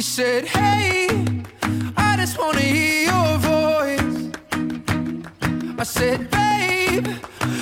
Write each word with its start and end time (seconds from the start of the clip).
You 0.00 0.04
said, 0.04 0.46
Hey, 0.46 1.08
I 1.94 2.16
just 2.16 2.38
want 2.38 2.56
to 2.56 2.62
hear 2.62 3.12
your 3.12 3.36
voice. 3.36 4.30
I 5.78 5.82
said, 5.82 6.30
Babe, 6.30 7.06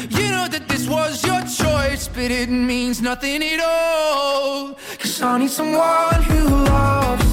you 0.08 0.30
know 0.30 0.46
that 0.46 0.66
this 0.68 0.86
was 0.88 1.26
your 1.26 1.40
choice, 1.40 2.06
but 2.06 2.30
it 2.30 2.48
means 2.48 3.02
nothing 3.02 3.42
at 3.42 3.58
all. 3.58 4.74
Cause 5.00 5.20
I 5.20 5.38
need 5.38 5.50
someone 5.50 6.22
who 6.30 6.48
loves. 6.48 7.27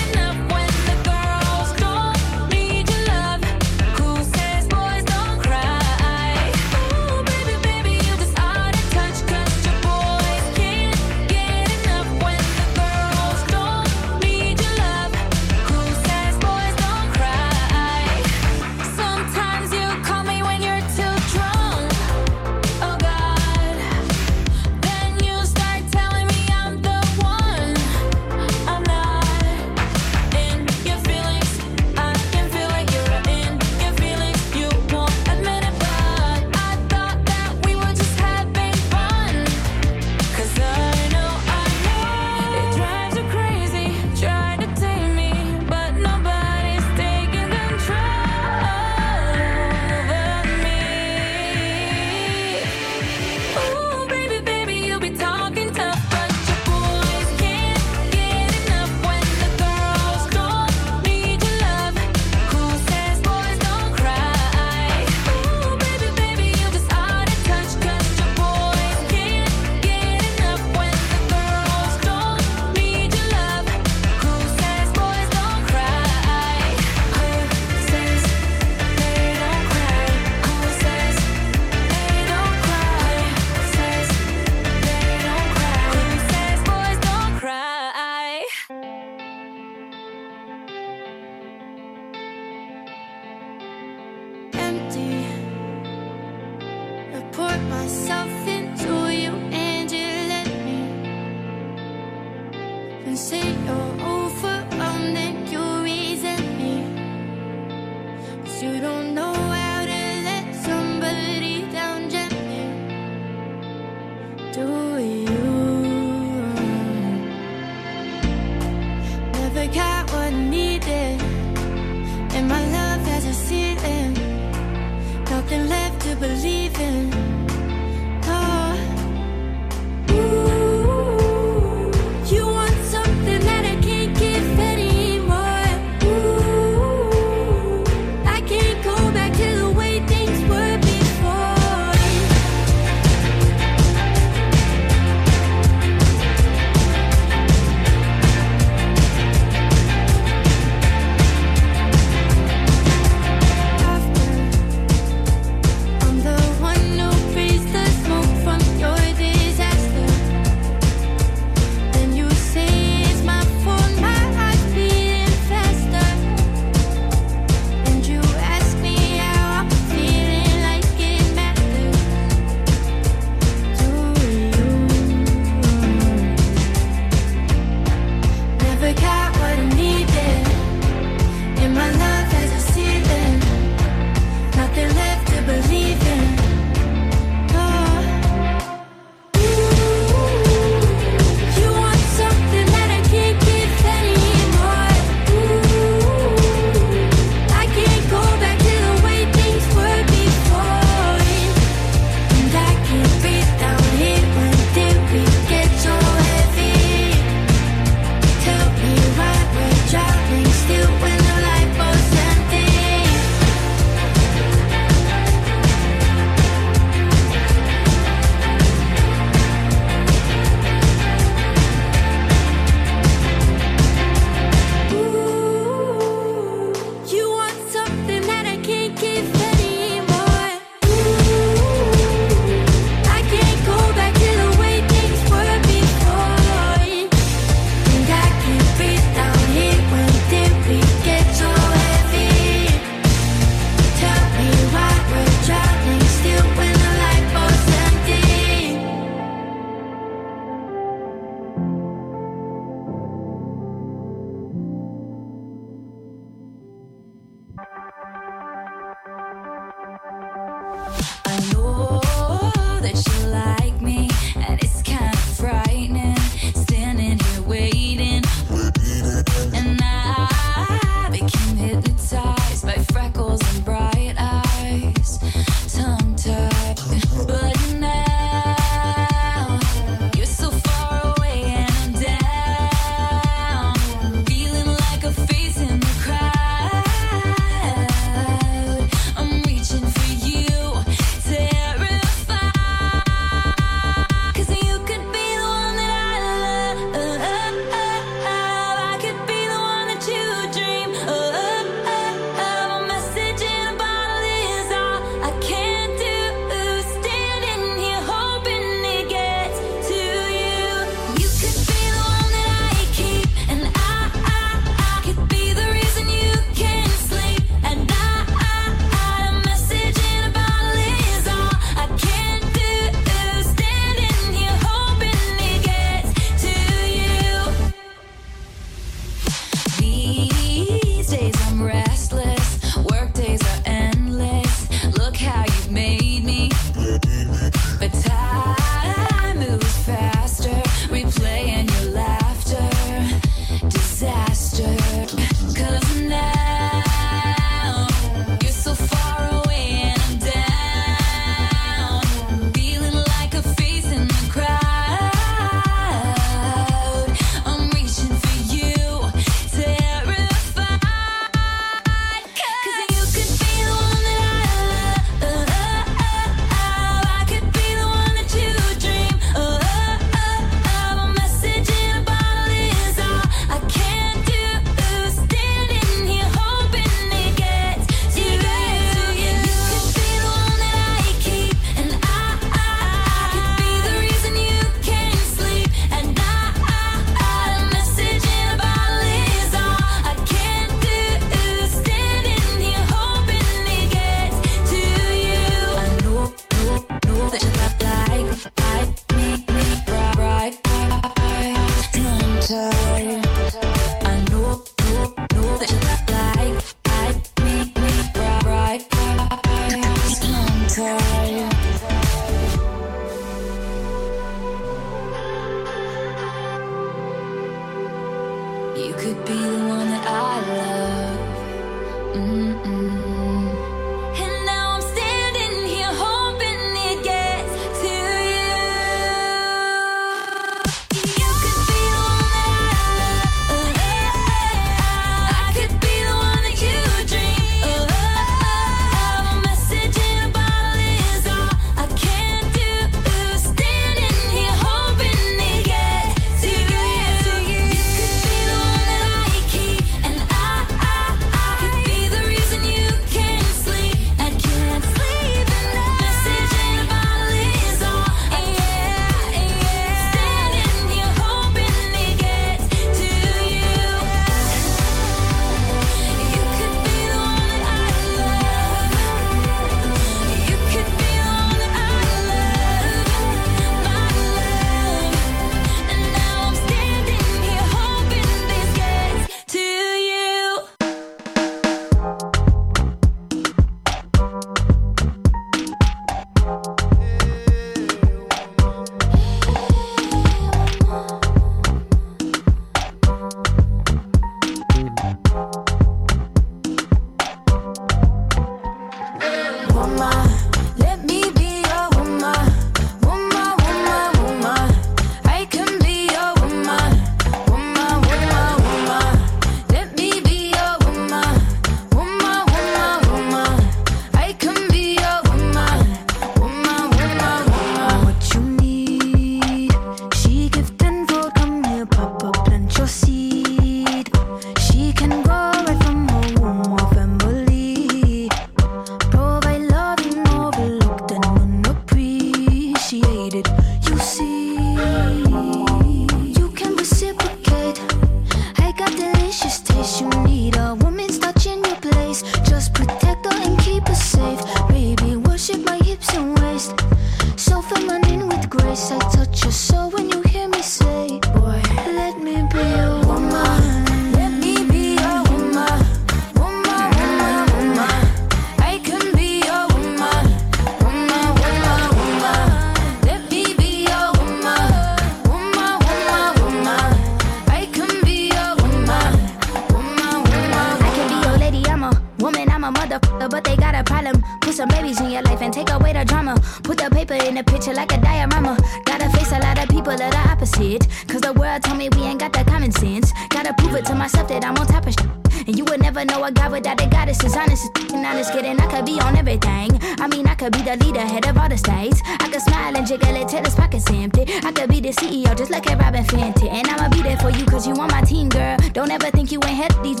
A 577.36 577.44
picture 577.44 577.74
like 577.74 577.92
a 577.92 578.00
diorama. 578.00 578.56
Gotta 578.86 579.10
face 579.10 579.30
a 579.30 579.38
lot 579.38 579.62
of 579.62 579.68
people 579.68 579.92
of 579.92 579.98
the 579.98 580.28
opposite. 580.30 580.88
Cause 581.06 581.20
the 581.20 581.34
world 581.34 581.62
told 581.64 581.76
me 581.76 581.90
we 581.90 582.00
ain't 582.02 582.18
got 582.18 582.32
that 582.32 582.46
common 582.46 582.72
sense. 582.72 583.12
Gotta 583.28 583.52
prove 583.52 583.74
it 583.74 583.84
to 583.86 583.94
myself 583.94 584.28
that 584.28 584.42
I'm 584.42 584.56
on 584.56 584.66
top 584.66 584.86
of 584.86 584.94
shit. 584.94 585.26
And 585.46 585.58
you 585.58 585.64
would 585.66 585.82
never 585.82 586.02
know 586.06 586.24
a 586.24 586.32
guy 586.32 586.48
without 586.48 586.80
a 586.80 586.88
goddess 586.88 587.22
is 587.22 587.36
honest 587.36 587.68
and 587.92 588.06
honest 588.06 588.32
kidding. 588.32 588.58
I 588.58 588.66
could 588.68 588.86
be 588.86 588.98
on 589.00 589.18
everything. 589.18 589.78
I 590.00 590.08
mean, 590.08 590.26
I 590.26 590.34
could 590.34 590.52
be 590.52 590.62
the 590.62 590.76
leader, 590.76 591.00
head 591.00 591.26
of 591.26 591.36
all 591.36 591.48
the 591.48 591.58
states. 591.58 592.00
I 592.06 592.28
could 592.30 592.40
smile 592.40 592.74
and 592.74 592.86
jiggle 592.86 593.14
it 593.14 593.28
till 593.28 593.44
his 593.44 593.54
pockets 593.54 593.84
empty. 593.90 594.24
I 594.42 594.50
could 594.50 594.70
be 594.70 594.80
the 594.80 594.92
CEO 594.92 595.36
just 595.36 595.50
like 595.50 595.70
a 595.70 595.76
Robin 595.76 596.04
Fenty. 596.04 596.48
And 596.50 596.66
I'ma 596.66 596.88
be 596.88 597.02
there 597.02 597.18
for 597.18 597.30
you 597.30 597.44
cause 597.44 597.66
you 597.66 597.74
on 597.74 597.88
my 597.88 598.00
team, 598.00 598.30
girl. 598.30 598.56
Don't 598.72 598.90
ever 598.90 599.10
think 599.10 599.30
you 599.30 599.40
ain't 599.44 599.60
head 599.60 599.76
these 599.84 600.00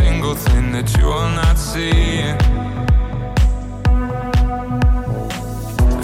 Single 0.00 0.34
thing 0.34 0.72
that 0.72 0.88
you're 0.96 1.30
not 1.42 1.58
seeing. 1.58 2.36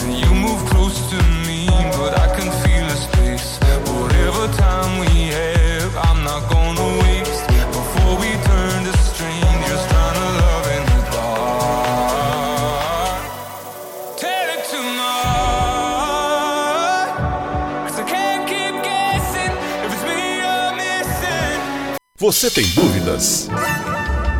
And 0.02 0.12
you 0.22 0.30
move 0.46 0.60
close 0.70 0.98
to 1.12 1.18
me, 1.46 1.60
but 1.98 2.12
I 2.24 2.26
can 2.36 2.48
feel 2.62 2.86
a 2.96 2.98
space. 3.06 3.48
Whatever 3.96 4.44
time 4.66 4.92
we 5.04 5.12
have, 5.38 5.92
I'm 6.08 6.20
not 6.30 6.42
gonna 6.52 6.88
waste 7.02 7.44
before 7.78 8.14
we 8.22 8.30
turn 8.50 8.78
to 8.86 8.92
strangers 9.10 9.82
trying 9.90 10.16
to 10.22 10.28
love 10.42 10.66
in 10.76 10.82
the 10.92 11.00
dark. 11.14 13.20
Tell 14.22 14.48
it 14.56 14.62
to 14.72 14.80
my 15.00 15.20
heart, 16.16 17.10
'cause 17.82 17.98
I 18.02 18.04
can't 18.14 18.44
keep 18.52 18.74
guessing 18.90 19.52
if 19.84 19.90
it's 19.94 20.04
me 20.08 20.18
you're 20.42 20.72
missing. 20.82 21.58
Você 22.18 22.50
tem 22.50 22.66
dúvidas? 22.74 23.48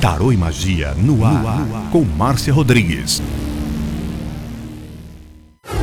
Tarô 0.00 0.30
e 0.30 0.36
Magia 0.36 0.94
no 0.94 1.24
ar, 1.24 1.42
no 1.42 1.48
ar, 1.48 1.90
com 1.90 2.04
Márcia 2.04 2.52
Rodrigues. 2.52 3.20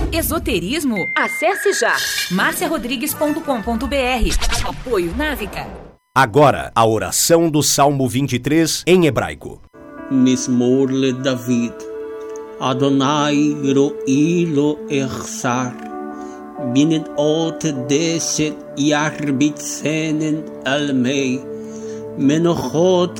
Esoterismo? 0.10 0.96
Acesse 1.18 1.74
já 1.74 1.94
marciarodrigues.com.br. 2.32 4.70
Apoio 4.70 5.14
Návica. 5.18 5.68
Agora, 6.16 6.72
a 6.74 6.86
oração 6.86 7.50
do 7.50 7.62
Salmo 7.62 8.08
23 8.08 8.86
em 8.88 9.06
hebraico. 9.06 9.62
Mismorle 10.10 11.12
David. 11.12 11.74
Adonai 12.62 13.54
ro'i 13.76 14.48
Ersar, 14.90 14.90
echsar. 14.90 15.76
Binet 16.72 17.06
ot 17.18 17.70
deset 17.90 18.56
yarbit 18.80 19.60
almei. 20.66 21.44
Menochot 22.18 23.20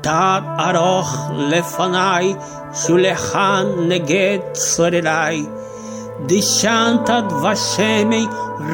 תת 0.00 0.42
ארוך 0.58 1.30
לפניי, 1.36 2.34
שולחן 2.74 3.66
נגד 3.88 4.38
צורריי. 4.52 5.46
דשנת 6.26 7.10
דבשמי 7.28 8.26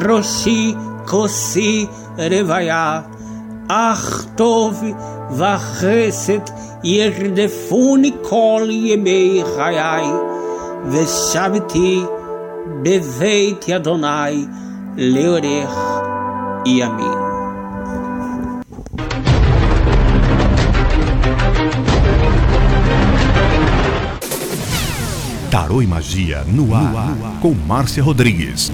ראשי 0.05 0.75
כוסי 1.05 1.85
רוויה. 2.17 3.01
אך 3.69 4.25
טוב 4.35 4.83
וחסד 5.31 6.39
ירדפוני 6.83 8.11
כל 8.21 8.67
ימי 8.69 9.43
חיי, 9.55 10.05
ושבתי 10.85 12.03
בבית 12.83 13.69
אדוני 13.69 14.45
לאורך 14.97 15.77
ימים. 16.65 17.16
Tarô 25.50 25.80
e 25.80 25.86
Magia 25.86 26.44
no 26.44 26.74
ar, 26.74 27.16
com 27.40 27.54
Márcia 27.54 28.02
Rodrigues. 28.02 28.70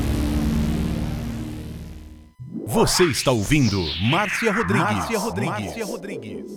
Você 2.67 3.05
está 3.05 3.31
ouvindo 3.31 3.81
Márcia 4.11 4.53
Rodrigues. 4.53 4.97
Márcia 4.97 5.19
Rodrigues. 5.21 5.65
Márcia 5.67 5.85
Rodrigues. 5.85 6.51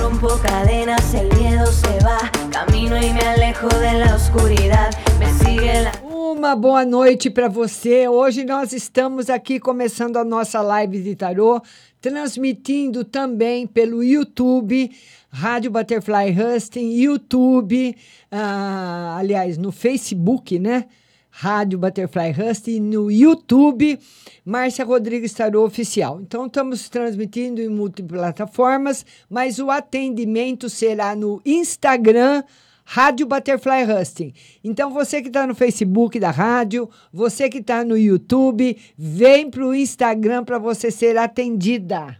Rompo 0.00 0.36
cadenas, 0.42 1.14
el 1.14 1.28
miedo 1.38 1.66
se 1.66 2.04
va. 2.04 2.18
Camino 2.50 2.96
y 2.96 3.12
me 3.12 3.20
alejo 3.20 3.68
de 3.68 3.92
la 3.92 4.16
oscuridad. 4.16 4.90
Me 5.20 5.32
sigue 5.34 5.82
la. 5.82 5.92
Uma 6.36 6.54
boa 6.56 6.84
noite 6.84 7.30
para 7.30 7.48
você. 7.48 8.08
Hoje 8.08 8.44
nós 8.44 8.72
estamos 8.72 9.30
aqui 9.30 9.58
começando 9.58 10.16
a 10.16 10.24
nossa 10.24 10.60
live 10.60 11.00
de 11.02 11.16
tarô, 11.16 11.62
transmitindo 12.06 13.04
também 13.04 13.66
pelo 13.66 14.00
YouTube, 14.00 14.92
Rádio 15.28 15.72
Butterfly 15.72 16.30
Husting, 16.30 16.92
YouTube, 16.92 17.96
ah, 18.30 19.16
aliás, 19.18 19.58
no 19.58 19.72
Facebook, 19.72 20.56
né? 20.56 20.84
Rádio 21.28 21.80
Butterfly 21.80 22.30
Husting, 22.30 22.78
no 22.78 23.10
YouTube, 23.10 23.98
Márcia 24.44 24.84
Rodrigues 24.84 25.34
Tarô 25.34 25.64
Oficial. 25.64 26.20
Então, 26.20 26.46
estamos 26.46 26.88
transmitindo 26.88 27.60
em 27.60 27.68
multiplataformas, 27.68 29.04
mas 29.28 29.58
o 29.58 29.68
atendimento 29.68 30.70
será 30.70 31.16
no 31.16 31.42
Instagram, 31.44 32.44
Rádio 32.88 33.26
Butterfly 33.26 33.82
Husting. 33.82 34.32
Então, 34.62 34.92
você 34.92 35.20
que 35.20 35.26
está 35.26 35.44
no 35.44 35.56
Facebook 35.56 36.20
da 36.20 36.30
rádio, 36.30 36.88
você 37.12 37.48
que 37.50 37.58
está 37.58 37.84
no 37.84 37.98
YouTube, 37.98 38.78
vem 38.96 39.50
para 39.50 39.66
o 39.66 39.74
Instagram 39.74 40.44
para 40.44 40.56
você 40.56 40.88
ser 40.88 41.18
atendida. 41.18 42.16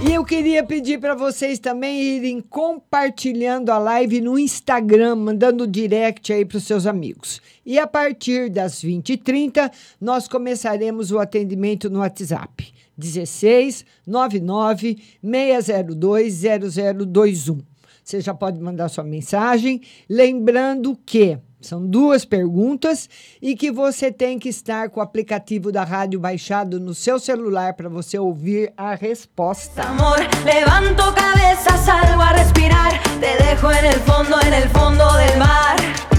E 0.00 0.14
eu 0.14 0.24
queria 0.24 0.64
pedir 0.64 1.00
para 1.00 1.16
vocês 1.16 1.58
também 1.58 2.00
irem 2.00 2.40
compartilhando 2.40 3.70
a 3.70 3.78
live 3.78 4.20
no 4.20 4.38
Instagram, 4.38 5.16
mandando 5.16 5.66
direct 5.66 6.32
aí 6.32 6.44
para 6.44 6.58
os 6.58 6.64
seus 6.64 6.86
amigos. 6.86 7.42
E 7.66 7.76
a 7.76 7.88
partir 7.88 8.50
das 8.50 8.84
20h30, 8.84 9.70
nós 10.00 10.28
começaremos 10.28 11.10
o 11.10 11.18
atendimento 11.18 11.90
no 11.90 12.00
WhatsApp. 12.00 12.72
16 13.02 13.84
99 14.06 14.96
602 15.22 16.42
0021. 16.70 17.58
Você 18.04 18.20
já 18.20 18.34
pode 18.34 18.60
mandar 18.60 18.88
sua 18.88 19.04
mensagem, 19.04 19.80
lembrando 20.08 20.98
que 21.06 21.38
são 21.60 21.86
duas 21.86 22.24
perguntas 22.24 23.08
e 23.40 23.54
que 23.54 23.70
você 23.70 24.10
tem 24.10 24.38
que 24.38 24.48
estar 24.48 24.90
com 24.90 24.98
o 24.98 25.02
aplicativo 25.02 25.70
da 25.70 25.84
rádio 25.84 26.18
baixado 26.18 26.80
no 26.80 26.94
seu 26.94 27.20
celular 27.20 27.74
para 27.74 27.88
você 27.88 28.18
ouvir 28.18 28.72
a 28.76 28.94
resposta. 28.94 29.82
Amor, 29.82 30.18
levanto 30.44 31.14
cabeza, 31.14 31.76
salgo 31.78 32.20
a 32.20 32.32
respirar. 32.32 33.00
Te 33.20 33.40
dejo 33.40 33.70
en 33.70 33.84
el 33.84 34.00
fondo, 34.00 34.40
en 34.44 34.54
el 34.54 34.68
fondo 34.70 35.04
del 35.16 35.38
mar. 35.38 36.11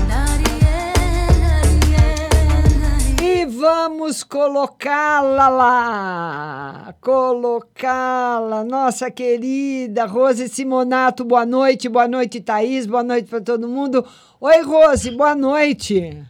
Vamos 3.63 4.25
colocá-la 4.25 5.47
lá, 5.47 6.93
colocá-la, 6.99 8.61
nossa 8.61 9.09
querida 9.09 10.05
Rose 10.05 10.49
Simonato, 10.49 11.23
boa 11.23 11.45
noite, 11.45 11.87
boa 11.87 12.05
noite 12.05 12.41
Thaís, 12.41 12.85
boa 12.85 13.03
noite 13.03 13.29
para 13.29 13.39
todo 13.39 13.65
mundo. 13.65 14.05
Oi 14.41 14.61
Rose, 14.63 15.09
boa 15.11 15.33
noite. 15.33 16.27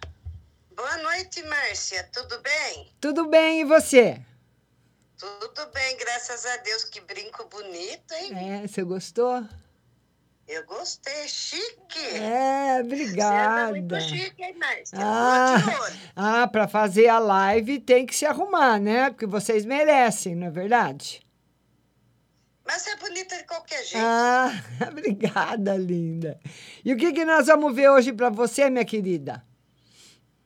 Boa 0.75 0.97
noite, 0.97 1.41
Márcia. 1.41 2.07
Tudo 2.13 2.39
bem? 2.39 2.93
Tudo 3.01 3.25
bem, 3.27 3.61
e 3.61 3.65
você? 3.65 4.21
Tudo 5.17 5.71
bem, 5.73 5.97
graças 5.97 6.45
a 6.45 6.57
Deus. 6.57 6.83
Que 6.83 7.01
brinco 7.01 7.47
bonito, 7.47 8.13
hein? 8.13 8.61
É, 8.63 8.67
você 8.67 8.83
gostou? 8.83 9.43
Eu 10.47 10.65
gostei, 10.65 11.27
chique. 11.27 11.99
É, 12.15 12.81
obrigada. 12.81 13.65
Você 13.67 13.71
muito 13.71 14.01
chique, 14.01 14.43
hein, 14.43 14.55
Márcia? 14.57 14.97
Ah, 15.01 15.55
Tô 15.63 15.69
de 15.69 15.77
olho. 15.77 15.99
ah 16.15 16.47
para 16.47 16.67
fazer 16.67 17.07
a 17.07 17.17
live 17.17 17.79
tem 17.79 18.05
que 18.05 18.15
se 18.15 18.25
arrumar, 18.25 18.79
né? 18.79 19.09
Porque 19.09 19.25
vocês 19.25 19.65
merecem, 19.65 20.35
não 20.35 20.47
é 20.47 20.51
verdade? 20.51 21.21
Mas 22.65 22.81
você 22.81 22.91
é 22.91 22.95
bonita 22.97 23.37
de 23.37 23.43
qualquer 23.45 23.83
jeito. 23.85 24.05
Ah, 24.05 24.51
obrigada, 24.89 25.75
linda. 25.77 26.39
E 26.83 26.93
o 26.93 26.97
que, 26.97 27.13
que 27.13 27.25
nós 27.25 27.47
vamos 27.47 27.73
ver 27.75 27.89
hoje 27.89 28.11
para 28.13 28.29
você, 28.29 28.69
minha 28.69 28.85
querida? 28.85 29.43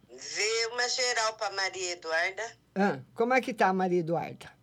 Vê 0.10 0.68
uma 0.74 0.88
geral 0.90 1.34
para 1.34 1.52
Maria 1.56 1.92
Eduarda. 1.94 2.44
Ah, 2.76 3.00
como 3.16 3.34
é 3.34 3.42
que 3.42 3.54
tá, 3.54 3.74
Maria 3.74 4.00
Eduarda? 4.00 4.57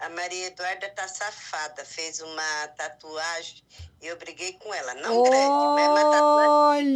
A 0.00 0.08
Maria 0.08 0.46
Eduarda 0.46 0.88
tá 0.90 1.06
safada. 1.06 1.84
Fez 1.84 2.20
uma 2.20 2.68
tatuagem 2.68 3.62
e 4.00 4.06
eu 4.06 4.16
briguei 4.16 4.54
com 4.54 4.72
ela. 4.72 4.94
Não 4.94 5.22
grande, 5.22 5.38
mas 5.38 5.88
uma 5.88 6.10
tatuagem. 6.10 6.50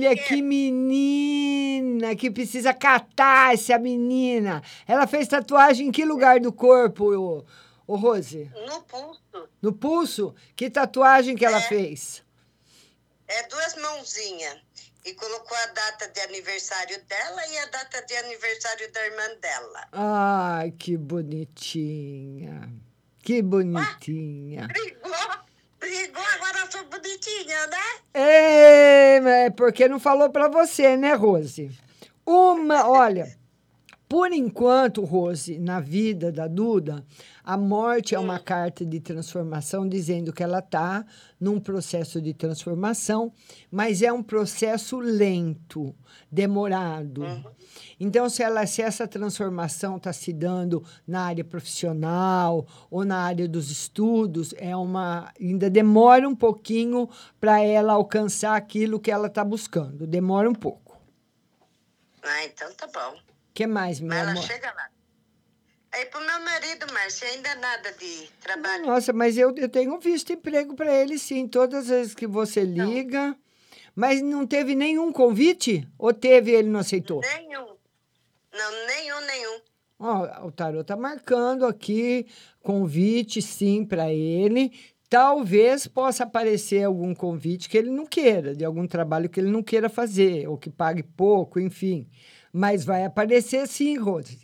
Olha 0.06 0.16
que 0.16 0.40
menina 0.42 2.16
que 2.16 2.30
precisa 2.30 2.72
catar 2.72 3.52
essa 3.54 3.78
menina. 3.78 4.62
Ela 4.86 5.06
fez 5.06 5.28
tatuagem 5.28 5.88
em 5.88 5.92
que 5.92 6.04
lugar 6.04 6.40
do 6.40 6.52
corpo, 6.52 7.14
ô, 7.14 7.44
ô 7.86 7.96
Rose? 7.96 8.50
No 8.66 8.82
pulso. 8.82 9.48
No 9.60 9.72
pulso? 9.72 10.34
Que 10.56 10.70
tatuagem 10.70 11.36
que 11.36 11.44
ela 11.44 11.58
É. 11.58 11.62
fez? 11.68 12.22
É 13.28 13.42
duas 13.48 13.74
mãozinhas. 13.76 14.58
E 15.06 15.12
colocou 15.12 15.54
a 15.54 15.66
data 15.66 16.08
de 16.08 16.20
aniversário 16.20 16.98
dela 17.04 17.46
e 17.48 17.58
a 17.58 17.66
data 17.66 18.00
de 18.06 18.16
aniversário 18.16 18.90
da 18.90 19.04
irmã 19.06 19.34
dela. 19.38 19.88
Ai, 19.92 20.70
que 20.70 20.96
bonitinha. 20.96 22.72
Que 23.24 23.40
bonitinha. 23.40 24.68
Brigou, 24.68 25.10
brigou, 25.80 26.22
agora 26.34 26.58
eu 26.60 26.70
sou 26.70 26.84
bonitinha, 26.84 27.66
né? 27.68 27.78
É, 28.12 29.46
é 29.46 29.50
porque 29.50 29.88
não 29.88 29.98
falou 29.98 30.28
pra 30.28 30.46
você, 30.46 30.94
né, 30.94 31.14
Rose? 31.14 31.70
Uma, 32.26 32.86
olha, 32.86 33.34
por 34.06 34.30
enquanto, 34.30 35.02
Rose, 35.02 35.58
na 35.58 35.80
vida 35.80 36.30
da 36.30 36.46
Duda, 36.46 37.02
a 37.44 37.58
morte 37.58 38.14
é 38.14 38.18
uma 38.18 38.38
carta 38.38 38.86
de 38.86 38.98
transformação 39.00 39.86
dizendo 39.86 40.32
que 40.32 40.42
ela 40.42 40.60
está 40.60 41.04
num 41.38 41.60
processo 41.60 42.20
de 42.22 42.32
transformação, 42.32 43.30
mas 43.70 44.00
é 44.00 44.10
um 44.10 44.22
processo 44.22 44.98
lento, 44.98 45.94
demorado. 46.32 47.22
Então, 48.00 48.30
se, 48.30 48.42
ela, 48.42 48.66
se 48.66 48.80
essa 48.80 49.06
transformação 49.06 49.98
está 49.98 50.10
se 50.10 50.32
dando 50.32 50.82
na 51.06 51.24
área 51.26 51.44
profissional 51.44 52.66
ou 52.90 53.04
na 53.04 53.18
área 53.18 53.46
dos 53.46 53.70
estudos, 53.70 54.54
é 54.56 54.74
uma 54.74 55.30
ainda 55.38 55.68
demora 55.68 56.26
um 56.26 56.34
pouquinho 56.34 57.08
para 57.38 57.60
ela 57.60 57.92
alcançar 57.92 58.56
aquilo 58.56 58.98
que 58.98 59.10
ela 59.10 59.26
está 59.26 59.44
buscando. 59.44 60.06
Demora 60.06 60.48
um 60.48 60.54
pouco. 60.54 60.98
Ah, 62.22 62.44
então 62.46 62.72
tá 62.72 62.86
bom. 62.86 63.18
O 63.18 63.52
que 63.52 63.66
mais, 63.66 64.00
meu 64.00 64.08
Mas 64.08 64.18
ela 64.18 64.30
amor? 64.30 64.42
chega 64.44 64.72
lá. 64.72 64.93
Aí 65.94 66.06
pro 66.06 66.20
meu 66.20 66.40
marido, 66.40 66.92
Márcia, 66.92 67.28
ainda 67.28 67.54
nada 67.54 67.92
de 67.92 68.28
trabalho. 68.40 68.84
Nossa, 68.84 69.12
mas 69.12 69.38
eu, 69.38 69.54
eu 69.56 69.68
tenho 69.68 69.96
visto 70.00 70.32
emprego 70.32 70.74
para 70.74 70.92
ele, 70.92 71.16
sim, 71.16 71.46
todas 71.46 71.84
as 71.84 71.88
vezes 71.88 72.14
que 72.16 72.26
você 72.26 72.64
liga. 72.64 73.36
Mas 73.94 74.20
não 74.20 74.44
teve 74.44 74.74
nenhum 74.74 75.12
convite? 75.12 75.86
Ou 75.96 76.12
teve 76.12 76.50
e 76.50 76.54
ele 76.56 76.68
não 76.68 76.80
aceitou? 76.80 77.20
Nenhum. 77.20 77.76
Não, 78.52 78.86
nenhum, 78.88 79.20
nenhum. 79.20 79.60
Ó, 80.00 80.46
o 80.48 80.50
Tarô 80.50 80.82
tá 80.82 80.96
marcando 80.96 81.64
aqui 81.64 82.26
convite, 82.60 83.40
sim, 83.40 83.84
para 83.84 84.12
ele. 84.12 84.72
Talvez 85.08 85.86
possa 85.86 86.24
aparecer 86.24 86.82
algum 86.82 87.14
convite 87.14 87.68
que 87.68 87.78
ele 87.78 87.90
não 87.90 88.04
queira, 88.04 88.52
de 88.52 88.64
algum 88.64 88.84
trabalho 88.88 89.28
que 89.28 89.38
ele 89.38 89.50
não 89.50 89.62
queira 89.62 89.88
fazer, 89.88 90.48
ou 90.48 90.58
que 90.58 90.70
pague 90.70 91.04
pouco, 91.04 91.60
enfim. 91.60 92.08
Mas 92.52 92.84
vai 92.84 93.04
aparecer 93.04 93.68
sim, 93.68 93.96
Rose. 93.96 94.43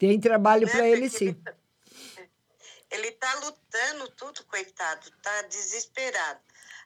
Tem 0.00 0.18
trabalho 0.18 0.66
Né, 0.66 0.72
para 0.72 0.88
ele 0.88 1.10
sim. 1.10 1.36
Ele 2.90 3.12
tá 3.12 3.34
lutando 3.34 4.08
tudo, 4.16 4.42
coitado. 4.44 5.10
Tá 5.22 5.42
desesperado. 5.42 6.40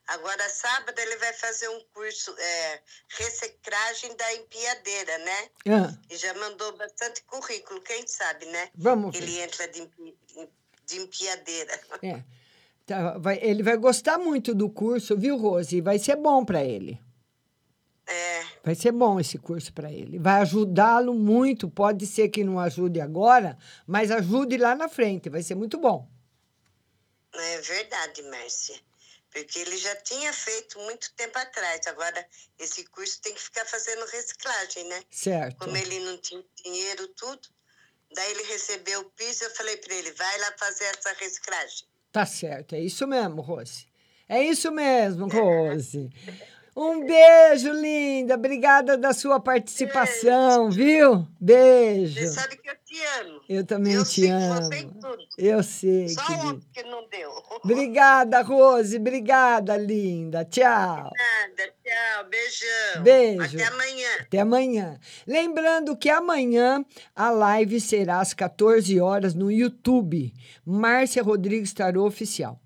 Agora, 0.08 0.46
sábado, 0.50 0.98
ele 0.98 1.16
vai 1.16 1.32
fazer 1.32 1.68
um 1.68 1.80
curso, 1.94 2.34
é, 2.38 2.80
reciclagem 3.08 4.14
da 4.16 4.34
empilhadeira, 4.34 5.16
né? 5.18 5.48
Ah, 5.66 5.96
E 6.10 6.16
já 6.16 6.34
mandou 6.34 6.76
bastante 6.76 7.22
currículo, 7.22 7.80
quem 7.80 8.04
sabe, 8.06 8.44
né? 8.46 8.68
Vamos 8.74 9.16
Ele 9.16 9.26
ver. 9.30 9.42
entra 9.44 9.68
de, 9.68 9.88
de 10.84 10.96
empilhadeira. 10.98 11.80
é. 12.02 12.22
Tá, 12.84 13.16
vai- 13.16 13.38
ele 13.40 13.62
vai 13.62 13.76
gostar 13.78 14.18
muito 14.18 14.54
do 14.54 14.68
curso, 14.68 15.16
viu, 15.16 15.38
Rose? 15.38 15.80
Vai 15.80 15.98
ser 15.98 16.16
bom 16.16 16.44
para 16.44 16.62
ele. 16.62 17.00
É, 18.06 18.44
Vai 18.62 18.74
ser 18.74 18.92
bom 18.92 19.18
esse 19.18 19.38
curso 19.38 19.72
para 19.72 19.90
ele. 19.90 20.18
Vai 20.18 20.42
ajudá-lo 20.42 21.14
muito. 21.14 21.68
Pode 21.70 22.06
ser 22.06 22.28
que 22.28 22.44
não 22.44 22.58
ajude 22.60 23.00
agora, 23.00 23.56
mas 23.86 24.10
ajude 24.10 24.56
lá 24.58 24.74
na 24.74 24.88
frente. 24.88 25.30
Vai 25.30 25.42
ser 25.42 25.54
muito 25.54 25.78
bom. 25.78 26.08
é 27.32 27.60
verdade, 27.60 28.22
Márcia. 28.24 28.76
Porque 29.30 29.58
ele 29.58 29.76
já 29.76 29.96
tinha 29.96 30.32
feito 30.32 30.78
muito 30.80 31.12
tempo 31.16 31.36
atrás. 31.38 31.86
Agora, 31.86 32.24
esse 32.58 32.84
curso 32.84 33.20
tem 33.20 33.34
que 33.34 33.42
ficar 33.42 33.64
fazendo 33.64 34.04
reciclagem, 34.06 34.84
né? 34.84 35.02
Certo. 35.10 35.56
Como 35.56 35.76
ele 35.76 35.98
não 36.00 36.16
tinha 36.18 36.44
dinheiro, 36.62 37.08
tudo. 37.08 37.48
Daí 38.14 38.30
ele 38.30 38.44
recebeu 38.44 39.00
o 39.00 39.10
piso, 39.10 39.42
eu 39.42 39.50
falei 39.50 39.76
para 39.78 39.92
ele, 39.94 40.12
vai 40.12 40.38
lá 40.38 40.52
fazer 40.56 40.84
essa 40.84 41.12
reciclagem. 41.18 41.86
Tá 42.12 42.24
certo. 42.24 42.76
É 42.76 42.80
isso 42.80 43.08
mesmo, 43.08 43.40
Rose. 43.42 43.88
É 44.28 44.40
isso 44.42 44.70
mesmo, 44.70 45.26
Rose. 45.26 46.10
Um 46.76 47.06
beijo, 47.06 47.70
linda. 47.72 48.34
Obrigada 48.34 48.96
da 48.98 49.12
sua 49.12 49.38
participação, 49.38 50.70
viu? 50.70 51.26
Beijo. 51.40 52.18
Você 52.18 52.26
sabe 52.26 52.56
que 52.56 52.68
eu 52.68 52.74
te 52.84 53.00
amo. 53.20 53.40
Eu 53.48 53.64
também 53.64 53.92
eu 53.92 54.04
te 54.04 54.26
amo. 54.28 54.70
Eu 55.38 55.62
sei, 55.62 56.08
Só 56.08 56.24
querida. 56.26 56.60
que 56.72 56.82
não 56.82 57.06
deu. 57.08 57.30
Obrigada, 57.62 58.42
Rose. 58.42 58.96
Obrigada, 58.96 59.76
linda. 59.76 60.44
Tchau. 60.44 60.64
Nada, 61.12 61.72
tchau, 61.84 62.24
beijão. 62.28 63.02
Beijo. 63.02 63.56
Até 63.56 63.64
amanhã. 63.66 64.08
Até 64.20 64.40
amanhã. 64.40 65.00
Lembrando 65.26 65.96
que 65.96 66.10
amanhã 66.10 66.84
a 67.14 67.30
live 67.30 67.80
será 67.80 68.20
às 68.20 68.34
14 68.34 69.00
horas 69.00 69.32
no 69.32 69.50
YouTube. 69.50 70.34
Márcia 70.66 71.22
Rodrigues 71.22 71.72
Tarô 71.72 72.04
Oficial. 72.04 72.58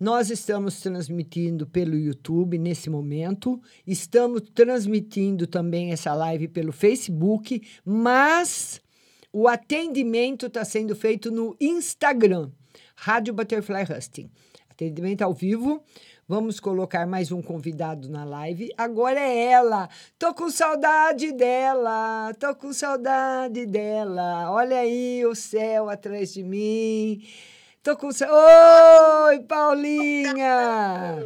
Nós 0.00 0.30
estamos 0.30 0.80
transmitindo 0.80 1.66
pelo 1.66 1.94
YouTube 1.94 2.56
nesse 2.56 2.88
momento, 2.88 3.60
estamos 3.86 4.40
transmitindo 4.54 5.46
também 5.46 5.92
essa 5.92 6.14
live 6.14 6.48
pelo 6.48 6.72
Facebook, 6.72 7.60
mas 7.84 8.80
o 9.30 9.46
atendimento 9.46 10.46
está 10.46 10.64
sendo 10.64 10.96
feito 10.96 11.30
no 11.30 11.54
Instagram, 11.60 12.50
Rádio 12.96 13.34
Butterfly 13.34 13.82
Husting. 13.94 14.30
Atendimento 14.70 15.20
ao 15.20 15.34
vivo. 15.34 15.84
Vamos 16.26 16.58
colocar 16.60 17.06
mais 17.06 17.30
um 17.30 17.42
convidado 17.42 18.08
na 18.08 18.24
live. 18.24 18.70
Agora 18.78 19.20
é 19.20 19.50
ela. 19.50 19.86
Tô 20.18 20.32
com 20.32 20.48
saudade 20.48 21.30
dela. 21.32 22.32
Tô 22.40 22.54
com 22.54 22.72
saudade 22.72 23.66
dela. 23.66 24.50
Olha 24.50 24.78
aí 24.78 25.26
o 25.26 25.34
céu 25.34 25.90
atrás 25.90 26.32
de 26.32 26.42
mim. 26.42 27.22
Tô 27.82 27.96
com. 27.96 28.08
Oi, 28.08 29.40
Paulinha. 29.48 31.24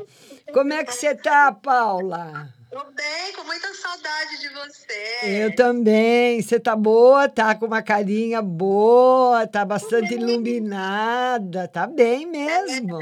Como 0.52 0.72
é 0.72 0.84
que 0.84 0.92
você 0.94 1.12
tá, 1.14 1.50
Paula? 1.50 2.48
Tô 2.70 2.84
bem, 2.92 3.32
com 3.34 3.42
muita 3.44 3.74
saudade 3.74 4.40
de 4.40 4.48
você. 4.50 5.18
Eu 5.22 5.54
também. 5.56 6.40
Você 6.40 6.60
tá 6.60 6.76
boa? 6.76 7.28
Tá 7.28 7.56
com 7.56 7.66
uma 7.66 7.82
carinha 7.82 8.40
boa, 8.40 9.46
tá 9.48 9.64
bastante 9.64 10.14
iluminada. 10.14 11.66
Tá 11.66 11.88
bem 11.88 12.24
mesmo. 12.26 13.00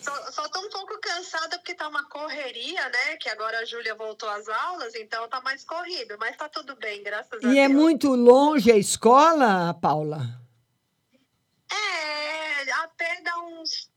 Só, 0.00 0.32
só 0.32 0.48
tô 0.48 0.58
um 0.60 0.70
pouco 0.70 0.98
cansada 1.00 1.56
porque 1.58 1.74
tá 1.74 1.86
uma 1.88 2.08
correria, 2.08 2.82
né? 2.88 3.16
Que 3.20 3.28
agora 3.28 3.60
a 3.60 3.64
Júlia 3.64 3.94
voltou 3.94 4.28
às 4.28 4.48
aulas, 4.48 4.94
então 4.96 5.28
tá 5.28 5.40
mais 5.42 5.64
corrido. 5.64 6.16
Mas 6.18 6.36
tá 6.36 6.48
tudo 6.48 6.74
bem, 6.76 7.02
graças 7.04 7.42
a 7.42 7.48
E 7.48 7.58
é 7.58 7.68
Deus. 7.68 7.80
muito 7.80 8.08
longe 8.14 8.70
a 8.72 8.76
escola, 8.76 9.74
Paula? 9.80 10.43
É, 11.74 12.72
a 12.72 12.88
pé 12.88 13.20
dá 13.22 13.38
uns 13.38 13.90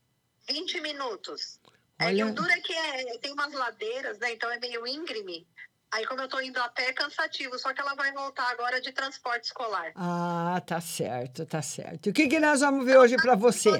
20 0.48 0.80
minutos. 0.80 1.60
É 1.98 2.06
que 2.06 2.22
Olha. 2.22 2.26
o 2.26 2.34
duro 2.34 2.50
é 2.50 2.60
que 2.60 2.72
é, 2.72 3.18
tem 3.18 3.32
umas 3.32 3.52
ladeiras, 3.52 4.18
né? 4.18 4.32
Então 4.32 4.50
é 4.50 4.58
meio 4.58 4.86
íngreme. 4.86 5.46
Aí 5.90 6.04
como 6.06 6.20
eu 6.20 6.28
tô 6.28 6.38
indo 6.40 6.58
a 6.60 6.68
pé 6.68 6.88
é 6.88 6.92
cansativo, 6.92 7.58
só 7.58 7.72
que 7.72 7.80
ela 7.80 7.94
vai 7.94 8.12
voltar 8.12 8.46
agora 8.50 8.78
de 8.80 8.92
transporte 8.92 9.44
escolar. 9.44 9.92
Ah, 9.96 10.60
tá 10.66 10.80
certo, 10.82 11.46
tá 11.46 11.62
certo. 11.62 12.06
E 12.06 12.10
o 12.10 12.12
que, 12.12 12.28
que 12.28 12.38
nós 12.38 12.60
vamos 12.60 12.84
ver 12.84 12.98
hoje 12.98 13.16
para 13.16 13.34
você? 13.34 13.70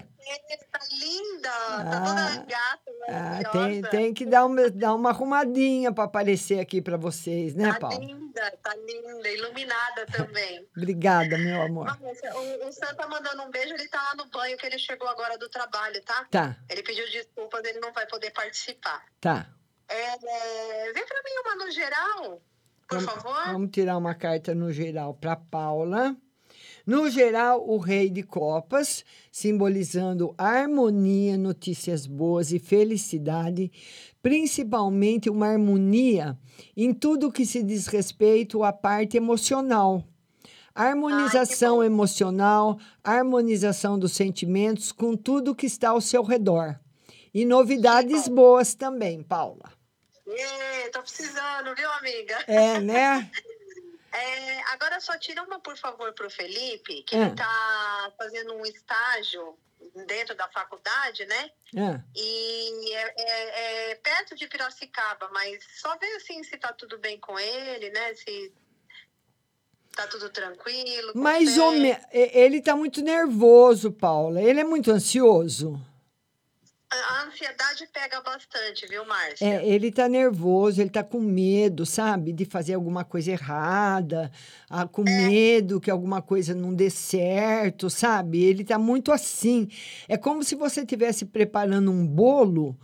Tá 0.73 0.81
linda, 0.93 1.51
tá 1.51 1.79
Ah. 1.79 2.07
toda 2.07 2.45
gata 2.47 2.91
Ah, 3.09 3.51
tem, 3.53 3.83
tem 3.83 4.15
que 4.15 4.25
dar 4.27 4.45
uma, 4.47 4.71
dar 4.71 4.95
uma 4.95 5.11
arrumadinha 5.11 5.93
para 5.93 6.05
aparecer 6.05 6.61
aqui 6.61 6.81
para 6.83 6.97
vocês, 6.97 7.55
né, 7.55 7.73
Tá 7.75 7.79
Paulo? 7.81 7.99
linda, 8.05 8.59
tá 8.63 8.75
linda, 8.75 9.29
iluminada 9.31 10.07
também. 10.07 10.67
Obrigada, 10.77 11.37
meu 11.39 11.63
amor. 11.63 11.87
O, 12.01 12.69
o 12.69 12.73
Sam 12.73 12.95
tá 12.95 13.07
mandando 13.09 13.43
um 13.43 13.51
beijo, 13.51 13.75
ele 13.75 13.89
tá 13.89 14.01
lá 14.03 14.15
no 14.17 14.27
banho, 14.31 14.57
que 14.57 14.67
ele 14.67 14.79
chegou 14.79 15.09
agora 15.09 15.37
do 15.39 15.49
trabalho, 15.49 16.03
tá? 16.03 16.27
Tá. 16.31 16.57
Ele 16.69 16.83
pediu 16.83 17.07
desculpas, 17.11 17.65
ele 17.65 17.81
não 17.81 17.93
vai 17.93 18.07
poder 18.07 18.31
participar. 18.31 19.03
Tá. 19.21 19.47
É, 19.89 20.93
vem 20.93 21.07
pra 21.07 21.23
mim 21.23 21.31
uma 21.45 21.65
no 21.65 21.71
geral, 21.71 22.43
por 22.87 23.01
Vamos, 23.01 23.23
favor. 23.23 23.53
vamos 23.53 23.71
tirar 23.71 23.97
uma 23.97 24.15
carta 24.15 24.55
no 24.55 24.71
geral 24.73 25.15
para 25.15 25.35
Paula. 25.37 26.17
No 26.87 27.11
geral, 27.11 27.69
o 27.69 27.77
Rei 27.79 28.09
de 28.09 28.23
Copas, 28.23 29.05
simbolizando 29.31 30.35
harmonia, 30.39 31.37
notícias 31.37 32.07
boas 32.07 32.51
e 32.51 32.59
felicidade, 32.59 33.71
principalmente 34.23 35.29
uma 35.29 35.49
harmonia 35.49 36.39
em 36.77 36.95
tudo 36.95 37.33
que 37.33 37.45
se 37.45 37.63
diz 37.63 37.87
respeito 37.87 38.65
à 38.65 38.73
parte 38.73 39.17
emocional. 39.17 40.03
Harmonização 40.75 41.83
emocional, 41.83 42.79
harmonização 43.03 43.99
dos 43.99 44.13
sentimentos 44.13 44.93
com 44.93 45.17
tudo 45.17 45.55
que 45.55 45.67
está 45.67 45.91
ao 45.91 46.01
seu 46.01 46.23
redor. 46.23 46.79
E 47.35 47.45
novidades 47.45 48.29
boas 48.29 48.75
também, 48.75 49.23
Paula. 49.23 49.78
Ê, 50.29 50.89
tô 50.91 51.01
precisando, 51.03 51.75
viu, 51.75 51.91
amiga? 51.93 52.45
É, 52.47 52.81
né? 52.81 53.31
É, 54.13 54.61
agora 54.73 55.01
só 55.01 55.17
tira 55.19 55.43
uma, 55.43 55.59
por 55.61 55.77
favor, 55.77 56.13
pro 56.13 56.31
Felipe, 56.31 57.03
que 57.03 57.17
Ah. 57.17 57.27
ele 57.27 57.35
tá 57.37 58.13
fazendo 58.19 58.55
um 58.55 58.65
estágio 58.67 59.57
dentro 60.07 60.35
da 60.35 60.49
faculdade, 60.49 61.25
né? 61.27 61.51
Ah. 61.77 62.01
E 62.15 62.95
é, 62.95 63.15
é- 63.17 63.91
é 63.91 63.95
perto 63.97 64.35
de 64.35 64.47
Piracicaba, 64.49 65.29
mas 65.33 65.59
só 65.81 65.97
ver 65.99 66.15
assim 66.17 66.43
se 66.43 66.57
tá 66.59 66.73
tudo 66.73 66.99
bem 66.99 67.19
com 67.19 67.39
ele, 67.39 67.91
né? 67.91 68.15
Se 68.15 68.53
tá 69.95 70.07
tudo 70.07 70.31
tranquilo. 70.31 71.13
Mais 71.15 71.57
ou 71.59 71.73
menos. 71.73 72.03
Ele 72.13 72.59
está 72.59 72.75
muito 72.77 73.03
nervoso, 73.03 73.91
Paula. 73.93 74.41
Ele 74.43 74.61
é 74.61 74.65
muito 74.65 74.91
ansioso. 74.91 75.81
A 76.91 77.27
ansiedade 77.27 77.87
pega 77.93 78.23
bastante, 78.23 78.87
viu, 78.87 79.05
Márcia? 79.05 79.45
É, 79.47 79.67
ele 79.69 79.89
está 79.89 80.09
nervoso, 80.09 80.81
ele 80.81 80.89
está 80.89 81.05
com 81.05 81.21
medo, 81.21 81.85
sabe, 81.85 82.33
de 82.33 82.47
fazer 82.47 82.73
alguma 82.75 83.05
coisa 83.05 83.31
errada, 83.31 84.33
ah, 84.71 84.87
com 84.87 85.03
medo 85.03 85.81
que 85.81 85.91
alguma 85.91 86.23
coisa 86.23 86.55
não 86.55 86.73
dê 86.73 86.89
certo, 86.89 87.91
sabe? 87.91 88.43
Ele 88.43 88.63
está 88.63 88.79
muito 88.79 89.13
assim. 89.13 89.69
É 90.09 90.17
como 90.17 90.43
se 90.43 90.55
você 90.55 90.81
estivesse 90.81 91.27
preparando 91.27 91.91
um 91.91 92.07
bolo 92.07 92.75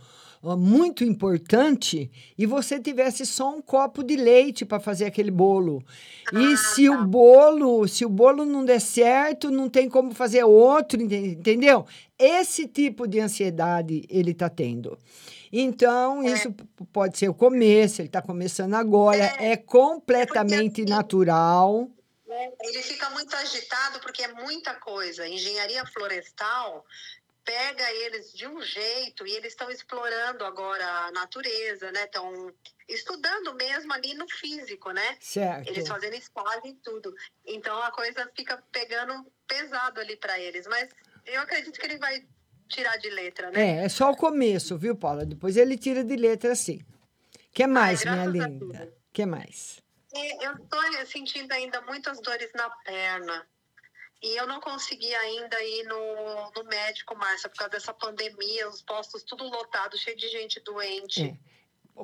ó, 0.43 0.55
muito 0.55 1.03
importante 1.03 2.11
e 2.37 2.45
você 2.45 2.79
tivesse 2.79 3.25
só 3.25 3.55
um 3.55 3.61
copo 3.61 4.03
de 4.03 4.15
leite 4.15 4.63
para 4.65 4.79
fazer 4.79 5.05
aquele 5.05 5.31
bolo. 5.31 5.83
E 6.31 6.55
se 6.57 6.87
o 6.89 7.05
bolo, 7.05 7.87
se 7.87 8.05
o 8.05 8.09
bolo 8.09 8.45
não 8.45 8.63
der 8.63 8.79
certo, 8.79 9.49
não 9.49 9.67
tem 9.69 9.89
como 9.89 10.13
fazer 10.13 10.43
outro, 10.43 11.01
enten- 11.01 11.31
entendeu? 11.31 11.85
Esse 12.17 12.67
tipo 12.67 13.07
de 13.07 13.19
ansiedade 13.19 14.05
ele 14.09 14.31
está 14.31 14.49
tendo. 14.49 14.97
Então, 15.51 16.23
isso 16.23 16.51
p- 16.51 16.63
pode 16.91 17.17
ser 17.17 17.29
o 17.29 17.33
começo, 17.33 18.01
ele 18.01 18.07
está 18.07 18.21
começando 18.21 18.73
agora, 18.73 19.23
é, 19.39 19.55
completamente 19.57 20.85
natural. 20.85 21.89
né? 22.27 22.51
Ele 22.61 22.81
fica 22.81 23.09
muito 23.11 23.35
agitado 23.35 23.99
porque 23.99 24.23
é 24.23 24.33
muita 24.33 24.73
coisa. 24.75 25.27
Engenharia 25.27 25.85
florestal 25.85 26.85
pega 27.43 27.91
eles 27.91 28.33
de 28.33 28.47
um 28.47 28.59
jeito 28.61 29.27
e 29.27 29.31
eles 29.33 29.49
estão 29.53 29.69
explorando 29.69 30.43
agora 30.43 30.83
a 31.05 31.11
natureza, 31.11 31.91
né? 31.91 32.05
Estão 32.05 32.51
estudando 32.89 33.53
mesmo 33.53 33.93
ali 33.93 34.13
no 34.15 34.27
físico, 34.27 34.89
né? 34.91 35.17
Certo. 35.19 35.67
Eles 35.69 35.87
fazendo 35.87 36.15
estágio 36.15 36.65
e 36.65 36.73
tudo. 36.73 37.13
Então 37.45 37.77
a 37.83 37.91
coisa 37.91 38.27
fica 38.35 38.61
pegando 38.71 39.25
pesado 39.47 39.99
ali 39.99 40.15
para 40.17 40.39
eles. 40.39 40.65
Mas 40.65 40.89
eu 41.25 41.41
acredito 41.41 41.79
que 41.79 41.85
ele 41.85 41.97
vai 41.97 42.23
tirar 42.67 42.97
de 42.97 43.09
letra, 43.09 43.51
né? 43.51 43.81
É, 43.81 43.85
é 43.85 43.89
só 43.89 44.11
o 44.11 44.17
começo, 44.17 44.77
viu, 44.77 44.95
Paula? 44.95 45.25
Depois 45.25 45.57
ele 45.57 45.77
tira 45.77 46.03
de 46.03 46.15
letra 46.15 46.51
assim. 46.51 46.79
que 47.53 47.67
mais, 47.67 48.03
minha 48.03 48.15
graças 48.15 48.41
a 48.41 48.47
linda? 48.47 48.93
que 49.13 49.25
mais? 49.25 49.81
E 50.13 50.45
Eu 50.45 50.53
estou 50.53 50.79
sentindo 51.05 51.51
ainda 51.51 51.81
muitas 51.81 52.21
dores 52.21 52.51
na 52.55 52.69
perna. 52.69 53.45
E 54.23 54.39
eu 54.39 54.47
não 54.47 54.59
consegui 54.59 55.13
ainda 55.13 55.61
ir 55.61 55.83
no, 55.83 56.51
no 56.55 56.69
médico, 56.69 57.15
Márcia, 57.15 57.49
por 57.49 57.57
causa 57.57 57.71
dessa 57.71 57.93
pandemia, 57.93 58.67
os 58.67 58.81
postos 58.81 59.23
tudo 59.23 59.43
lotados, 59.43 59.99
cheio 59.99 60.17
de 60.17 60.27
gente 60.29 60.59
doente. 60.61 61.39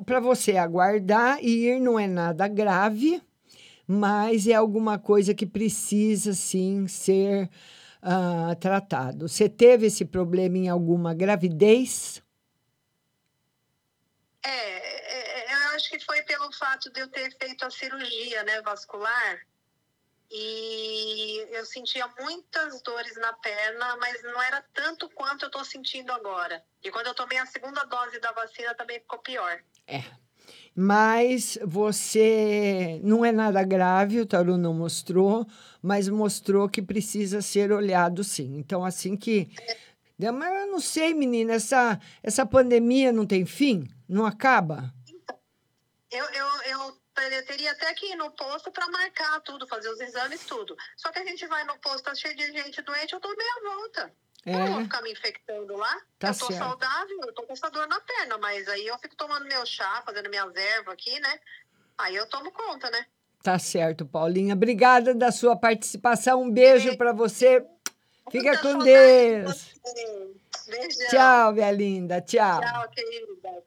Para 0.06 0.20
você 0.20 0.56
aguardar 0.56 1.42
e 1.42 1.66
ir 1.66 1.80
não 1.80 1.98
é 1.98 2.06
nada 2.06 2.46
grave, 2.46 3.20
mas 3.86 4.46
é 4.46 4.54
alguma 4.54 4.98
coisa 4.98 5.34
que 5.34 5.46
precisa 5.46 6.32
sim 6.32 6.86
ser 6.86 7.50
ah, 8.02 8.56
tratado. 8.60 9.28
Você 9.28 9.48
teve 9.48 9.86
esse 9.86 10.04
problema 10.04 10.58
em 10.58 10.68
alguma 10.68 11.14
gravidez? 11.14 12.20
É, 14.42 14.48
é, 14.50 15.52
é, 15.52 15.54
eu 15.54 15.76
acho 15.76 15.88
que 15.88 16.00
foi 16.00 16.20
pelo 16.22 16.52
fato 16.52 16.90
de 16.90 17.00
eu 17.00 17.08
ter 17.08 17.30
feito 17.38 17.64
a 17.64 17.70
cirurgia 17.70 18.42
né, 18.42 18.60
vascular. 18.62 19.40
E 20.34 21.46
eu 21.50 21.64
sentia 21.64 22.08
muitas 22.18 22.82
dores 22.82 23.16
na 23.18 23.34
perna, 23.34 23.96
mas 23.98 24.22
não 24.22 24.42
era 24.42 24.64
tanto 24.72 25.08
quanto 25.10 25.42
eu 25.42 25.48
estou 25.48 25.64
sentindo 25.64 26.10
agora. 26.10 26.64
E 26.82 26.90
quando 26.90 27.06
eu 27.06 27.14
tomei 27.14 27.38
a 27.38 27.46
segunda 27.46 27.84
dose 27.84 28.18
da 28.18 28.32
vacina, 28.32 28.74
também 28.74 28.98
ficou 28.98 29.18
pior. 29.18 29.62
Mas 30.74 31.58
você 31.64 32.98
não 33.04 33.24
é 33.24 33.30
nada 33.30 33.62
grave, 33.62 34.20
o 34.20 34.26
Taru 34.26 34.56
não 34.56 34.72
mostrou, 34.72 35.46
mas 35.82 36.08
mostrou 36.08 36.68
que 36.68 36.80
precisa 36.80 37.42
ser 37.42 37.70
olhado 37.72 38.24
sim. 38.24 38.56
Então, 38.56 38.84
assim 38.84 39.16
que. 39.16 39.50
Mas 40.18 40.60
eu 40.60 40.66
não 40.68 40.80
sei, 40.80 41.12
menina, 41.14 41.54
essa, 41.54 42.00
essa 42.22 42.46
pandemia 42.46 43.12
não 43.12 43.26
tem 43.26 43.44
fim? 43.44 43.88
Não 44.08 44.24
acaba? 44.24 44.94
Eu, 46.10 46.24
eu, 46.26 46.46
eu 46.66 46.92
te- 47.14 47.42
teria 47.42 47.72
até 47.72 47.92
que 47.94 48.12
ir 48.12 48.16
no 48.16 48.30
posto 48.30 48.70
para 48.70 48.88
marcar 48.88 49.40
tudo, 49.40 49.66
fazer 49.66 49.88
os 49.88 50.00
exames, 50.00 50.44
tudo. 50.44 50.76
Só 50.96 51.10
que 51.10 51.18
a 51.18 51.24
gente 51.24 51.46
vai 51.46 51.64
no 51.64 51.78
posto, 51.78 52.04
tá 52.04 52.14
cheio 52.14 52.36
de 52.36 52.52
gente 52.52 52.80
doente, 52.82 53.12
eu 53.12 53.20
dou 53.20 53.34
meia 53.36 53.74
volta. 53.76 54.14
Eu 54.44 54.58
não 54.58 54.66
vou 54.72 54.80
É. 54.80 54.84
ficar 54.84 55.02
me 55.02 55.12
infectando 55.12 55.76
lá. 55.76 55.96
Tá 56.18 56.28
eu 56.28 56.38
tô 56.38 56.46
certo. 56.46 56.58
saudável, 56.58 57.20
eu 57.22 57.32
tô 57.32 57.42
com 57.44 57.52
essa 57.52 57.70
dor 57.70 57.86
na 57.86 58.00
perna, 58.00 58.38
mas 58.38 58.66
aí 58.68 58.86
eu 58.86 58.98
fico 58.98 59.14
tomando 59.16 59.46
meu 59.46 59.64
chá, 59.64 60.02
fazendo 60.04 60.28
minhas 60.28 60.54
ervas 60.54 60.94
aqui, 60.94 61.18
né? 61.20 61.38
Aí 61.98 62.16
eu 62.16 62.26
tomo 62.28 62.50
conta, 62.50 62.90
né? 62.90 63.06
Tá 63.42 63.58
certo, 63.58 64.04
Paulinha. 64.06 64.54
Obrigada 64.54 65.14
da 65.14 65.30
sua 65.32 65.56
participação. 65.56 66.42
Um 66.42 66.50
beijo 66.50 66.96
para 66.96 67.12
você. 67.12 67.64
Fica 68.30 68.56
com 68.58 68.78
Deus. 68.78 69.74
Beijão. 70.68 71.08
Tchau, 71.08 71.52
minha 71.52 71.70
linda. 71.72 72.20
Tchau. 72.20 72.60
Tchau, 72.60 72.88
querida. 72.90 73.64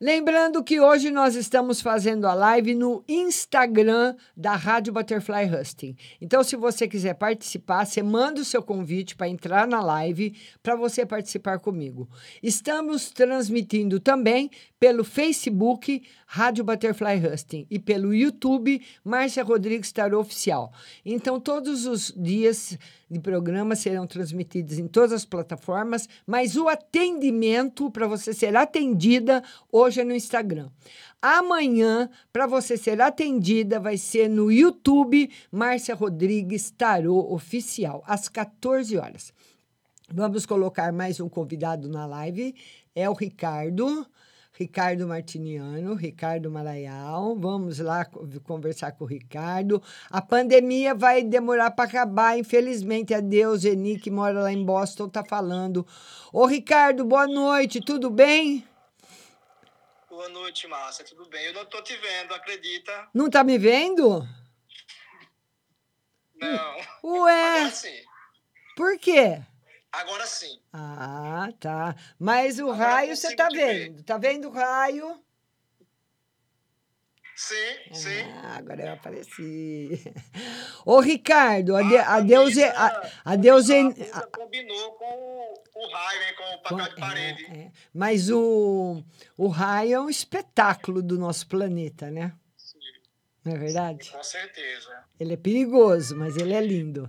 Lembrando 0.00 0.62
que 0.62 0.80
hoje 0.80 1.10
nós 1.10 1.34
estamos 1.34 1.80
fazendo 1.80 2.26
a 2.26 2.34
live 2.34 2.74
no 2.74 3.02
Instagram 3.08 4.14
da 4.36 4.54
Rádio 4.54 4.92
Butterfly 4.92 5.44
Husting. 5.52 5.96
Então, 6.20 6.44
se 6.44 6.54
você 6.56 6.86
quiser 6.86 7.14
participar, 7.14 7.84
você 7.84 8.02
manda 8.02 8.40
o 8.40 8.44
seu 8.44 8.62
convite 8.62 9.16
para 9.16 9.28
entrar 9.28 9.66
na 9.66 9.82
live 9.82 10.36
para 10.62 10.76
você 10.76 11.04
participar 11.04 11.58
comigo. 11.58 12.08
Estamos 12.42 13.10
transmitindo 13.10 13.98
também 13.98 14.50
pelo 14.78 15.02
Facebook 15.02 16.02
Rádio 16.26 16.62
Butterfly 16.64 17.26
Husting 17.26 17.66
e 17.70 17.78
pelo 17.78 18.14
YouTube 18.14 18.80
Márcia 19.02 19.42
Rodrigues 19.42 19.90
Tarô 19.90 20.20
Oficial. 20.20 20.72
Então, 21.04 21.40
todos 21.40 21.86
os 21.86 22.12
dias 22.16 22.78
de 23.10 23.18
programa 23.18 23.74
serão 23.74 24.06
transmitidos 24.06 24.78
em 24.78 24.86
todas 24.86 25.12
as 25.12 25.24
plataformas, 25.24 26.08
mas 26.26 26.56
o 26.56 26.68
atendimento 26.68 27.90
para 27.90 28.06
você 28.06 28.34
ser 28.34 28.54
atendida 28.54 29.37
hoje 29.70 30.00
é 30.00 30.04
no 30.04 30.14
Instagram. 30.14 30.68
Amanhã, 31.20 32.08
para 32.32 32.46
você 32.46 32.76
ser 32.76 33.00
atendida, 33.00 33.80
vai 33.80 33.96
ser 33.96 34.28
no 34.28 34.50
YouTube 34.52 35.30
Márcia 35.50 35.94
Rodrigues 35.94 36.70
Tarô 36.70 37.32
Oficial, 37.32 38.02
às 38.06 38.28
14 38.28 38.96
horas. 38.96 39.32
Vamos 40.10 40.46
colocar 40.46 40.92
mais 40.92 41.20
um 41.20 41.28
convidado 41.28 41.88
na 41.88 42.06
live, 42.06 42.54
é 42.94 43.08
o 43.10 43.12
Ricardo. 43.14 44.06
Ricardo 44.52 45.06
Martiniano, 45.06 45.94
Ricardo 45.94 46.50
Maraial. 46.50 47.36
Vamos 47.38 47.78
lá 47.78 48.04
co- 48.04 48.26
conversar 48.42 48.90
com 48.90 49.04
o 49.04 49.06
Ricardo. 49.06 49.80
A 50.10 50.20
pandemia 50.20 50.96
vai 50.96 51.22
demorar 51.22 51.70
para 51.70 51.84
acabar, 51.84 52.36
infelizmente. 52.36 53.14
Adeus, 53.14 53.64
Eni, 53.64 54.00
que 54.00 54.10
mora 54.10 54.42
lá 54.42 54.52
em 54.52 54.64
Boston, 54.64 55.08
tá 55.08 55.22
falando. 55.22 55.86
Ô, 56.32 56.44
Ricardo, 56.44 57.04
boa 57.04 57.28
noite, 57.28 57.80
tudo 57.80 58.10
bem? 58.10 58.64
Boa 60.18 60.28
noite, 60.30 60.66
Márcia. 60.66 61.04
Tudo 61.04 61.26
bem? 61.26 61.44
Eu 61.44 61.52
não 61.52 61.64
tô 61.64 61.80
te 61.80 61.96
vendo, 61.96 62.34
acredita? 62.34 63.08
Não 63.14 63.30
tá 63.30 63.44
me 63.44 63.56
vendo? 63.56 64.26
Não. 66.34 66.76
Ué, 67.04 67.46
Agora 67.54 67.70
sim. 67.70 68.02
por 68.76 68.98
quê? 68.98 69.40
Agora 69.92 70.26
sim. 70.26 70.60
Ah, 70.72 71.50
tá. 71.60 71.94
Mas 72.18 72.58
o 72.58 72.64
Agora 72.64 72.94
raio 72.94 73.16
você 73.16 73.36
tá 73.36 73.48
ver. 73.48 73.90
vendo? 73.92 74.02
Tá 74.02 74.18
vendo 74.18 74.48
o 74.48 74.50
raio? 74.50 75.24
Sim, 77.38 77.94
sim. 77.94 78.22
Ah, 78.42 78.56
agora 78.56 78.82
eu 78.82 78.92
apareci. 78.94 80.12
Ô, 80.84 80.98
Ricardo, 80.98 81.76
a, 81.76 81.82
de, 81.82 81.96
a 81.96 82.18
Deus 82.18 82.56
é. 82.56 82.68
A, 82.70 83.10
a 83.26 83.36
Deus 83.36 83.70
é. 83.70 83.80
Combinou 84.32 84.92
com 84.94 85.04
o, 85.72 85.84
hein, 85.84 86.34
com 86.36 86.54
o 86.54 86.62
papel 86.62 86.88
de 86.88 87.00
parede. 87.00 87.44
é, 87.46 87.70
mas 87.94 88.28
o, 88.28 89.04
o 89.36 89.46
raio 89.46 89.94
é 89.94 90.00
um 90.00 90.10
espetáculo 90.10 91.00
do 91.00 91.16
nosso 91.16 91.46
planeta, 91.46 92.10
né? 92.10 92.32
Não 93.44 93.54
é 93.54 93.56
verdade? 93.56 94.10
Com 94.10 94.22
certeza. 94.24 95.04
Ele 95.20 95.34
é 95.34 95.36
perigoso, 95.36 96.16
mas 96.16 96.36
ele 96.36 96.54
é 96.54 96.60
lindo. 96.60 97.08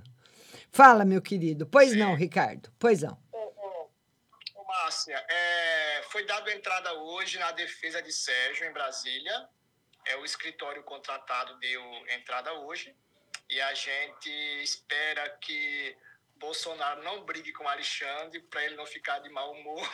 Fala, 0.71 1.03
meu 1.05 1.23
querido. 1.23 1.65
Pois 1.65 1.95
não, 1.95 2.13
Ricardo. 2.13 2.71
Pois 2.77 3.01
não. 3.01 3.17
Márcia, 4.67 5.25
é, 5.27 6.03
foi 6.03 6.23
dada 6.23 6.53
entrada 6.53 6.93
hoje 6.93 7.39
na 7.39 7.51
defesa 7.51 7.99
de 7.99 8.11
Sérgio, 8.11 8.67
em 8.67 8.71
Brasília. 8.71 9.49
É, 10.09 10.17
o 10.17 10.25
escritório 10.25 10.81
contratado 10.83 11.59
deu 11.59 11.81
entrada 12.17 12.51
hoje. 12.61 12.95
E 13.47 13.61
a 13.61 13.73
gente 13.75 14.29
espera 14.63 15.29
que 15.37 15.95
Bolsonaro 16.39 17.03
não 17.03 17.23
brigue 17.23 17.53
com 17.53 17.67
Alexandre 17.67 18.39
para 18.41 18.65
ele 18.65 18.75
não 18.75 18.87
ficar 18.87 19.19
de 19.19 19.29
mau 19.29 19.51
humor. 19.51 19.87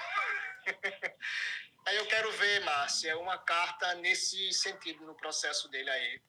aí 1.85 1.97
eu 1.97 2.05
quero 2.05 2.31
ver, 2.31 2.63
Márcia, 2.63 3.17
uma 3.17 3.37
carta 3.37 3.93
nesse 3.95 4.53
sentido 4.53 5.05
no 5.05 5.15
processo 5.15 5.67
dele 5.67 5.89
aí. 5.89 6.21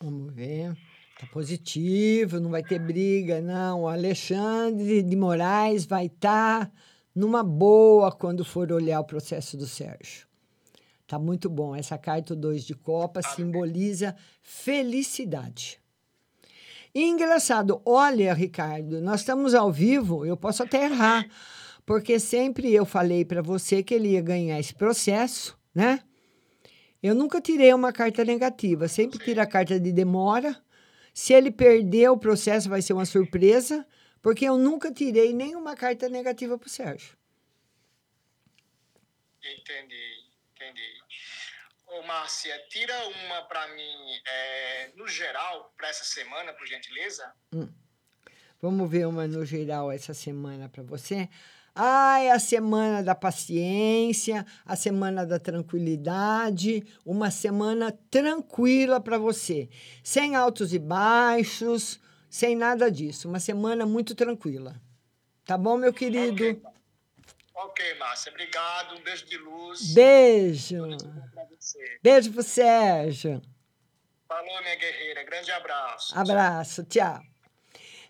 Vamos 0.00 0.32
ver. 0.32 0.76
Tá 1.18 1.26
positivo, 1.26 2.38
não 2.38 2.50
vai 2.50 2.62
ter 2.62 2.78
briga, 2.78 3.40
não. 3.40 3.82
O 3.82 3.88
Alexandre 3.88 5.02
de 5.02 5.16
Moraes 5.16 5.84
vai 5.84 6.06
estar 6.06 6.70
numa 7.12 7.42
boa 7.42 8.12
quando 8.12 8.44
for 8.44 8.70
olhar 8.70 9.00
o 9.00 9.04
processo 9.04 9.56
do 9.56 9.66
Sérgio. 9.66 10.31
Tá 11.12 11.18
muito 11.18 11.50
bom. 11.50 11.76
Essa 11.76 11.98
carta, 11.98 12.32
o 12.32 12.36
dois 12.36 12.64
de 12.64 12.74
Copa, 12.74 13.20
simboliza 13.20 14.16
felicidade. 14.40 15.78
E 16.94 17.02
engraçado, 17.02 17.82
olha, 17.84 18.32
Ricardo, 18.32 18.98
nós 18.98 19.20
estamos 19.20 19.54
ao 19.54 19.70
vivo, 19.70 20.24
eu 20.24 20.38
posso 20.38 20.62
até 20.62 20.84
errar, 20.84 21.28
porque 21.84 22.18
sempre 22.18 22.72
eu 22.72 22.86
falei 22.86 23.26
para 23.26 23.42
você 23.42 23.82
que 23.82 23.92
ele 23.92 24.12
ia 24.12 24.22
ganhar 24.22 24.58
esse 24.58 24.74
processo, 24.74 25.54
né? 25.74 26.00
Eu 27.02 27.14
nunca 27.14 27.42
tirei 27.42 27.74
uma 27.74 27.92
carta 27.92 28.24
negativa, 28.24 28.88
sempre 28.88 29.18
tiro 29.18 29.42
a 29.42 29.46
carta 29.46 29.78
de 29.78 29.92
demora. 29.92 30.58
Se 31.12 31.34
ele 31.34 31.50
perder 31.50 32.08
o 32.08 32.16
processo, 32.16 32.70
vai 32.70 32.80
ser 32.80 32.94
uma 32.94 33.04
surpresa, 33.04 33.86
porque 34.22 34.46
eu 34.46 34.56
nunca 34.56 34.90
tirei 34.90 35.34
nenhuma 35.34 35.76
carta 35.76 36.08
negativa 36.08 36.56
para 36.56 36.68
o 36.68 36.70
Sérgio. 36.70 37.18
Entendi, 39.44 40.24
entendi. 40.54 41.01
Ô, 41.92 42.02
Márcia, 42.04 42.58
tira 42.70 42.94
uma 43.06 43.42
para 43.42 43.68
mim, 43.68 44.20
é, 44.26 44.92
no 44.96 45.06
geral, 45.06 45.74
para 45.76 45.88
essa 45.88 46.04
semana, 46.04 46.54
por 46.54 46.66
gentileza. 46.66 47.30
Hum. 47.52 47.68
Vamos 48.62 48.90
ver 48.90 49.06
uma 49.06 49.26
no 49.26 49.44
geral 49.44 49.92
essa 49.92 50.14
semana 50.14 50.70
para 50.70 50.82
você. 50.82 51.28
Ah, 51.74 52.18
é 52.20 52.30
a 52.30 52.38
semana 52.38 53.02
da 53.02 53.14
paciência, 53.14 54.46
a 54.64 54.74
semana 54.74 55.26
da 55.26 55.38
tranquilidade, 55.38 56.82
uma 57.04 57.30
semana 57.30 57.92
tranquila 58.10 58.98
para 58.98 59.18
você, 59.18 59.68
sem 60.02 60.34
altos 60.34 60.72
e 60.72 60.78
baixos, 60.78 62.00
sem 62.30 62.56
nada 62.56 62.90
disso, 62.90 63.28
uma 63.28 63.40
semana 63.40 63.84
muito 63.84 64.14
tranquila. 64.14 64.80
Tá 65.44 65.58
bom, 65.58 65.76
meu 65.76 65.92
querido? 65.92 66.62
Ok, 67.54 67.94
Márcia, 67.98 68.32
obrigado. 68.32 68.94
Um 68.96 69.02
beijo 69.02 69.26
de 69.26 69.36
luz. 69.36 69.92
Beijo. 69.92 70.82
Você. 71.62 71.78
Beijo 72.02 72.32
pro 72.32 72.42
Sérgio. 72.42 73.40
Falou, 74.26 74.62
minha 74.62 74.74
guerreira. 74.74 75.22
Grande 75.22 75.52
abraço. 75.52 76.18
Abraço, 76.18 76.82
tchau. 76.82 77.20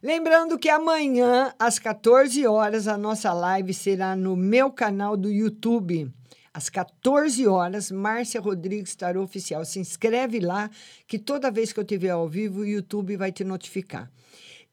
Lembrando 0.03 0.59
que 0.59 0.71
amanhã, 0.71 1.55
às 1.59 1.79
14 1.79 2.47
horas, 2.47 2.89
a 2.89 2.97
nossa 2.97 3.31
live 3.35 3.75
será 3.75 4.17
no 4.17 4.35
meu 4.35 4.73
canal 4.73 5.19
do 5.19 5.31
YouTube. 5.31 6.11
Às 6.55 6.71
14 6.71 7.47
horas, 7.47 7.91
Márcia 7.91 8.41
Rodrigues 8.41 8.97
Tarô 8.97 9.23
Oficial. 9.23 9.67
Se 9.67 9.79
inscreve 9.79 10.41
lá, 10.41 10.71
que 11.07 11.19
toda 11.19 11.51
vez 11.51 11.75
que 11.75 11.79
eu 11.79 11.83
estiver 11.83 12.09
ao 12.09 12.27
vivo, 12.27 12.61
o 12.61 12.67
YouTube 12.67 13.19
vai 13.19 13.31
te 13.31 13.45
notificar. 13.45 14.11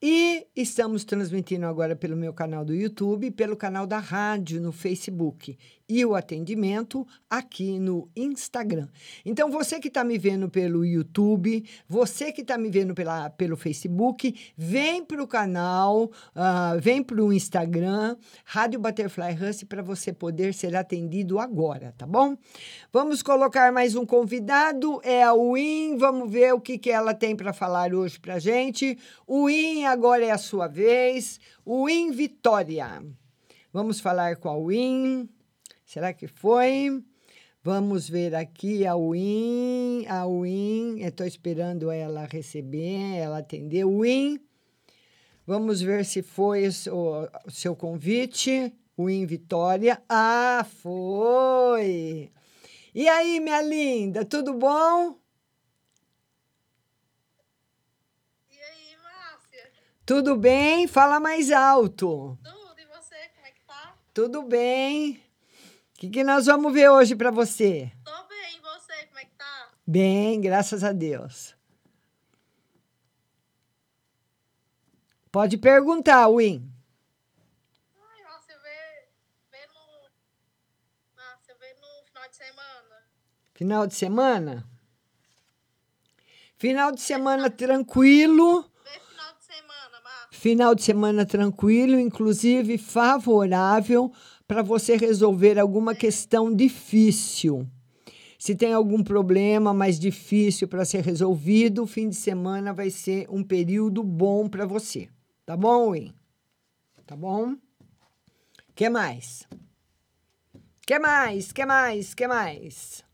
E 0.01 0.47
estamos 0.55 1.03
transmitindo 1.03 1.65
agora 1.65 1.93
pelo 1.93 2.15
meu 2.15 2.33
canal 2.33 2.63
do 2.63 2.73
YouTube 2.73 3.31
pelo 3.31 3.57
canal 3.57 3.85
da 3.85 3.99
rádio 3.99 4.61
no 4.61 4.71
Facebook. 4.71 5.57
E 5.89 6.05
o 6.05 6.13
atendimento 6.13 7.05
aqui 7.27 7.79
no 7.79 8.07
Instagram. 8.15 8.87
Então, 9.25 9.49
você 9.49 9.79
que 9.79 9.87
está 9.87 10.03
me 10.03 10.19
vendo 10.19 10.47
pelo 10.47 10.85
YouTube, 10.85 11.65
você 11.87 12.31
que 12.31 12.41
está 12.41 12.59
me 12.59 12.69
vendo 12.69 12.93
pela, 12.93 13.31
pelo 13.31 13.57
Facebook, 13.57 14.35
vem 14.55 15.03
para 15.03 15.23
o 15.23 15.27
canal, 15.27 16.11
ah, 16.35 16.75
vem 16.79 17.01
para 17.01 17.19
o 17.19 17.33
Instagram, 17.33 18.15
Rádio 18.45 18.79
Butterfly 18.79 19.33
Hustle, 19.33 19.67
para 19.67 19.81
você 19.81 20.13
poder 20.13 20.53
ser 20.53 20.75
atendido 20.75 21.39
agora, 21.39 21.91
tá 21.97 22.05
bom? 22.05 22.37
Vamos 22.93 23.23
colocar 23.23 23.71
mais 23.71 23.95
um 23.95 24.05
convidado, 24.05 25.01
é 25.03 25.23
a 25.23 25.33
Win. 25.33 25.97
Vamos 25.97 26.31
ver 26.31 26.53
o 26.53 26.61
que, 26.61 26.77
que 26.77 26.91
ela 26.91 27.13
tem 27.13 27.35
para 27.35 27.51
falar 27.51 27.93
hoje 27.93 28.19
para 28.19 28.37
gente. 28.37 28.97
Win, 29.27 29.85
agora 29.85 30.23
é 30.23 30.31
a 30.31 30.37
sua 30.37 30.67
vez. 30.67 31.39
Win 31.65 32.11
Vitória. 32.11 33.03
Vamos 33.71 33.99
falar 33.99 34.35
com 34.37 34.49
a 34.49 34.57
Win. 34.57 35.29
Será 35.89 36.13
que 36.13 36.27
foi? 36.27 37.03
Vamos 37.63 38.07
ver 38.07 38.35
aqui 38.35 38.85
a 38.85 38.95
Win. 38.95 40.05
A 40.07 40.23
Win, 40.27 40.99
estou 40.99 41.25
esperando 41.25 41.89
ela 41.89 42.27
receber, 42.27 43.17
ela 43.17 43.39
atender. 43.39 43.87
Win, 43.87 44.39
vamos 45.47 45.81
ver 45.81 46.05
se 46.05 46.21
foi 46.21 46.67
o 46.67 46.71
seu, 47.49 47.75
convite. 47.75 48.71
Win 48.99 49.25
Vitória. 49.25 49.99
Ah, 50.07 50.63
foi! 50.63 52.31
E 52.93 53.09
aí, 53.09 53.39
minha 53.39 53.63
linda, 53.63 54.23
tudo 54.23 54.53
bom? 54.53 55.17
Tudo 60.05 60.35
bem? 60.35 60.85
Fala 60.85 61.19
mais 61.19 61.49
alto. 61.51 62.37
Tudo, 62.43 62.79
e 62.79 62.85
você, 62.85 63.15
como 63.33 63.47
é 63.47 63.51
que 63.51 63.61
tá? 63.65 63.95
Tudo 64.13 64.43
bem? 64.43 65.28
O 65.99 66.01
que, 66.01 66.09
que 66.09 66.23
nós 66.23 66.45
vamos 66.45 66.71
ver 66.71 66.89
hoje 66.89 67.13
para 67.13 67.29
você? 67.29 67.91
Tô 68.05 68.27
bem, 68.29 68.55
e 68.55 68.61
você, 68.61 69.05
como 69.07 69.19
é 69.19 69.25
que 69.25 69.31
tá? 69.37 69.67
Bem, 69.85 70.39
graças 70.39 70.81
a 70.81 70.93
Deus. 70.93 71.53
Pode 75.29 75.57
perguntar, 75.57 76.29
Win. 76.29 76.71
Ai, 77.97 78.39
você 78.39 78.53
vê, 78.53 79.09
vê 79.51 79.67
no... 79.67 80.09
Ah, 81.17 81.37
você 81.41 81.53
vê 81.55 81.75
no 81.81 82.05
final 82.05 82.29
de 82.29 82.35
semana. 82.37 83.03
Final 83.53 83.87
de 83.87 83.95
semana? 83.95 84.69
Final 86.55 86.91
de 86.93 87.01
semana 87.01 87.49
tranquilo. 87.49 88.61
Vê 88.85 88.99
final 89.01 89.33
de 89.37 89.43
semana, 89.43 90.01
Márcia. 90.01 90.39
Final 90.39 90.75
de 90.75 90.81
semana 90.81 91.25
tranquilo, 91.25 91.99
inclusive 91.99 92.77
favorável 92.77 94.13
para 94.49 94.63
você 94.63 94.97
resolver 94.97 95.59
alguma 95.59 95.93
questão 95.93 96.51
difícil. 96.51 97.69
Se 98.39 98.55
tem 98.55 98.73
algum 98.73 99.03
problema 99.03 99.75
mais 99.75 99.99
difícil 99.99 100.67
para 100.67 100.83
ser 100.83 101.03
resolvido, 101.03 101.83
o 101.83 101.87
fim 101.87 102.09
de 102.09 102.15
semana 102.15 102.73
vai 102.73 102.89
ser 102.89 103.27
um 103.29 103.43
período 103.43 104.03
bom 104.03 104.49
para 104.49 104.65
você. 104.65 105.07
Tá 105.45 105.55
bom, 105.55 105.91
Win? 105.91 106.15
Tá 107.05 107.15
bom? 107.15 107.55
que 108.73 108.89
mais? 108.89 109.47
que 110.81 110.97
mais? 110.97 111.51
que 111.51 111.63
mais? 111.63 112.13
que 112.15 112.27
mais? 112.27 113.05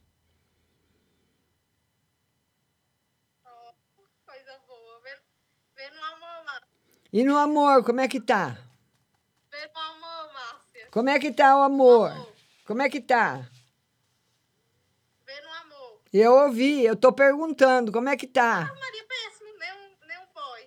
Coisa 4.26 4.60
boa. 4.66 5.02
Vê, 5.04 5.10
vê 5.76 5.90
no 5.90 6.02
amor, 6.02 6.46
Márcia. 6.46 6.70
E 7.12 7.24
no 7.26 7.38
amor, 7.38 7.84
como 7.84 8.00
é 8.00 8.08
que 8.08 8.22
tá? 8.22 8.58
Vê 9.52 9.70
no 9.74 9.82
amor, 9.82 10.34
Márcia. 10.34 10.85
Como 10.96 11.10
é 11.10 11.20
que 11.20 11.30
tá 11.30 11.58
o 11.58 11.62
amor? 11.62 12.10
Como 12.66 12.82
é 12.82 12.90
que 12.90 13.02
tá? 13.02 13.46
Vê 15.26 15.42
no 15.42 15.52
amor. 15.52 16.00
Eu 16.14 16.32
ouvi, 16.32 16.86
eu 16.86 16.96
tô 16.96 17.12
perguntando, 17.12 17.92
como 17.92 18.08
é 18.08 18.16
que 18.16 18.26
tá? 18.26 18.62
Ah, 18.62 18.80
Maria, 18.80 19.04
péssimo, 19.04 19.50
nem 19.60 19.74
um, 19.74 20.08
nem 20.08 20.18
um 20.20 20.34
boy. 20.34 20.66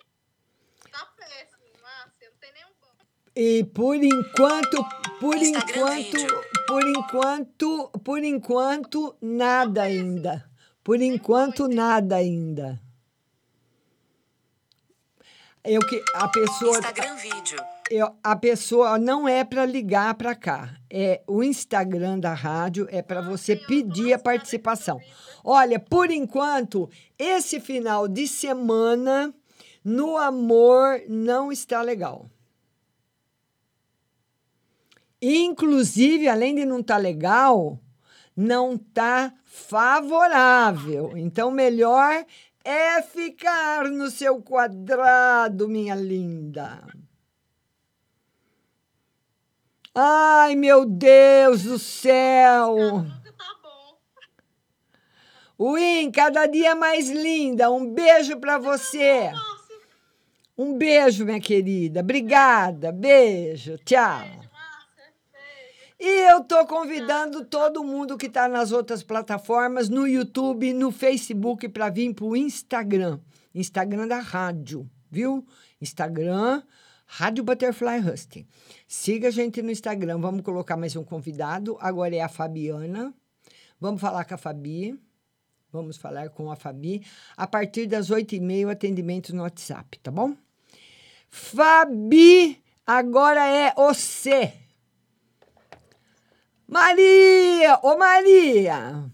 Tá 0.92 1.06
péssimo, 1.16 1.64
Márcia, 1.80 2.28
não 2.30 2.36
tem 2.38 2.52
nenhum 2.52 2.68
boy. 2.78 2.90
E 3.34 3.64
por 3.64 3.94
enquanto, 3.94 4.84
por 5.18 5.34
enquanto, 5.34 6.44
por 6.66 6.86
enquanto, 6.86 7.88
por 8.04 8.22
enquanto, 8.22 9.16
nada 9.22 9.84
ainda. 9.84 10.46
Por 10.84 11.00
enquanto, 11.00 11.68
nada 11.68 12.16
ainda. 12.16 12.78
Eu 15.64 15.80
que 15.80 16.04
a 16.14 16.28
pessoa 16.28 16.80
Instagram 16.80 17.16
vídeo. 17.16 17.77
Eu- 17.90 18.14
a 18.22 18.36
pessoa 18.36 18.98
não 18.98 19.28
é 19.28 19.44
para 19.44 19.64
ligar 19.66 20.14
para 20.14 20.34
cá. 20.34 20.74
É 20.90 21.22
o 21.26 21.42
Instagram 21.42 22.18
da 22.18 22.34
rádio 22.34 22.86
é 22.90 23.02
para 23.02 23.20
você 23.20 23.56
pedir 23.56 24.12
a 24.12 24.18
participação. 24.18 25.00
Olha, 25.44 25.78
por 25.78 26.10
enquanto, 26.10 26.88
esse 27.18 27.60
final 27.60 28.08
de 28.08 28.26
semana 28.26 29.34
no 29.84 30.16
amor 30.16 31.00
não 31.08 31.50
está 31.50 31.80
legal. 31.82 32.30
Inclusive, 35.20 36.28
além 36.28 36.54
de 36.54 36.64
não 36.64 36.80
estar 36.80 36.96
legal, 36.96 37.80
não 38.36 38.74
está 38.74 39.32
favorável. 39.44 41.16
Então, 41.16 41.50
melhor 41.50 42.24
é 42.64 43.02
ficar 43.02 43.86
no 43.90 44.10
seu 44.10 44.40
quadrado, 44.42 45.68
minha 45.68 45.94
linda. 45.94 46.82
Ai, 50.00 50.54
meu 50.54 50.84
Deus 50.84 51.64
do 51.64 51.76
céu! 51.76 53.04
Win, 55.58 56.12
cada 56.12 56.46
dia 56.46 56.76
mais 56.76 57.10
linda. 57.10 57.68
Um 57.68 57.92
beijo 57.92 58.38
para 58.38 58.58
você. 58.58 59.32
Um 60.56 60.78
beijo, 60.78 61.24
minha 61.24 61.40
querida. 61.40 61.98
Obrigada. 61.98 62.92
Beijo. 62.92 63.76
Tchau. 63.78 64.24
E 65.98 66.30
eu 66.30 66.44
tô 66.44 66.64
convidando 66.64 67.44
todo 67.44 67.82
mundo 67.82 68.16
que 68.16 68.26
está 68.26 68.46
nas 68.46 68.70
outras 68.70 69.02
plataformas, 69.02 69.88
no 69.88 70.06
YouTube, 70.06 70.72
no 70.74 70.92
Facebook, 70.92 71.68
para 71.70 71.88
vir 71.88 72.14
para 72.14 72.24
o 72.24 72.36
Instagram. 72.36 73.18
Instagram 73.52 74.06
da 74.06 74.20
rádio, 74.20 74.88
viu? 75.10 75.44
Instagram, 75.80 76.62
Rádio 77.10 77.42
Butterfly 77.42 78.00
Husting. 78.00 78.46
Siga 78.86 79.28
a 79.28 79.30
gente 79.30 79.62
no 79.62 79.70
Instagram. 79.70 80.20
Vamos 80.20 80.42
colocar 80.42 80.76
mais 80.76 80.94
um 80.94 81.02
convidado. 81.02 81.78
Agora 81.80 82.14
é 82.14 82.20
a 82.20 82.28
Fabiana. 82.28 83.14
Vamos 83.80 83.98
falar 83.98 84.26
com 84.26 84.34
a 84.34 84.38
Fabi. 84.38 84.94
Vamos 85.72 85.96
falar 85.96 86.28
com 86.28 86.50
a 86.50 86.54
Fabi. 86.54 87.02
A 87.34 87.46
partir 87.46 87.86
das 87.86 88.10
oito 88.10 88.34
e 88.34 88.40
meia, 88.40 88.66
o 88.66 88.70
atendimento 88.70 89.34
no 89.34 89.42
WhatsApp, 89.42 89.98
tá 90.00 90.10
bom? 90.10 90.36
Fabi, 91.30 92.62
agora 92.86 93.46
é 93.46 93.72
você. 93.74 94.52
Maria! 96.66 97.80
Ô, 97.82 97.96
Maria! 97.96 99.10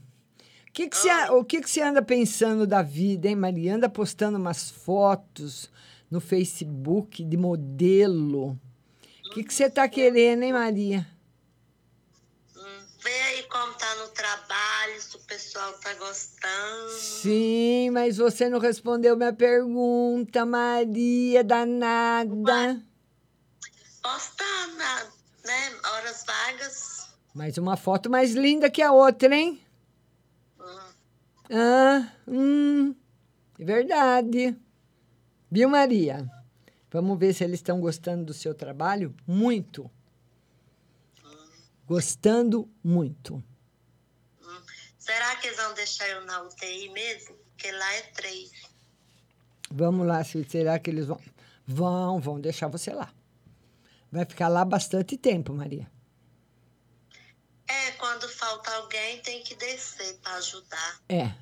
O 0.69 0.73
que, 0.73 0.89
que, 0.89 0.97
você, 0.97 1.31
o 1.31 1.45
que, 1.45 1.61
que 1.61 1.71
você 1.71 1.81
anda 1.81 2.03
pensando 2.03 2.67
da 2.67 2.83
vida, 2.83 3.29
hein, 3.29 3.37
Maria? 3.37 3.77
Anda 3.77 3.89
postando 3.89 4.37
umas 4.37 4.69
fotos 4.69 5.71
no 6.15 6.21
Facebook 6.21 7.25
de 7.25 7.37
modelo. 7.37 8.57
O 9.27 9.31
que, 9.31 9.43
que 9.43 9.53
você 9.53 9.69
tá 9.69 9.89
querendo, 9.89 10.45
hein, 10.45 10.53
Maria? 10.53 11.05
Vê 13.03 13.11
aí 13.11 13.43
como 13.43 13.75
tá 13.75 13.97
no 13.97 14.09
trabalho, 14.11 15.03
se 15.03 15.17
o 15.17 15.19
pessoal 15.21 15.73
tá 15.75 15.93
gostando. 15.95 16.91
Sim, 16.91 17.91
mas 17.91 18.17
você 18.17 18.49
não 18.49 18.61
respondeu 18.61 19.17
minha 19.17 19.33
pergunta, 19.33 20.47
Maria 20.47 21.43
danada. 21.43 22.81
Postar 24.01 24.69
na, 24.77 25.05
né, 25.45 25.73
horas 25.95 26.25
vagas. 26.25 27.09
Mas 27.35 27.59
uma 27.59 27.77
foto 27.77 28.09
mais 28.09 28.35
linda 28.35 28.71
que 28.71 28.81
a 28.81 28.93
outra, 28.93 29.35
hein? 29.35 29.61
Ah, 31.51 32.09
hum, 32.29 32.95
verdade. 33.59 34.57
Viu, 35.55 35.69
Maria? 35.69 36.29
Vamos 36.91 37.17
ver 37.17 37.33
se 37.33 37.45
eles 37.45 37.61
estão 37.61 37.81
gostando 37.81 38.25
do 38.25 38.35
seu 38.35 38.53
trabalho? 38.57 39.15
Muito. 39.25 39.89
Gostando 41.87 42.69
muito. 42.83 43.41
Será 44.99 45.37
que 45.37 45.47
eles 45.47 45.57
vão 45.57 45.73
deixar 45.75 46.09
eu 46.09 46.25
na 46.25 46.43
UTI 46.43 46.89
mesmo? 46.89 47.37
Porque 47.37 47.71
lá 47.71 47.95
é 47.95 48.03
três. 48.03 48.51
Vamos 49.71 50.05
lá, 50.09 50.25
se- 50.25 50.43
será 50.43 50.77
que 50.81 50.91
eles 50.91 51.07
vão? 51.07 51.21
Vão, 51.65 52.19
vão 52.21 52.41
deixar 52.41 52.67
você 52.67 52.93
lá. 52.93 53.15
Vai 54.11 54.25
ficar 54.25 54.49
lá 54.49 54.65
bastante 54.65 55.17
tempo, 55.17 55.55
Maria. 55.55 55.89
É, 57.69 57.93
quando 57.93 58.29
falta 58.29 58.75
alguém, 58.75 59.21
tem 59.23 59.41
que 59.45 59.55
descer 59.55 60.19
para 60.19 60.35
ajudar. 60.35 61.01
É. 61.09 61.33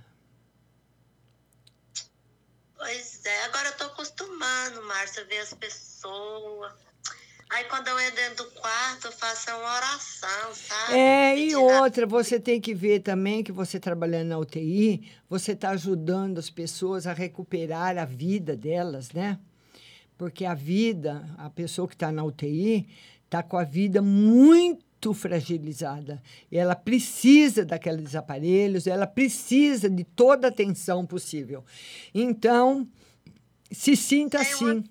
Pois 2.82 3.20
é, 3.24 3.44
agora 3.44 3.68
eu 3.68 3.76
tô 3.76 3.84
acostumando, 3.84 4.82
Márcia, 4.88 5.24
ver 5.26 5.38
as 5.38 5.54
pessoas. 5.54 6.72
Aí 7.48 7.62
quando 7.66 7.86
eu 7.86 8.00
entro 8.00 8.16
dentro 8.16 8.44
do 8.44 8.50
quarto, 8.50 9.06
eu 9.06 9.12
faço 9.12 9.50
uma 9.50 9.76
oração, 9.76 10.52
sabe? 10.52 10.98
É, 10.98 11.38
e 11.38 11.54
outra, 11.54 12.04
você 12.08 12.40
tem 12.40 12.60
que 12.60 12.74
ver 12.74 12.98
também 12.98 13.44
que 13.44 13.52
você 13.52 13.78
trabalhando 13.78 14.30
na 14.30 14.38
UTI, 14.38 15.08
você 15.30 15.52
está 15.52 15.70
ajudando 15.70 16.38
as 16.38 16.50
pessoas 16.50 17.06
a 17.06 17.12
recuperar 17.12 17.96
a 17.98 18.04
vida 18.04 18.56
delas, 18.56 19.12
né? 19.12 19.38
Porque 20.18 20.44
a 20.44 20.54
vida, 20.54 21.24
a 21.38 21.48
pessoa 21.48 21.86
que 21.86 21.94
está 21.94 22.10
na 22.10 22.24
UTI, 22.24 22.88
está 23.26 23.44
com 23.44 23.58
a 23.58 23.64
vida 23.64 24.02
muito 24.02 24.84
fragilizada. 25.12 26.22
E 26.50 26.58
ela 26.58 26.76
precisa 26.76 27.64
daqueles 27.64 28.14
aparelhos, 28.14 28.86
ela 28.86 29.06
precisa 29.06 29.90
de 29.90 30.04
toda 30.04 30.46
a 30.46 30.50
atenção 30.50 31.06
possível. 31.06 31.64
Então, 32.14 32.86
se 33.70 33.96
sinta 33.96 34.40
assim. 34.40 34.84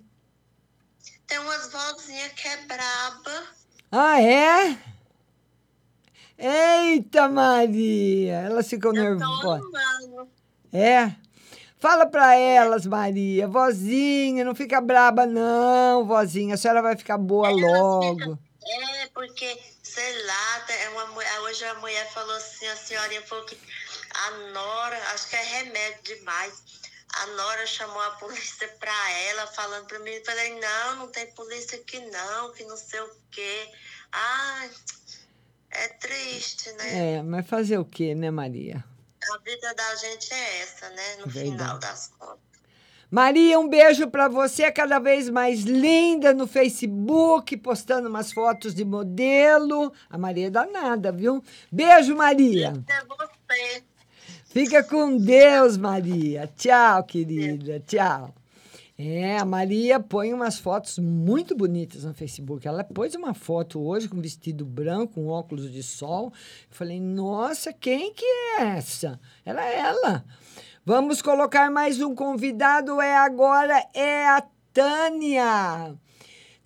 Tem 1.28 1.40
umas 1.40 1.72
vozinhas 1.72 2.32
que 2.34 2.48
é 2.48 2.58
braba. 2.66 3.44
Ah, 3.92 4.22
é? 4.22 4.78
Eita, 6.38 7.30
Maria! 7.30 8.34
Elas 8.42 8.68
ficam 8.68 8.92
nervosas. 8.92 9.62
É? 10.74 11.16
Fala 11.78 12.06
pra 12.06 12.36
elas, 12.36 12.86
Maria. 12.86 13.48
Vozinha, 13.48 14.44
não 14.44 14.54
fica 14.54 14.82
braba, 14.82 15.26
não, 15.26 16.06
vozinha. 16.06 16.56
A 16.56 16.58
senhora 16.58 16.82
vai 16.82 16.96
ficar 16.98 17.18
boa 17.18 17.50
logo. 17.50 18.38
É, 18.64 19.08
porque, 19.14 19.58
sei 19.94 20.24
lá, 20.24 20.66
é 20.70 20.90
uma, 20.90 21.42
hoje 21.42 21.66
a 21.66 21.74
mulher 21.76 22.10
falou 22.14 22.36
assim, 22.36 22.66
a 22.68 22.76
senhorinha 22.78 23.22
falou 23.24 23.46
que 23.46 23.58
a 24.14 24.32
Nora, 24.54 24.98
acho 25.14 25.30
que 25.30 25.36
é 25.36 25.44
remédio 25.44 26.16
demais. 26.16 26.64
A 27.14 27.28
Nora 27.28 27.68
chamou 27.68 28.02
a 28.02 28.12
polícia 28.12 28.68
pra 28.80 29.12
ela, 29.12 29.48
falando 29.48 29.86
pra 29.88 30.00
mim, 30.00 30.12
eu 30.12 30.24
falei, 30.24 30.60
não, 30.60 30.96
não 30.96 31.08
tem 31.10 31.30
polícia 31.34 31.78
aqui 31.78 32.00
não, 32.00 32.54
que 32.54 32.64
não 32.64 32.78
sei 32.78 33.02
o 33.02 33.16
quê. 33.32 33.70
Ai, 34.14 34.72
é 35.72 35.88
triste, 35.90 36.72
né? 36.74 37.18
É, 37.18 37.22
mas 37.22 37.48
fazer 37.48 37.78
o 37.78 37.86
quê, 37.86 38.16
né, 38.16 38.32
Maria? 38.32 38.84
A 39.34 39.38
vida 39.40 39.74
da 39.74 39.96
gente 39.96 40.34
é 40.34 40.62
essa, 40.62 40.90
né? 40.90 41.16
No 41.18 41.28
Verdade. 41.28 41.52
final 41.52 41.78
das 41.80 42.08
contas. 42.18 42.51
Maria, 43.12 43.60
um 43.60 43.68
beijo 43.68 44.08
pra 44.08 44.30
você, 44.30 44.72
cada 44.72 44.98
vez 44.98 45.30
mais 45.30 45.64
linda 45.64 46.34
no 46.34 46.48
Facebook, 46.48 47.58
postando 47.58 48.08
umas 48.08 48.32
fotos 48.32 48.74
de 48.74 48.86
modelo. 48.86 49.92
A 50.10 50.18
Maria 50.18 50.48
é 50.48 50.50
danada, 50.50 51.12
viu? 51.12 51.44
Beijo, 51.70 52.16
Maria. 52.16 52.72
É 52.90 53.04
você. 53.06 53.84
Fica 54.46 54.82
com 54.82 55.18
Deus, 55.18 55.76
Maria. 55.76 56.50
Tchau, 56.56 57.04
querida. 57.04 57.82
Tchau. 57.82 58.34
É, 58.98 59.38
a 59.38 59.46
Maria 59.46 60.00
põe 60.00 60.32
umas 60.32 60.58
fotos 60.58 60.98
muito 60.98 61.54
bonitas 61.54 62.06
no 62.06 62.14
Facebook. 62.14 62.66
Ela 62.66 62.82
pôs 62.82 63.14
uma 63.14 63.34
foto 63.34 63.82
hoje 63.82 64.08
com 64.08 64.22
vestido 64.22 64.64
branco, 64.64 65.16
com 65.16 65.28
óculos 65.28 65.70
de 65.70 65.84
sol. 65.84 66.28
Eu 66.70 66.76
falei, 66.76 67.02
nossa, 67.02 67.74
quem 67.74 68.14
que 68.14 68.24
é 68.24 68.78
essa? 68.78 69.20
Era 69.44 69.66
ela. 69.66 70.24
Vamos 70.84 71.22
colocar 71.22 71.70
mais 71.70 72.02
um 72.02 72.16
convidado. 72.16 73.00
É 73.00 73.16
agora, 73.16 73.86
é 73.94 74.28
a 74.28 74.44
Tânia. 74.74 75.96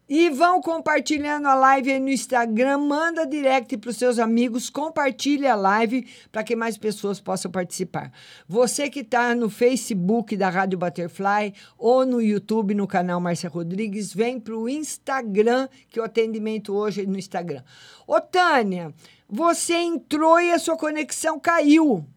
E 0.08 0.30
vão 0.30 0.62
compartilhando 0.62 1.48
a 1.50 1.56
live 1.56 1.92
aí 1.92 2.00
no 2.00 2.10
Instagram, 2.10 2.78
manda 2.78 3.28
direct 3.28 3.76
para 3.76 3.90
os 3.90 3.98
seus 3.98 4.18
amigos, 4.18 4.70
compartilhe 4.70 5.46
a 5.46 5.56
live 5.56 6.08
para 6.32 6.46
que 6.46 6.56
mais 6.56 6.78
pessoas 6.78 7.20
possam 7.20 7.52
participar. 7.52 8.10
Você 8.48 8.90
que 8.90 9.02
está 9.02 9.36
no 9.36 9.50
Facebook 9.50 10.38
da 10.38 10.50
Rádio 10.50 10.80
Butterfly 10.80 11.54
ou 11.78 12.06
no 12.06 12.22
YouTube, 12.22 12.74
no 12.74 12.88
canal 12.88 13.20
Márcia 13.20 13.50
Rodrigues, 13.50 14.14
vem 14.14 14.40
para 14.40 14.56
o 14.56 14.70
Instagram, 14.70 15.68
que 15.90 16.00
o 16.00 16.04
atendimento 16.04 16.74
hoje 16.74 17.02
é 17.02 17.06
no 17.06 17.18
Instagram. 17.18 17.64
Ô, 18.08 18.22
Tânia, 18.22 18.94
você 19.28 19.74
entrou 19.74 20.40
e 20.40 20.54
a 20.54 20.60
sua 20.60 20.78
conexão 20.78 21.38
caiu. 21.38 22.08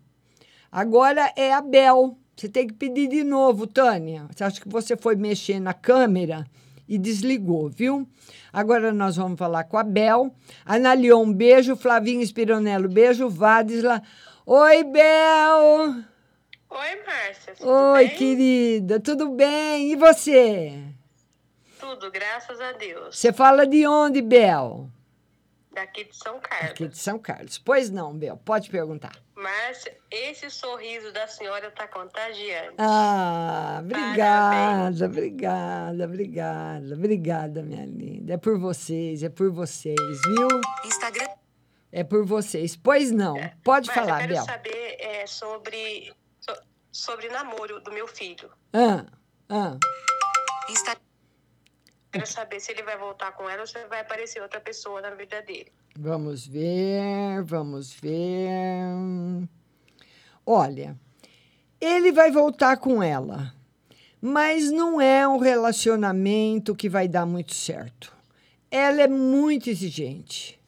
Agora 0.70 1.32
é 1.36 1.52
a 1.52 1.60
Bel. 1.60 2.16
Você 2.36 2.48
tem 2.48 2.66
que 2.66 2.74
pedir 2.74 3.08
de 3.08 3.24
novo, 3.24 3.66
Tânia. 3.66 4.26
Você 4.30 4.44
acha 4.44 4.60
que 4.60 4.68
você 4.68 4.96
foi 4.96 5.16
mexer 5.16 5.58
na 5.58 5.74
câmera 5.74 6.46
e 6.88 6.96
desligou, 6.98 7.68
viu? 7.68 8.08
Agora 8.52 8.92
nós 8.92 9.16
vamos 9.16 9.38
falar 9.38 9.64
com 9.64 9.76
a 9.76 9.82
Bel. 9.82 10.34
Analion, 10.64 11.32
beijo. 11.32 11.76
Flavinho 11.76 12.22
Espironello, 12.22 12.88
beijo. 12.88 13.28
Vadisla. 13.28 14.02
Oi, 14.46 14.84
Bel. 14.84 16.04
Oi, 16.70 17.02
Márcia. 17.06 17.54
Oi, 17.60 18.06
bem? 18.06 18.16
querida. 18.16 19.00
Tudo 19.00 19.30
bem? 19.30 19.92
E 19.92 19.96
você? 19.96 20.94
tudo, 21.88 22.10
graças 22.10 22.60
a 22.60 22.72
Deus. 22.72 23.16
Você 23.16 23.32
fala 23.32 23.66
de 23.66 23.86
onde, 23.86 24.20
Bel? 24.20 24.90
Daqui 25.72 26.04
de 26.04 26.16
São 26.16 26.40
Carlos. 26.40 26.70
Aqui 26.70 26.88
de 26.88 26.98
São 26.98 27.18
Carlos. 27.18 27.58
Pois 27.58 27.90
não, 27.90 28.16
Bel, 28.16 28.36
pode 28.36 28.68
perguntar. 28.68 29.12
Márcia, 29.39 29.97
esse 30.11 30.51
sorriso 30.51 31.12
da 31.12 31.28
senhora 31.28 31.70
tá 31.70 31.86
contagiante. 31.86 32.74
Ah, 32.78 33.78
obrigada, 33.80 35.07
obrigada, 35.07 36.05
obrigada, 36.05 36.95
obrigada, 36.95 37.62
minha 37.62 37.86
linda. 37.86 38.34
É 38.34 38.36
por 38.36 38.59
vocês, 38.59 39.22
é 39.22 39.28
por 39.28 39.51
vocês, 39.53 39.97
viu? 40.26 40.49
Instagram. 40.84 41.28
É 41.93 42.03
por 42.03 42.26
vocês. 42.26 42.76
Pois 42.76 43.12
não, 43.12 43.36
pode 43.62 43.86
Márcia, 43.86 44.05
falar, 44.05 44.16
eu 44.16 44.20
quero 44.28 44.34
Bel. 44.34 44.45
saber 44.45 44.97
é, 44.99 45.26
sobre, 45.26 46.12
so- 46.41 46.62
sobre 46.91 47.28
namoro 47.28 47.80
do 47.80 47.93
meu 47.93 48.09
filho. 48.09 48.51
Ah, 48.72 49.07
ah. 49.49 49.78
Quero 52.18 52.26
saber 52.26 52.60
se 52.60 52.72
ele 52.72 52.82
vai 52.82 52.98
voltar 52.98 53.32
com 53.32 53.48
ela 53.48 53.60
ou 53.60 53.66
se 53.66 53.78
vai 53.86 54.00
aparecer 54.00 54.42
outra 54.42 54.60
pessoa 54.60 55.00
na 55.00 55.10
vida 55.10 55.40
dele. 55.42 55.70
Vamos 55.96 56.46
ver, 56.46 57.42
vamos 57.44 57.92
ver. 57.92 59.48
Olha, 60.44 60.98
ele 61.80 62.10
vai 62.10 62.30
voltar 62.30 62.76
com 62.78 63.00
ela, 63.00 63.54
mas 64.20 64.70
não 64.72 65.00
é 65.00 65.28
um 65.28 65.38
relacionamento 65.38 66.74
que 66.74 66.88
vai 66.88 67.06
dar 67.06 67.24
muito 67.24 67.54
certo. 67.54 68.12
Ela 68.68 69.02
é 69.02 69.08
muito 69.08 69.70
exigente. 69.70 70.58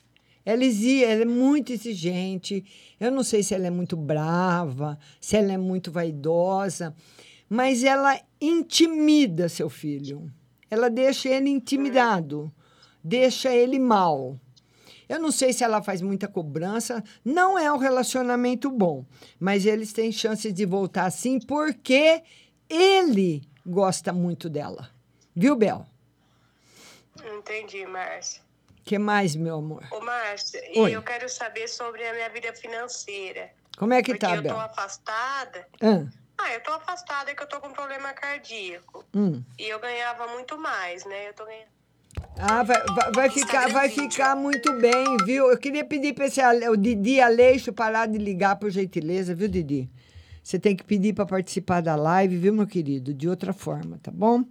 Ela, 0.46 0.64
ela 0.64 1.22
é 1.22 1.24
muito 1.24 1.72
exigente. 1.72 2.64
Eu 2.98 3.10
não 3.10 3.24
sei 3.24 3.42
se 3.42 3.54
ela 3.54 3.66
é 3.66 3.70
muito 3.70 3.96
brava, 3.96 4.98
se 5.20 5.36
ela 5.36 5.52
é 5.52 5.58
muito 5.58 5.90
vaidosa, 5.90 6.94
mas 7.48 7.82
ela 7.82 8.20
intimida 8.40 9.48
seu 9.48 9.68
filho. 9.68 10.30
Ela 10.70 10.88
deixa 10.88 11.28
ele 11.28 11.50
intimidado, 11.50 12.52
deixa 13.02 13.54
ele 13.54 13.78
mal. 13.78 14.38
Eu 15.08 15.18
não 15.18 15.32
sei 15.32 15.52
se 15.52 15.64
ela 15.64 15.82
faz 15.82 16.00
muita 16.00 16.28
cobrança. 16.28 17.02
Não 17.24 17.58
é 17.58 17.72
um 17.72 17.78
relacionamento 17.78 18.70
bom. 18.70 19.04
Mas 19.40 19.66
eles 19.66 19.92
têm 19.92 20.12
chances 20.12 20.54
de 20.54 20.64
voltar 20.64 21.10
sim, 21.10 21.40
porque 21.40 22.22
ele 22.68 23.42
gosta 23.66 24.12
muito 24.12 24.48
dela. 24.48 24.88
Viu, 25.34 25.56
Bel? 25.56 25.84
Entendi, 27.38 27.84
Márcia. 27.86 28.40
O 28.80 28.82
que 28.84 28.98
mais, 28.98 29.34
meu 29.34 29.56
amor? 29.56 29.84
Ô, 29.90 30.00
Márcia, 30.00 30.62
Oi. 30.76 30.90
e 30.90 30.94
eu 30.94 31.02
quero 31.02 31.28
saber 31.28 31.68
sobre 31.68 32.06
a 32.06 32.14
minha 32.14 32.28
vida 32.30 32.52
financeira. 32.54 33.50
Como 33.76 33.92
é 33.92 34.02
que 34.02 34.12
porque 34.12 34.26
tá, 34.26 34.36
eu 34.36 34.42
Bel? 34.42 34.54
tô 34.54 34.60
afastada. 34.60 35.66
Ah, 35.80 36.06
Ah, 36.42 36.54
eu 36.54 36.62
tô 36.62 36.72
afastada 36.72 37.34
que 37.34 37.42
eu 37.42 37.46
tô 37.46 37.60
com 37.60 37.70
problema 37.70 38.12
cardíaco. 38.12 39.04
hum. 39.14 39.42
E 39.58 39.68
eu 39.68 39.78
ganhava 39.78 40.26
muito 40.28 40.58
mais, 40.58 41.04
né? 41.04 41.28
Eu 41.28 41.34
tô 41.34 41.44
ganhando. 41.44 41.68
Ah, 42.38 42.62
vai, 42.62 42.82
vai, 42.94 43.12
vai 43.12 43.30
ficar, 43.30 43.68
vai 43.68 43.88
ficar 43.90 44.34
muito 44.34 44.72
bem, 44.80 45.16
viu? 45.26 45.50
Eu 45.50 45.58
queria 45.58 45.84
pedir 45.84 46.14
para 46.14 46.26
esse 46.26 46.40
o 46.68 46.76
Didi 46.76 47.20
Aleixo 47.20 47.72
parar 47.72 48.06
de 48.06 48.16
ligar, 48.16 48.56
por 48.56 48.70
gentileza, 48.70 49.34
viu, 49.34 49.48
Didi? 49.48 49.90
Você 50.42 50.58
tem 50.58 50.74
que 50.74 50.82
pedir 50.82 51.12
para 51.12 51.26
participar 51.26 51.82
da 51.82 51.94
live, 51.94 52.36
viu, 52.38 52.54
meu 52.54 52.66
querido? 52.66 53.12
De 53.12 53.28
outra 53.28 53.52
forma, 53.52 53.98
tá 54.02 54.10
bom? 54.10 54.42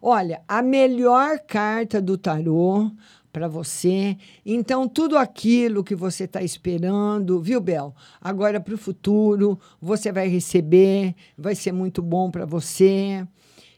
Olha, 0.00 0.42
a 0.48 0.62
melhor 0.62 1.40
carta 1.40 2.00
do 2.00 2.16
tarô 2.16 2.90
para 3.32 3.48
você. 3.48 4.16
Então, 4.44 4.88
tudo 4.88 5.16
aquilo 5.16 5.84
que 5.84 5.94
você 5.94 6.24
está 6.24 6.42
esperando, 6.42 7.40
viu, 7.40 7.60
Bel? 7.60 7.94
Agora 8.20 8.60
para 8.60 8.74
o 8.74 8.78
futuro, 8.78 9.58
você 9.80 10.10
vai 10.10 10.28
receber, 10.28 11.14
vai 11.36 11.54
ser 11.54 11.72
muito 11.72 12.02
bom 12.02 12.30
para 12.30 12.44
você 12.46 13.26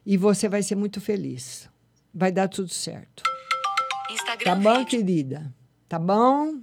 e 0.04 0.16
você 0.16 0.48
vai 0.48 0.62
ser 0.62 0.76
muito 0.76 1.00
feliz. 1.00 1.68
Vai 2.12 2.32
dar 2.32 2.48
tudo 2.48 2.68
certo. 2.68 3.22
Tá 4.44 4.54
bom, 4.54 4.84
querida? 4.84 5.54
Tá 5.88 5.98
bom? 5.98 6.60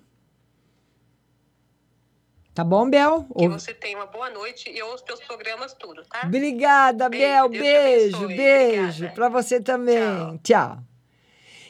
Tá 2.53 2.63
bom, 2.63 2.89
Bel? 2.89 3.23
Que 3.37 3.45
Ou- 3.45 3.51
você 3.51 3.71
tenha 3.71 3.97
uma 3.97 4.07
boa 4.07 4.31
noite 4.31 4.69
e 4.69 4.81
ouça 4.81 5.05
teus 5.05 5.19
programas 5.21 5.73
tudo, 5.75 6.03
tá? 6.05 6.23
Obrigada, 6.25 7.07
Beijo, 7.07 7.27
Bel. 7.27 7.49
Deus 7.49 7.61
Beijo, 7.63 8.27
beijo. 8.27 9.09
Para 9.13 9.29
você 9.29 9.61
também. 9.61 10.37
Tchau. 10.43 10.79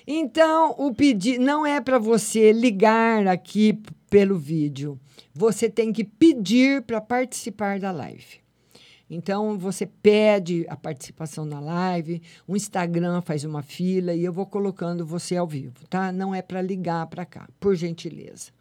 Então, 0.10 0.74
o 0.78 0.94
pedido 0.94 1.44
não 1.44 1.66
é 1.66 1.82
para 1.82 2.00
você 2.00 2.54
ligar 2.54 3.28
aqui 3.28 3.78
pelo 4.10 4.38
vídeo. 4.38 4.98
Você 5.34 5.70
tem 5.70 5.92
que 5.92 6.06
pedir 6.06 6.82
para 6.84 7.02
participar 7.02 7.78
da 7.78 7.92
live. 7.92 8.40
Então, 9.10 9.58
você 9.58 9.86
pede 9.86 10.66
a 10.70 10.78
participação 10.78 11.44
na 11.46 11.60
live, 11.60 12.22
o 12.48 12.56
Instagram 12.56 13.22
faz 13.22 13.44
uma 13.44 13.62
fila 13.62 14.14
e 14.14 14.24
eu 14.24 14.32
vou 14.32 14.46
colocando 14.46 15.06
você 15.06 15.36
ao 15.36 15.46
vivo, 15.46 15.86
tá? 15.90 16.10
Não 16.12 16.34
é 16.34 16.42
para 16.42 16.62
ligar 16.62 17.06
para 17.08 17.26
cá, 17.26 17.48
por 17.60 17.76
gentileza. 17.76 18.52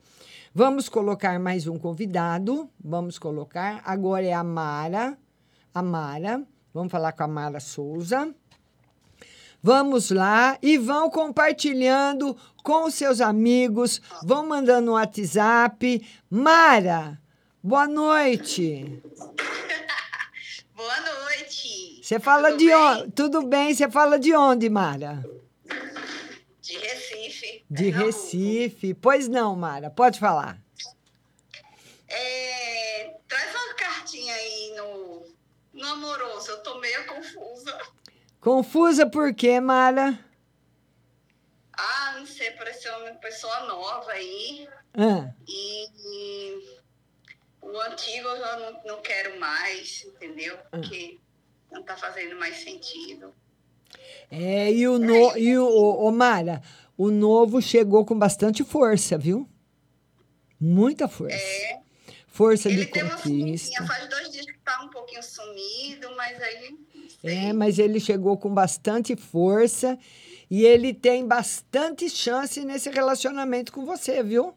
Vamos 0.53 0.89
colocar 0.89 1.39
mais 1.39 1.69
um 1.69 1.79
convidado. 1.79 2.69
Vamos 2.83 3.19
colocar. 3.19 3.83
Agora 3.85 4.25
é 4.25 4.33
a 4.33 4.43
Mara. 4.43 5.17
A 5.75 5.83
Mara. 5.83 6.43
Vamos 6.73 6.91
falar 6.91 7.13
com 7.13 7.23
a 7.25 7.29
Mara 7.29 7.61
Souza. 7.61 8.35
Vamos 9.67 10.13
lá 10.13 10.57
e 10.63 10.79
vão 10.79 11.11
compartilhando 11.11 12.37
com 12.63 12.85
os 12.85 12.95
seus 12.95 13.21
amigos, 13.21 14.01
vão 14.23 14.47
mandando 14.47 14.87
no 14.87 14.93
WhatsApp. 14.93 16.09
Mara, 16.31 17.21
boa 17.61 17.89
noite. 17.89 19.03
Boa 20.73 21.01
noite. 21.01 22.01
Você 22.01 22.21
fala 22.21 22.57
de 22.57 22.73
onde? 22.73 23.11
Tudo 23.11 23.43
bem? 23.43 23.75
Você 23.75 23.91
fala 23.91 24.21
de 24.21 24.37
onde, 24.37 24.69
Mara? 24.71 25.25
De 26.61 26.77
Recife. 26.77 27.65
De 27.69 27.91
Recife. 27.91 28.95
Pois 28.95 29.27
não, 29.27 29.57
Mara, 29.57 29.91
pode 29.91 30.21
falar. 30.21 30.61
É, 32.07 33.17
traz 33.27 33.53
uma 33.53 33.75
cartinha 33.75 34.33
aí 34.33 34.75
no, 34.77 35.27
no 35.73 35.87
amoroso. 35.89 36.53
Eu 36.53 36.63
tô 36.63 36.79
meio 36.79 37.05
confusa. 37.07 37.77
Confusa 38.47 39.11
por 39.11 39.35
quê, 39.35 39.59
Mara? 39.59 40.17
Ah, 41.77 42.15
não 42.17 42.25
sei, 42.25 42.53
pareceu 42.53 42.97
uma 42.99 43.11
pessoa 43.17 43.67
nova 43.67 44.13
aí. 44.13 44.69
Ah, 44.95 45.33
E, 45.49 45.89
e 45.99 46.79
o 47.61 47.81
antigo 47.81 48.29
eu 48.29 48.39
já 48.39 48.57
não, 48.57 48.83
não 48.85 49.03
quero 49.03 49.41
mais, 49.41 50.05
entendeu? 50.05 50.57
Porque 50.71 51.19
não 51.73 51.83
tá 51.83 51.97
fazendo 51.97 52.37
mais 52.37 52.59
sentido. 52.59 53.35
é, 54.31 54.71
e 54.71 54.87
o, 54.87 54.97
no, 54.97 55.37
e 55.37 55.59
o, 55.59 55.67
o, 55.67 56.07
o 56.09 56.13
Mara, 56.13 56.63
o 56.97 57.11
novo 57.11 57.61
chegou 57.61 58.07
com 58.07 58.17
bastante 58.17 58.63
força, 58.63 59.19
viu? 59.19 59.51
Muita 60.61 61.09
força. 61.09 61.37
Força 62.29 62.69
de 62.69 62.87
conquista. 62.87 63.71
Tinha 63.75 63.85
faz 63.89 64.09
dois 64.09 64.31
dias 64.31 64.47
que 64.47 64.59
tá 64.61 64.85
um 64.85 64.89
pouquinho 64.89 65.23
sumido, 65.25 66.15
mas 66.15 66.41
aí. 66.41 66.79
É, 67.23 67.53
mas 67.53 67.79
ele 67.79 67.99
chegou 67.99 68.37
com 68.37 68.53
bastante 68.53 69.17
força 69.17 69.99
e 70.51 70.65
ele 70.65 70.95
tem 70.95 71.27
bastante 71.27 72.09
chance 72.09 72.65
nesse 72.65 72.89
relacionamento 72.91 73.73
com 73.73 73.85
você, 73.85 74.23
viu? 74.23 74.55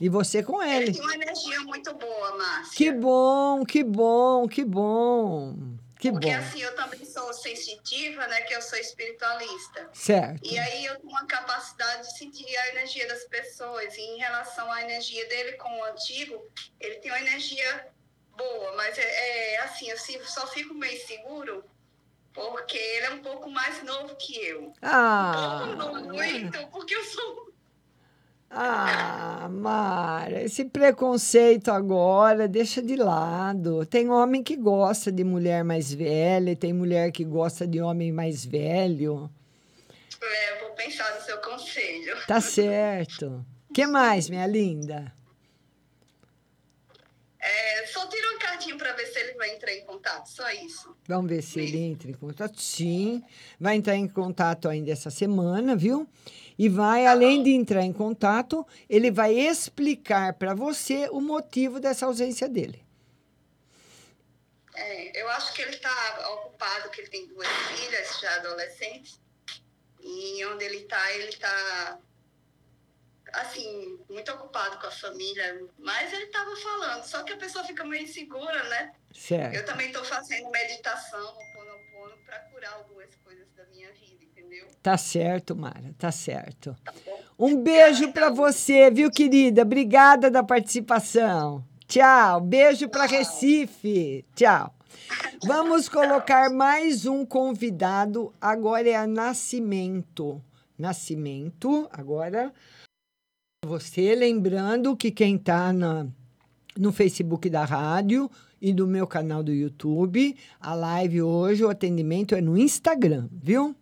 E 0.00 0.08
você 0.08 0.42
com 0.42 0.62
Ele 0.62 0.84
ele. 0.84 0.92
tem 0.92 1.02
uma 1.02 1.14
energia 1.14 1.60
muito 1.60 1.94
boa, 1.94 2.36
Márcia. 2.36 2.76
Que 2.76 2.92
bom, 2.92 3.64
que 3.64 3.84
bom, 3.84 4.48
que 4.48 4.64
bom. 4.64 5.54
Que 6.00 6.10
Porque 6.10 6.30
bom. 6.30 6.36
assim, 6.36 6.60
eu 6.60 6.74
também 6.74 7.04
sou 7.04 7.32
sensitiva, 7.32 8.26
né? 8.26 8.40
Que 8.40 8.54
eu 8.54 8.62
sou 8.62 8.76
espiritualista. 8.76 9.88
Certo. 9.92 10.40
E 10.42 10.58
aí 10.58 10.86
eu 10.86 10.96
tenho 10.96 11.10
uma 11.10 11.24
capacidade 11.26 12.08
de 12.08 12.18
sentir 12.18 12.56
a 12.56 12.68
energia 12.70 13.06
das 13.06 13.22
pessoas. 13.24 13.96
E 13.96 14.00
em 14.00 14.18
relação 14.18 14.72
à 14.72 14.82
energia 14.82 15.24
dele 15.28 15.52
com 15.52 15.68
o 15.78 15.84
antigo, 15.84 16.42
ele 16.80 16.96
tem 16.96 17.12
uma 17.12 17.20
energia 17.20 17.86
boa, 18.36 18.74
mas 18.76 18.98
é, 18.98 19.54
é 19.54 19.60
assim, 19.60 19.88
eu 19.88 19.96
só 20.26 20.46
fico 20.48 20.74
meio 20.74 20.98
seguro 21.06 21.62
porque 22.34 22.76
ele 22.78 23.06
é 23.06 23.10
um 23.10 23.18
pouco 23.18 23.50
mais 23.50 23.82
novo 23.82 24.14
que 24.16 24.36
eu. 24.44 24.72
Ah, 24.80 25.66
um 25.68 25.76
pouco, 25.76 25.94
não 25.98 26.04
muito, 26.12 26.66
porque 26.68 26.94
eu 26.94 27.04
sou. 27.04 27.52
ah, 28.50 29.48
Mara, 29.50 30.42
esse 30.42 30.64
preconceito 30.64 31.70
agora 31.70 32.48
deixa 32.48 32.82
de 32.82 32.96
lado. 32.96 33.84
Tem 33.86 34.08
homem 34.10 34.42
que 34.42 34.56
gosta 34.56 35.12
de 35.12 35.24
mulher 35.24 35.62
mais 35.64 35.92
velha, 35.92 36.56
tem 36.56 36.72
mulher 36.72 37.12
que 37.12 37.24
gosta 37.24 37.66
de 37.66 37.80
homem 37.80 38.12
mais 38.12 38.44
velho. 38.44 39.30
É, 40.22 40.60
vou 40.60 40.70
pensar 40.70 41.14
no 41.14 41.20
seu 41.22 41.38
conselho. 41.38 42.16
Tá 42.26 42.40
certo. 42.40 43.44
que 43.74 43.86
mais, 43.86 44.30
minha 44.30 44.46
linda? 44.46 45.12
É, 47.40 47.86
só 47.86 48.06
tira 48.06 48.32
cartinha 48.62 48.76
para 48.76 48.92
ver 48.92 49.06
se 49.06 49.18
ele 49.18 49.34
vai 49.34 49.54
entrar 49.54 49.72
em 49.72 49.84
contato, 49.84 50.26
só 50.26 50.48
isso. 50.50 50.96
Vamos 51.06 51.30
ver 51.30 51.42
se 51.42 51.60
ele 51.60 51.78
entra 51.78 52.10
em 52.10 52.14
contato. 52.14 52.60
Sim, 52.60 53.22
vai 53.58 53.76
entrar 53.76 53.96
em 53.96 54.08
contato 54.08 54.68
ainda 54.68 54.90
essa 54.90 55.10
semana, 55.10 55.74
viu? 55.74 56.08
E 56.58 56.68
vai, 56.68 57.06
além 57.06 57.42
de 57.42 57.50
entrar 57.50 57.82
em 57.82 57.92
contato, 57.92 58.66
ele 58.88 59.10
vai 59.10 59.34
explicar 59.34 60.34
para 60.34 60.54
você 60.54 61.08
o 61.10 61.20
motivo 61.20 61.80
dessa 61.80 62.06
ausência 62.06 62.48
dele. 62.48 62.84
É, 64.74 65.20
eu 65.20 65.28
acho 65.30 65.52
que 65.54 65.62
ele 65.62 65.74
está 65.74 66.30
ocupado, 66.32 66.90
que 66.90 67.00
ele 67.00 67.10
tem 67.10 67.26
duas 67.26 67.48
filhas 67.48 68.20
já 68.20 68.36
adolescentes. 68.36 69.20
E 70.00 70.44
onde 70.46 70.64
ele 70.64 70.78
está, 70.78 71.12
ele 71.14 71.28
está 71.28 71.98
assim, 73.32 73.98
muito 74.08 74.30
ocupado 74.32 74.78
com 74.78 74.86
a 74.86 74.90
família, 74.90 75.62
mas 75.78 76.12
ele 76.12 76.24
estava 76.24 76.54
falando, 76.56 77.04
só 77.04 77.22
que 77.22 77.32
a 77.32 77.36
pessoa 77.36 77.64
fica 77.64 77.84
meio 77.84 78.04
insegura, 78.04 78.62
né? 78.68 78.92
Certo. 79.12 79.54
Eu 79.54 79.64
também 79.64 79.88
estou 79.88 80.04
fazendo 80.04 80.50
meditação, 80.50 81.20
Ho'oponopono, 81.20 82.16
para 82.24 82.38
curar 82.40 82.72
algumas 82.74 83.14
coisas 83.24 83.46
da 83.56 83.64
minha 83.66 83.90
vida, 83.92 84.24
entendeu? 84.24 84.66
Tá 84.82 84.96
certo, 84.96 85.54
Mara, 85.56 85.94
tá 85.98 86.10
certo. 86.10 86.76
Um 87.38 87.56
beijo 87.56 88.12
para 88.12 88.30
você, 88.30 88.90
viu, 88.90 89.10
querida? 89.10 89.62
Obrigada 89.62 90.30
da 90.30 90.42
participação. 90.42 91.64
Tchau. 91.86 92.40
Beijo 92.40 92.88
para 92.88 93.04
Recife. 93.04 94.24
Tchau. 94.34 94.74
Vamos 95.44 95.88
colocar 95.88 96.48
mais 96.48 97.04
um 97.04 97.26
convidado. 97.26 98.32
Agora 98.40 98.88
é 98.88 98.94
a 98.94 99.06
Nascimento. 99.06 100.42
Nascimento, 100.78 101.88
agora. 101.92 102.52
Você 103.64 104.16
lembrando 104.16 104.96
que 104.96 105.12
quem 105.12 105.36
está 105.36 105.72
no 105.72 106.92
Facebook 106.92 107.48
da 107.48 107.64
rádio 107.64 108.28
e 108.60 108.72
do 108.72 108.88
meu 108.88 109.06
canal 109.06 109.40
do 109.40 109.52
YouTube, 109.52 110.36
a 110.58 110.74
live 110.74 111.22
hoje, 111.22 111.64
o 111.64 111.70
atendimento 111.70 112.34
é 112.34 112.40
no 112.40 112.58
Instagram, 112.58 113.28
viu? 113.30 113.76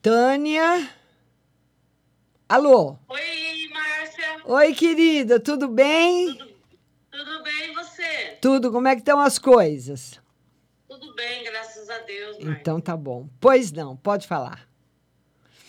Tânia. 0.00 0.88
Alô? 2.48 2.96
Oi, 3.08 3.68
Márcia. 3.72 4.40
Oi, 4.44 4.72
querida, 4.72 5.40
tudo 5.40 5.66
bem? 5.66 6.38
Tudo 7.10 7.42
bem 7.42 7.72
e 7.72 7.74
você? 7.74 8.38
Tudo, 8.40 8.70
como 8.70 8.86
é 8.86 8.94
que 8.94 9.00
estão 9.00 9.18
as 9.18 9.36
coisas? 9.36 10.20
Tudo 10.88 11.12
bem, 11.16 11.42
graças 11.42 11.90
a 11.90 11.98
Deus, 11.98 12.36
Márcia. 12.38 12.52
Então 12.52 12.80
tá 12.80 12.96
bom. 12.96 13.28
Pois 13.40 13.72
não, 13.72 13.96
pode 13.96 14.28
falar. 14.28 14.68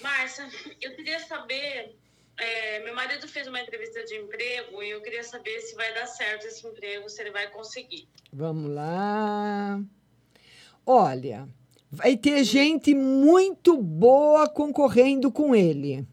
Márcia, 0.03 0.47
eu 0.79 0.95
queria 0.95 1.19
saber. 1.19 1.99
É, 2.41 2.83
meu 2.83 2.95
marido 2.95 3.27
fez 3.27 3.47
uma 3.47 3.61
entrevista 3.61 4.03
de 4.03 4.15
emprego 4.15 4.81
e 4.81 4.89
eu 4.89 5.01
queria 5.01 5.23
saber 5.23 5.59
se 5.61 5.75
vai 5.75 5.93
dar 5.93 6.07
certo 6.07 6.47
esse 6.47 6.65
emprego, 6.65 7.07
se 7.07 7.21
ele 7.21 7.29
vai 7.29 7.47
conseguir. 7.51 8.07
Vamos 8.33 8.71
lá. 8.71 9.79
Olha, 10.83 11.47
vai 11.91 12.17
ter 12.17 12.43
gente 12.43 12.95
muito 12.95 13.77
boa 13.77 14.49
concorrendo 14.49 15.31
com 15.31 15.55
ele. 15.55 16.07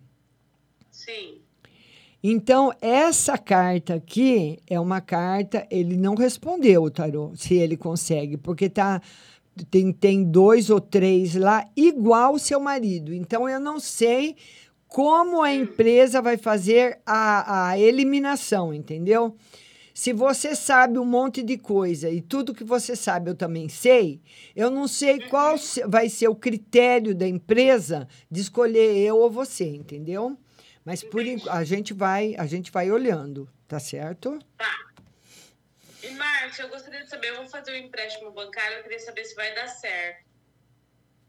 Sim. 0.90 1.40
Então, 2.22 2.74
essa 2.82 3.38
carta 3.38 3.94
aqui 3.94 4.58
é 4.66 4.78
uma 4.78 5.00
carta, 5.00 5.66
ele 5.70 5.96
não 5.96 6.14
respondeu 6.14 6.82
o 6.82 6.90
tarô, 6.90 7.32
se 7.36 7.54
ele 7.54 7.76
consegue, 7.76 8.36
porque 8.36 8.68
tá 8.68 9.00
tem, 9.70 9.92
tem 9.92 10.24
dois 10.24 10.68
ou 10.68 10.80
três 10.80 11.34
lá 11.34 11.66
igual 11.74 12.38
seu 12.38 12.60
marido. 12.60 13.14
Então, 13.14 13.48
eu 13.48 13.58
não 13.58 13.80
sei 13.80 14.36
como 14.88 15.42
a 15.42 15.52
empresa 15.52 16.20
vai 16.20 16.36
fazer 16.36 16.98
a, 17.06 17.68
a 17.70 17.78
eliminação, 17.78 18.72
entendeu? 18.74 19.36
Se 19.94 20.12
você 20.12 20.54
sabe 20.54 20.98
um 20.98 21.04
monte 21.04 21.42
de 21.42 21.58
coisa 21.58 22.08
e 22.08 22.20
tudo 22.22 22.54
que 22.54 22.64
você 22.64 22.94
sabe 22.96 23.30
eu 23.30 23.34
também 23.34 23.68
sei, 23.68 24.20
eu 24.54 24.70
não 24.70 24.86
sei 24.88 25.20
qual 25.20 25.58
se- 25.58 25.84
vai 25.86 26.08
ser 26.08 26.28
o 26.28 26.34
critério 26.34 27.14
da 27.14 27.26
empresa 27.26 28.08
de 28.30 28.40
escolher 28.40 28.96
eu 28.96 29.16
ou 29.18 29.28
você, 29.30 29.64
entendeu? 29.68 30.38
Mas 30.84 31.02
por 31.02 31.22
a 31.50 31.64
gente 31.64 31.92
vai, 31.92 32.34
a 32.38 32.46
gente 32.46 32.70
vai 32.70 32.90
olhando, 32.90 33.48
tá 33.66 33.78
certo? 33.80 34.38
E, 36.02 36.10
Márcia, 36.12 36.62
eu 36.62 36.68
gostaria 36.68 37.02
de 37.02 37.10
saber, 37.10 37.30
eu 37.30 37.36
vou 37.36 37.46
fazer 37.46 37.72
um 37.72 37.84
empréstimo 37.86 38.30
bancário, 38.30 38.78
eu 38.78 38.82
queria 38.84 39.00
saber 39.00 39.24
se 39.24 39.34
vai 39.34 39.52
dar 39.54 39.66
certo. 39.66 40.24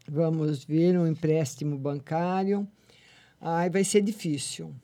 Vamos 0.08 0.64
ver 0.64 0.96
um 0.96 1.06
empréstimo 1.06 1.76
bancário. 1.76 2.66
Ai, 3.40 3.70
vai 3.70 3.84
ser 3.84 4.02
difícil. 4.02 4.74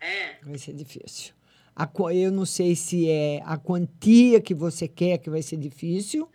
É. 0.00 0.36
Vai 0.42 0.58
ser 0.58 0.74
difícil. 0.74 1.32
A, 1.74 1.88
eu 2.12 2.32
não 2.32 2.44
sei 2.44 2.74
se 2.74 3.08
é 3.08 3.40
a 3.44 3.56
quantia 3.56 4.40
que 4.40 4.54
você 4.54 4.88
quer 4.88 5.18
que 5.18 5.30
vai 5.30 5.42
ser 5.42 5.56
difícil, 5.56 6.28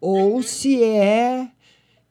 ou 0.00 0.42
se 0.42 0.82
é, 0.82 1.50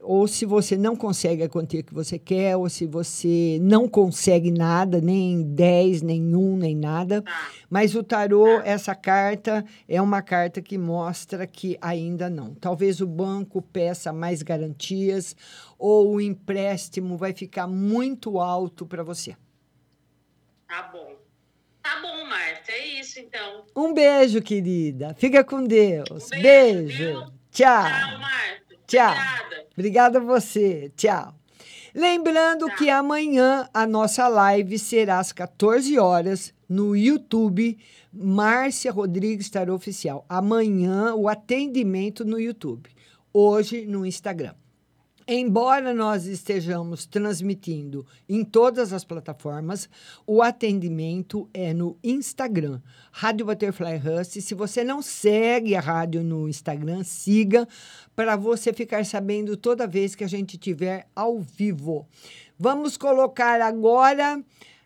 ou 0.05 0.27
se 0.27 0.45
você 0.45 0.77
não 0.77 0.95
consegue 0.95 1.43
a 1.43 1.49
quantia 1.49 1.83
que 1.83 1.93
você 1.93 2.17
quer, 2.19 2.55
ou 2.55 2.69
se 2.69 2.85
você 2.85 3.57
não 3.61 3.87
consegue 3.87 4.51
nada, 4.51 5.01
nem 5.01 5.41
10, 5.41 6.01
nem 6.01 6.35
1, 6.35 6.57
nem 6.57 6.75
nada. 6.75 7.23
Mas 7.69 7.95
o 7.95 8.03
tarô, 8.03 8.61
essa 8.61 8.93
carta, 8.93 9.65
é 9.87 10.01
uma 10.01 10.21
carta 10.21 10.61
que 10.61 10.77
mostra 10.77 11.47
que 11.47 11.77
ainda 11.81 12.29
não. 12.29 12.53
Talvez 12.55 13.01
o 13.01 13.07
banco 13.07 13.61
peça 13.61 14.13
mais 14.13 14.41
garantias, 14.41 15.35
ou 15.77 16.15
o 16.15 16.21
empréstimo 16.21 17.17
vai 17.17 17.33
ficar 17.33 17.67
muito 17.67 18.39
alto 18.39 18.85
para 18.85 19.03
você. 19.03 19.35
Tá 20.67 20.83
bom. 20.91 21.15
Tá 21.81 22.01
bom, 22.01 22.25
Márcia, 22.25 22.71
é 22.71 22.99
isso 22.99 23.19
então. 23.19 23.63
Um 23.75 23.93
beijo, 23.93 24.41
querida. 24.41 25.13
Fica 25.15 25.43
com 25.43 25.63
Deus. 25.63 26.25
Um 26.25 26.41
beijo. 26.41 26.97
beijo, 26.97 27.33
Tchau. 27.51 27.83
Tchau, 27.83 28.19
Márcia. 28.19 28.64
Tchau. 28.87 29.11
Obrigada. 29.11 29.67
Obrigada 29.73 30.19
a 30.19 30.21
você. 30.21 30.91
Tchau. 30.95 31.33
Lembrando 31.93 32.67
que 32.75 32.89
amanhã 32.89 33.69
a 33.73 33.87
nossa 33.87 34.27
live 34.27 34.77
será 34.77 35.19
às 35.19 35.31
14 35.31 35.97
horas 35.97 36.53
no 36.67 36.95
YouTube 36.95 37.77
Márcia 38.11 38.91
Rodrigues 38.91 39.49
Tarô 39.49 39.75
Oficial. 39.75 40.25
Amanhã 40.27 41.13
o 41.15 41.29
atendimento 41.29 42.25
no 42.25 42.39
YouTube. 42.39 42.89
Hoje 43.31 43.85
no 43.85 44.05
Instagram. 44.05 44.53
Embora 45.27 45.91
nós 45.91 46.27
estejamos 46.27 47.07
transmitindo 47.07 48.05
em 48.29 48.43
todas 48.43 48.93
as 48.93 49.03
plataformas, 49.03 49.89
o 50.27 50.39
atendimento 50.39 51.49
é 51.51 51.73
no 51.73 51.97
Instagram, 52.03 52.79
Rádio 53.11 53.47
Butterfly 53.47 53.95
Hust. 53.97 54.39
Se 54.39 54.53
você 54.53 54.83
não 54.83 55.01
segue 55.01 55.75
a 55.75 55.81
rádio 55.81 56.21
no 56.21 56.47
Instagram, 56.47 57.03
siga 57.03 57.67
para 58.15 58.35
você 58.35 58.71
ficar 58.71 59.03
sabendo 59.03 59.57
toda 59.57 59.87
vez 59.87 60.13
que 60.13 60.23
a 60.23 60.29
gente 60.29 60.59
tiver 60.59 61.07
ao 61.15 61.39
vivo. 61.39 62.07
Vamos 62.59 62.95
colocar 62.95 63.59
agora 63.61 64.39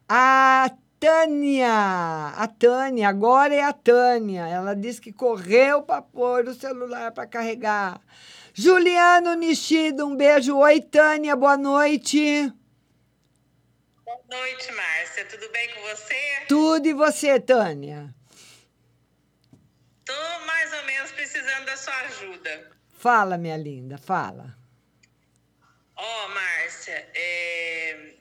a 0.07 0.71
Tânia. 0.99 2.33
A 2.37 2.47
Tânia, 2.47 3.09
agora 3.09 3.53
é 3.53 3.61
a 3.61 3.73
Tânia. 3.73 4.47
Ela 4.47 4.73
disse 4.73 5.01
que 5.01 5.11
correu 5.11 5.81
para 5.81 6.01
pôr 6.01 6.47
o 6.47 6.53
celular 6.53 7.11
para 7.11 7.27
carregar. 7.27 7.99
Juliano 8.61 9.35
Nishido, 9.35 10.05
um 10.05 10.17
beijo. 10.17 10.57
Oi, 10.57 10.81
Tânia, 10.81 11.33
boa 11.33 11.55
noite. 11.55 12.51
Boa 14.03 14.19
noite, 14.29 14.71
Márcia. 14.73 15.25
Tudo 15.27 15.49
bem 15.49 15.73
com 15.73 15.81
você? 15.83 16.45
Tudo 16.49 16.85
e 16.85 16.93
você, 16.93 17.39
Tânia? 17.39 18.13
Tô 20.03 20.45
mais 20.45 20.73
ou 20.73 20.83
menos 20.83 21.09
precisando 21.13 21.67
da 21.67 21.77
sua 21.77 21.95
ajuda. 21.99 22.69
Fala, 22.89 23.37
minha 23.37 23.55
linda, 23.55 23.97
fala. 23.97 24.53
Ó, 25.95 26.27
Márcia, 26.27 27.09
é... 27.15 28.13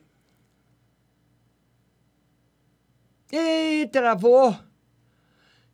Ih, 3.33 3.89
travou. 3.89 4.57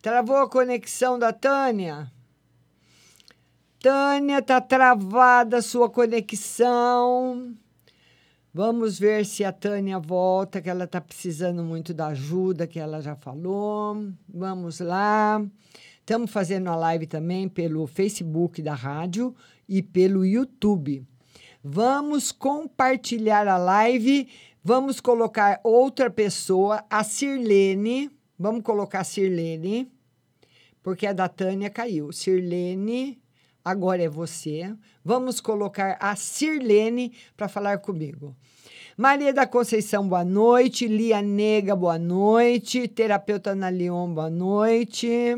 Travou 0.01 0.39
a 0.39 0.49
conexão 0.49 1.19
da 1.19 1.35
Tânia. 1.35 2.11
Tânia, 3.85 4.41
tá 4.41 4.63
travada 4.63 5.59
a 5.59 5.63
sua 5.63 5.91
conexão. 5.91 7.55
Vamos 8.51 8.99
ver 8.99 9.27
se 9.27 9.45
a 9.45 9.53
Tânia 9.53 9.99
volta, 9.99 10.63
que 10.63 10.71
ela 10.71 10.87
tá 10.87 11.03
precisando 11.03 11.63
muito 11.63 11.93
da 11.93 12.07
ajuda, 12.07 12.67
que 12.67 12.81
ela 12.81 13.03
já 13.03 13.15
falou. 13.15 14.11
Vamos 14.27 14.81
lá. 14.81 15.45
Estamos 16.01 16.31
fazendo 16.31 16.71
a 16.71 16.77
live 16.77 17.07
também 17.07 17.47
pelo 17.47 17.87
Facebook 17.87 18.63
da 18.63 18.73
rádio 18.73 19.35
e 19.69 19.83
pelo 19.83 20.25
YouTube. 20.25 21.05
Vamos 21.63 22.33
compartilhar 22.33 23.47
a 23.47 23.59
live. 23.59 24.27
Vamos 24.65 24.99
colocar 24.99 25.61
outra 25.63 26.09
pessoa, 26.09 26.83
a 26.89 27.05
Sirlene. 27.05 28.11
Vamos 28.39 28.63
colocar 28.63 29.01
a 29.01 29.05
Sirlene, 29.05 29.93
porque 30.83 31.07
a 31.07 31.13
da 31.13 31.29
Tânia 31.29 31.69
caiu. 31.69 32.11
Sirlene, 32.13 33.23
agora 33.65 34.03
é 34.03 34.09
você. 34.09 34.75
Vamos 35.05 35.41
colocar 35.41 35.97
a 36.01 36.15
Sirlene 36.15 37.13
para 37.37 37.49
falar 37.49 37.79
comigo. 37.79 38.37
Maria 38.97 39.33
da 39.33 39.47
Conceição, 39.47 40.09
boa 40.09 40.25
noite. 40.25 40.87
Lia 40.87 41.21
Nega, 41.23 41.75
boa 41.75 41.99
noite. 41.99 42.87
Terapeuta 42.87 43.51
Ana 43.51 43.69
Leon, 43.69 44.13
boa 44.13 44.31
noite. 44.31 45.35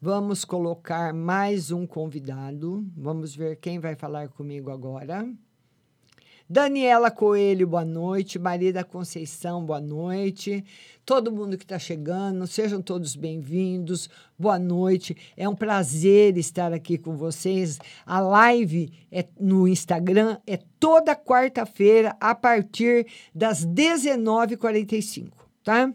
Vamos 0.00 0.44
colocar 0.44 1.12
mais 1.12 1.70
um 1.70 1.86
convidado. 1.86 2.86
Vamos 2.96 3.34
ver 3.34 3.56
quem 3.56 3.80
vai 3.80 3.96
falar 3.96 4.28
comigo 4.28 4.70
agora. 4.70 5.26
Daniela 6.48 7.10
Coelho, 7.10 7.66
boa 7.66 7.84
noite. 7.84 8.38
Maria 8.38 8.72
da 8.72 8.84
Conceição, 8.84 9.64
boa 9.66 9.80
noite. 9.80 10.64
Todo 11.04 11.32
mundo 11.32 11.58
que 11.58 11.64
está 11.64 11.76
chegando, 11.76 12.46
sejam 12.46 12.80
todos 12.80 13.16
bem-vindos. 13.16 14.08
Boa 14.38 14.56
noite. 14.56 15.16
É 15.36 15.48
um 15.48 15.56
prazer 15.56 16.38
estar 16.38 16.72
aqui 16.72 16.96
com 16.98 17.16
vocês. 17.16 17.80
A 18.06 18.20
live 18.20 18.92
é 19.10 19.26
no 19.40 19.66
Instagram 19.66 20.38
é 20.46 20.56
toda 20.78 21.16
quarta-feira 21.16 22.16
a 22.20 22.32
partir 22.32 23.08
das 23.34 23.66
19h45, 23.66 25.32
tá? 25.64 25.92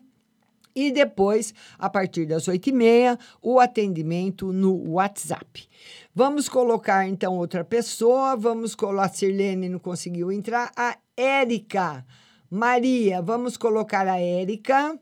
E 0.75 0.91
depois, 0.91 1.53
a 1.77 1.89
partir 1.89 2.25
das 2.25 2.45
8h30, 2.45 3.17
o 3.41 3.59
atendimento 3.59 4.51
no 4.51 4.91
WhatsApp. 4.91 5.67
Vamos 6.13 6.49
colocar 6.49 7.07
então 7.07 7.37
outra 7.37 7.63
pessoa. 7.63 8.35
Vamos 8.35 8.75
colocar. 8.75 9.05
A 9.05 9.09
Sirlene 9.09 9.69
não 9.69 9.79
conseguiu 9.79 10.31
entrar. 10.31 10.71
A 10.75 10.97
Érica. 11.15 12.05
Maria, 12.49 13.21
vamos 13.21 13.55
colocar 13.55 14.05
a 14.07 14.19
Érica. 14.19 14.99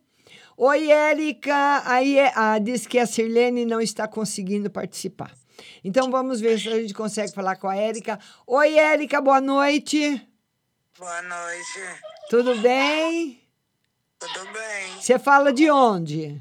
Oi, 0.56 0.92
Érica. 0.92 1.82
Aí 1.86 2.20
é- 2.20 2.32
ah, 2.36 2.60
diz 2.60 2.86
que 2.86 3.00
a 3.00 3.08
Sirlene 3.08 3.66
não 3.66 3.82
está 3.82 4.08
conseguindo 4.08 4.70
participar. 4.70 5.32
Então 5.84 6.12
vamos 6.12 6.40
ver 6.40 6.60
se 6.60 6.70
a 6.70 6.80
gente 6.80 6.94
consegue 6.94 7.34
falar 7.34 7.56
com 7.56 7.68
a 7.68 7.76
Érica. 7.76 8.20
Oi, 8.46 8.78
Érica, 8.78 9.20
boa 9.20 9.42
noite. 9.42 10.26
Boa 10.98 11.22
noite. 11.24 11.80
Tudo 12.30 12.56
bem? 12.62 13.42
Tudo 14.20 14.46
bem? 14.52 15.02
Você 15.02 15.18
fala 15.18 15.52
de 15.52 15.72
onde? 15.72 16.40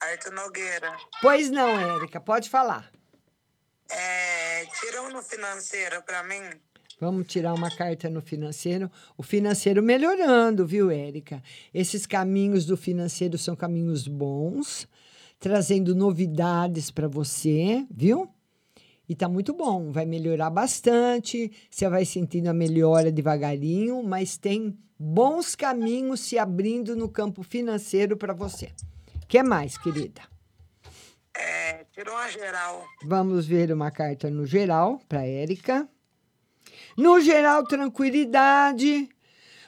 Arthur 0.00 0.32
Nogueira. 0.32 0.96
Pois 1.22 1.50
não, 1.50 1.68
Érica, 1.96 2.20
pode 2.20 2.50
falar. 2.50 2.90
É, 3.90 4.64
tira 4.80 5.02
um 5.02 5.12
no 5.12 5.22
financeiro 5.22 6.02
pra 6.02 6.22
mim. 6.22 6.42
Vamos 6.98 7.26
tirar 7.26 7.52
uma 7.52 7.70
carta 7.70 8.08
no 8.08 8.22
financeiro. 8.22 8.90
O 9.18 9.22
financeiro 9.22 9.82
melhorando, 9.82 10.66
viu, 10.66 10.90
Érica? 10.90 11.42
Esses 11.72 12.06
caminhos 12.06 12.64
do 12.64 12.76
financeiro 12.76 13.36
são 13.36 13.54
caminhos 13.54 14.08
bons, 14.08 14.88
trazendo 15.38 15.94
novidades 15.94 16.90
para 16.90 17.06
você, 17.06 17.86
viu? 17.90 18.30
E 19.08 19.14
tá 19.14 19.28
muito 19.28 19.52
bom, 19.52 19.92
vai 19.92 20.06
melhorar 20.06 20.50
bastante. 20.50 21.52
Você 21.70 21.88
vai 21.88 22.04
sentindo 22.04 22.48
a 22.48 22.54
melhora 22.54 23.12
devagarinho, 23.12 24.02
mas 24.02 24.38
tem 24.38 24.76
bons 24.98 25.54
caminhos 25.54 26.20
se 26.20 26.38
abrindo 26.38 26.96
no 26.96 27.08
campo 27.08 27.42
financeiro 27.42 28.16
para 28.16 28.32
você. 28.32 28.70
que 29.28 29.42
mais, 29.42 29.76
querida? 29.76 30.22
É, 31.38 31.84
tira 31.92 32.10
uma 32.10 32.28
geral. 32.30 32.84
Vamos 33.04 33.46
ver 33.46 33.72
uma 33.72 33.90
carta 33.90 34.30
no 34.30 34.46
geral 34.46 35.00
para 35.08 35.26
Érica. 35.26 35.88
No 36.96 37.20
geral, 37.20 37.64
tranquilidade. 37.64 39.08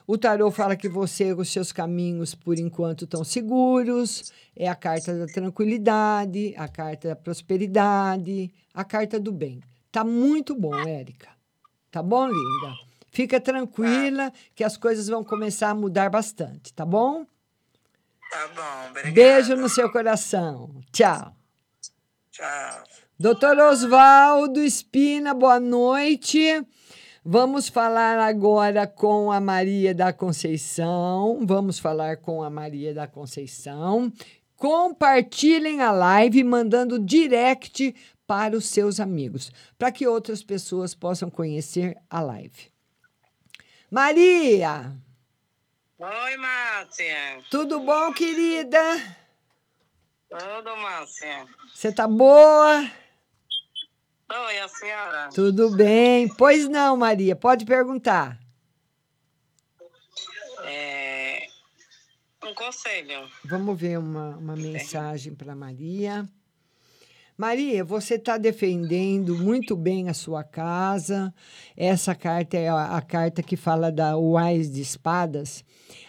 O 0.07 0.17
tarô 0.17 0.51
fala 0.51 0.75
que 0.75 0.89
você, 0.89 1.35
os 1.35 1.53
seus 1.53 1.71
caminhos, 1.71 2.35
por 2.35 2.59
enquanto, 2.59 3.05
estão 3.05 3.23
seguros. 3.23 4.33
É 4.57 4.67
a 4.67 4.75
carta 4.75 5.15
da 5.15 5.27
tranquilidade, 5.27 6.55
a 6.57 6.67
carta 6.67 7.09
da 7.09 7.17
prosperidade, 7.17 8.51
a 8.73 8.85
carta 8.85 9.21
do 9.21 9.31
bem. 9.31 9.61
Tá 9.93 10.03
muito 10.03 10.55
bom, 10.55 10.75
Érica. 10.89 11.29
Tá 11.91 12.03
bom, 12.03 12.27
linda? 12.27 12.75
Fica 13.11 13.41
tranquila 13.41 14.33
que 14.55 14.65
as 14.65 14.77
coisas 14.77 15.09
vão 15.09 15.23
começar 15.23 15.71
a 15.71 15.75
mudar 15.75 16.09
bastante, 16.09 16.73
tá 16.73 16.87
bom? 16.87 17.27
Tá 18.31 18.49
bom, 18.49 18.91
obrigado. 18.91 19.15
Beijo 19.15 19.57
no 19.57 19.69
seu 19.69 19.91
coração. 19.91 20.71
Tchau. 20.93 21.38
Tchau. 22.39 22.85
Doutor 23.19 23.59
Oswaldo 23.59 24.61
Espina, 24.61 25.35
boa 25.35 25.59
noite. 25.59 26.65
Vamos 27.25 27.69
falar 27.69 28.17
agora 28.17 28.87
com 28.87 29.33
a 29.33 29.41
Maria 29.41 29.93
da 29.93 30.13
Conceição. 30.13 31.41
Vamos 31.45 31.81
falar 31.81 32.19
com 32.19 32.41
a 32.41 32.49
Maria 32.49 32.95
da 32.95 33.09
Conceição. 33.09 34.13
Compartilhem 34.55 35.83
a 35.83 35.91
live 35.91 36.45
mandando 36.45 36.97
direct 36.97 37.93
para 38.25 38.57
os 38.57 38.67
seus 38.67 39.01
amigos, 39.01 39.51
para 39.77 39.91
que 39.91 40.07
outras 40.07 40.41
pessoas 40.41 40.95
possam 40.95 41.29
conhecer 41.29 41.97
a 42.09 42.21
live. 42.21 42.71
Maria, 43.91 44.93
Oi, 45.99 46.37
Márcia. 46.37 47.43
tudo 47.51 47.81
bom, 47.81 48.13
querida? 48.13 48.79
Tudo, 50.29 50.77
Márcia. 50.77 51.47
Você 51.75 51.91
tá 51.91 52.07
boa? 52.07 52.91
Oi, 54.31 54.59
a 54.59 54.69
senhora. 54.69 55.29
Tudo 55.35 55.71
bem. 55.71 56.29
Pois 56.29 56.69
não, 56.69 56.99
Maria, 56.99 57.35
pode 57.35 57.65
perguntar. 57.65 58.39
É, 60.65 61.47
um 62.45 62.53
conselho. 62.53 63.27
Vamos 63.43 63.81
ver 63.81 63.99
uma, 63.99 64.37
uma 64.37 64.55
mensagem 64.55 65.35
para 65.35 65.57
Maria. 65.57 66.29
Maria, 67.35 67.83
você 67.83 68.17
está 68.17 68.37
defendendo 68.37 69.35
muito 69.35 69.75
bem 69.77 70.11
a 70.11 70.15
sua 70.15 70.45
casa. 70.45 71.33
Essa 71.75 72.15
carta 72.15 72.59
é 72.59 72.69
a, 72.69 72.97
a 72.97 73.01
carta 73.01 73.43
que 73.43 73.57
fala 73.57 73.91
da 73.91 74.17
Wise 74.17 74.73
de 74.73 74.83
Espadas. 74.83 75.65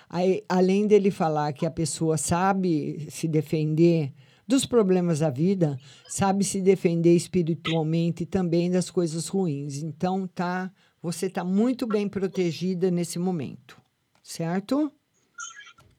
Aí, 0.10 0.44
além 0.50 0.88
dele 0.88 1.12
falar 1.12 1.54
que 1.54 1.66
a 1.66 1.72
pessoa 1.72 2.18
sabe 2.18 3.08
se 3.12 3.28
defender 3.28 4.12
dos 4.48 4.66
problemas 4.66 5.20
da 5.20 5.30
vida, 5.30 5.80
sabe 6.08 6.44
se 6.44 6.60
defender 6.60 7.16
espiritualmente 7.16 8.24
e 8.24 8.26
também 8.26 8.72
das 8.72 8.90
coisas 8.90 9.28
ruins. 9.28 9.78
Então, 9.78 10.26
tá, 10.26 10.72
você 11.00 11.28
está 11.28 11.44
muito 11.44 11.86
bem 11.86 12.10
protegida 12.10 12.90
nesse 12.90 13.20
momento, 13.20 13.80
certo? 14.24 14.86
O 14.88 14.92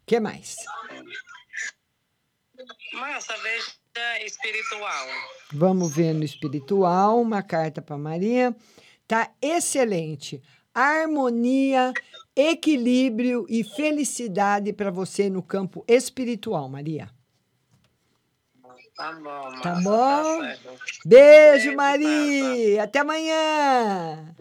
que 0.04 0.18
mais? 0.18 0.56
Márcia, 2.94 3.36
veja 3.38 4.24
espiritual. 4.26 5.06
Vamos 5.52 5.94
ver 5.94 6.12
no 6.12 6.24
espiritual, 6.24 7.20
uma 7.20 7.42
carta 7.42 7.80
para 7.80 7.96
Maria. 7.96 8.54
Tá 9.06 9.32
excelente. 9.40 10.42
Harmonia, 10.74 11.92
equilíbrio 12.34 13.46
e 13.48 13.62
felicidade 13.64 14.72
para 14.72 14.90
você 14.90 15.28
no 15.28 15.42
campo 15.42 15.84
espiritual, 15.88 16.68
Maria. 16.68 17.08
Tá 18.96 19.12
bom, 19.12 19.22
Márcia. 19.22 19.62
Tá 19.62 19.80
bom? 19.80 20.38
Tá 20.40 20.56
certo. 20.56 20.68
Beijo, 21.06 21.74
Maria. 21.74 22.82
Até 22.84 22.98
amanhã. 22.98 24.34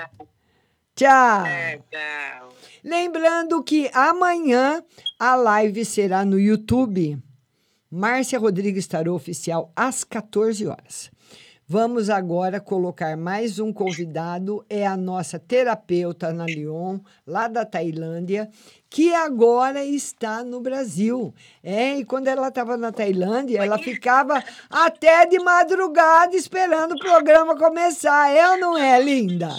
Tchau. 0.96 1.46
É, 1.46 1.78
tchau. 1.90 2.54
Lembrando 2.84 3.64
que 3.64 3.90
amanhã 3.94 4.84
a 5.18 5.36
live 5.36 5.86
será 5.86 6.26
no 6.26 6.38
YouTube. 6.38 7.18
Márcia 7.90 8.38
Rodrigues 8.38 8.86
Tarô 8.86 9.16
Oficial, 9.16 9.72
às 9.76 10.04
14 10.04 10.68
horas. 10.68 11.10
Vamos 11.72 12.10
agora 12.10 12.60
colocar 12.60 13.16
mais 13.16 13.60
um 13.60 13.72
convidado, 13.72 14.66
é 14.68 14.88
a 14.88 14.98
nossa 14.98 15.38
terapeuta 15.38 16.30
Ana 16.30 16.48
Lyon, 16.48 17.00
lá 17.28 17.48
da 17.48 17.64
Tailândia, 17.64 18.50
que 18.90 19.14
agora 19.14 19.86
está 19.86 20.44
no 20.44 20.60
Brasil. 20.62 21.32
É, 21.64 21.98
e 22.00 22.04
quando 22.06 22.28
ela 22.28 22.48
estava 22.48 22.76
na 22.76 22.92
Tailândia, 22.92 23.60
ela 23.64 23.78
ficava 23.78 24.44
até 24.68 25.28
de 25.28 25.38
madrugada 25.38 26.36
esperando 26.36 26.94
o 26.94 27.00
programa 27.00 27.56
começar. 27.56 28.32
É 28.32 28.50
ou 28.50 28.58
não 28.58 28.76
é, 28.76 29.00
linda? 29.00 29.50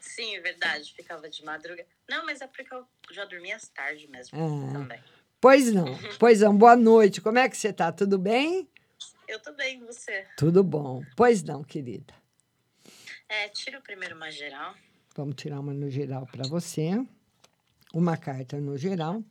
Sim, 0.00 0.34
é 0.34 0.40
verdade. 0.40 0.92
Ficava 0.92 1.30
de 1.30 1.44
madrugada. 1.44 1.86
Não, 2.10 2.26
mas 2.26 2.40
é 2.40 2.48
porque 2.48 2.74
eu 2.74 2.84
já 3.12 3.24
dormia 3.26 3.54
às 3.54 3.68
tarde 3.68 4.08
mesmo 4.10 4.36
Ah. 4.36 4.72
também. 4.72 4.98
Pois 5.40 5.72
não, 5.72 5.84
pois 6.18 6.40
não. 6.40 6.56
Boa 6.56 6.74
noite. 6.74 7.20
Como 7.20 7.38
é 7.38 7.48
que 7.48 7.56
você 7.56 7.68
está? 7.68 7.92
Tudo 7.92 8.18
bem? 8.18 8.68
Eu 9.26 9.40
tô 9.40 9.52
bem, 9.52 9.80
você? 9.80 10.26
Tudo 10.36 10.62
bom. 10.62 11.02
Pois 11.16 11.42
não, 11.42 11.62
querida. 11.62 12.12
É, 13.28 13.48
tira 13.48 13.78
o 13.78 13.82
primeiro 13.82 14.14
uma 14.14 14.30
geral. 14.30 14.74
Vamos 15.16 15.36
tirar 15.36 15.60
uma 15.60 15.72
no 15.72 15.88
geral 15.88 16.26
para 16.26 16.46
você. 16.46 16.90
Uma 17.92 18.16
carta 18.16 18.60
no 18.60 18.76
geral. 18.76 19.22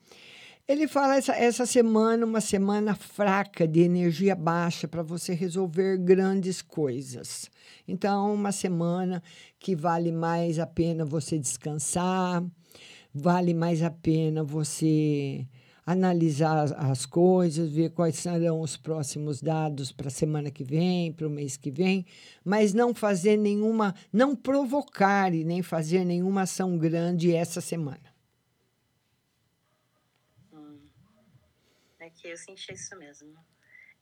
Ele 0.66 0.88
fala 0.88 1.18
essa, 1.18 1.36
essa 1.36 1.66
semana, 1.66 2.26
uma 2.26 2.40
semana 2.40 2.96
fraca, 2.96 3.68
de 3.68 3.82
energia 3.82 4.34
baixa, 4.34 4.88
para 4.88 5.04
você 5.04 5.34
resolver 5.34 5.98
grandes 5.98 6.62
coisas. 6.62 7.52
Então, 7.86 8.34
uma 8.34 8.54
semana 8.54 9.22
que 9.60 9.76
vale 9.76 10.12
mais 10.12 10.60
a 10.60 10.66
pena 10.66 11.04
você 11.04 11.38
descansar, 11.38 12.42
vale 13.14 13.54
mais 13.54 13.84
a 13.84 13.92
pena 13.92 14.42
você 14.42 15.46
analisar 15.86 16.58
as, 16.58 16.72
as 16.72 17.06
coisas, 17.06 17.72
ver 17.72 17.92
quais 17.92 18.16
serão 18.16 18.62
os 18.62 18.78
próximos 18.78 19.42
dados 19.42 19.92
para 19.92 20.08
a 20.08 20.12
semana 20.12 20.50
que 20.50 20.64
vem, 20.64 21.12
para 21.12 21.28
o 21.28 21.30
mês 21.30 21.58
que 21.58 21.70
vem, 21.70 22.06
mas 22.44 22.74
não 22.74 22.94
fazer 22.94 23.38
nenhuma, 23.38 23.94
não 24.12 24.36
provocar 24.36 25.34
e 25.34 25.44
nem 25.44 25.62
fazer 25.62 26.06
nenhuma 26.06 26.44
ação 26.44 26.78
grande 26.78 27.36
essa 27.36 27.62
semana. 27.62 28.14
É 32.00 32.10
que 32.10 32.28
eu 32.28 32.36
senti 32.36 32.74
isso 32.74 32.98
mesmo. 32.98 33.34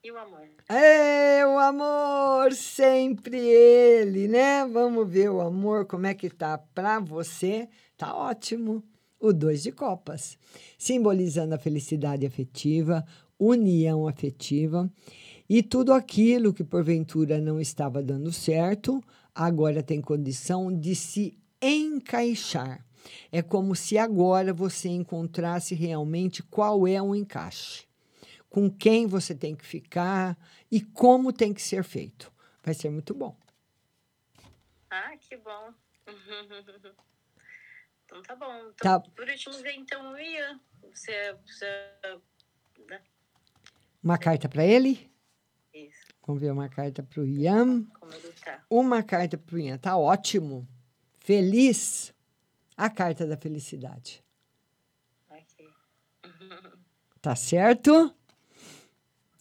E 0.02 0.10
o 0.10 0.18
amor? 0.18 0.48
É, 0.68 1.46
o 1.46 1.56
amor, 1.56 2.52
sempre 2.52 3.38
ele, 3.38 4.26
né? 4.26 4.66
Vamos 4.66 5.08
ver 5.08 5.30
o 5.30 5.40
amor, 5.40 5.86
como 5.86 6.06
é 6.06 6.12
que 6.12 6.28
tá 6.28 6.58
para 6.58 6.98
você. 6.98 7.68
Tá 7.96 8.12
ótimo. 8.12 8.82
O 9.22 9.32
dois 9.32 9.62
de 9.62 9.70
copas, 9.70 10.36
simbolizando 10.76 11.54
a 11.54 11.58
felicidade 11.58 12.26
afetiva, 12.26 13.06
união 13.38 14.08
afetiva 14.08 14.92
e 15.48 15.62
tudo 15.62 15.92
aquilo 15.92 16.52
que 16.52 16.64
porventura 16.64 17.40
não 17.40 17.60
estava 17.60 18.02
dando 18.02 18.32
certo, 18.32 19.00
agora 19.32 19.80
tem 19.80 20.00
condição 20.00 20.76
de 20.76 20.96
se 20.96 21.38
encaixar. 21.62 22.84
É 23.30 23.40
como 23.40 23.76
se 23.76 23.96
agora 23.96 24.52
você 24.52 24.88
encontrasse 24.88 25.72
realmente 25.72 26.42
qual 26.42 26.84
é 26.84 27.00
o 27.00 27.14
encaixe, 27.14 27.86
com 28.50 28.68
quem 28.68 29.06
você 29.06 29.36
tem 29.36 29.54
que 29.54 29.64
ficar 29.64 30.36
e 30.68 30.80
como 30.80 31.32
tem 31.32 31.54
que 31.54 31.62
ser 31.62 31.84
feito. 31.84 32.32
Vai 32.60 32.74
ser 32.74 32.90
muito 32.90 33.14
bom. 33.14 33.36
Ah, 34.90 35.16
que 35.16 35.36
bom. 35.36 35.72
Então 38.12 38.22
tá 38.22 38.36
bom. 38.36 38.58
Então, 38.58 38.74
Tá. 38.76 39.00
Por 39.00 39.26
último, 39.26 39.54
vem 39.62 39.80
então 39.80 40.12
o 40.12 40.18
Ian. 40.18 40.60
Você, 40.92 41.34
você 41.46 41.66
né? 42.88 43.00
Uma 44.02 44.18
carta 44.18 44.48
para 44.48 44.64
ele? 44.64 45.10
Isso. 45.72 46.06
Vamos 46.26 46.42
ver 46.42 46.52
uma 46.52 46.68
carta 46.68 47.02
para 47.02 47.20
o 47.22 47.26
Ian. 47.26 47.84
Como 47.84 48.12
ele 48.12 48.32
tá. 48.44 48.62
Uma 48.68 49.02
carta 49.02 49.38
para 49.38 49.56
o 49.56 49.58
Ian. 49.58 49.78
Tá 49.78 49.96
ótimo. 49.96 50.68
Feliz. 51.20 52.12
A 52.76 52.90
carta 52.90 53.26
da 53.26 53.36
felicidade. 53.36 54.22
Ok. 55.30 55.68
Tá 57.22 57.36
certo? 57.36 58.12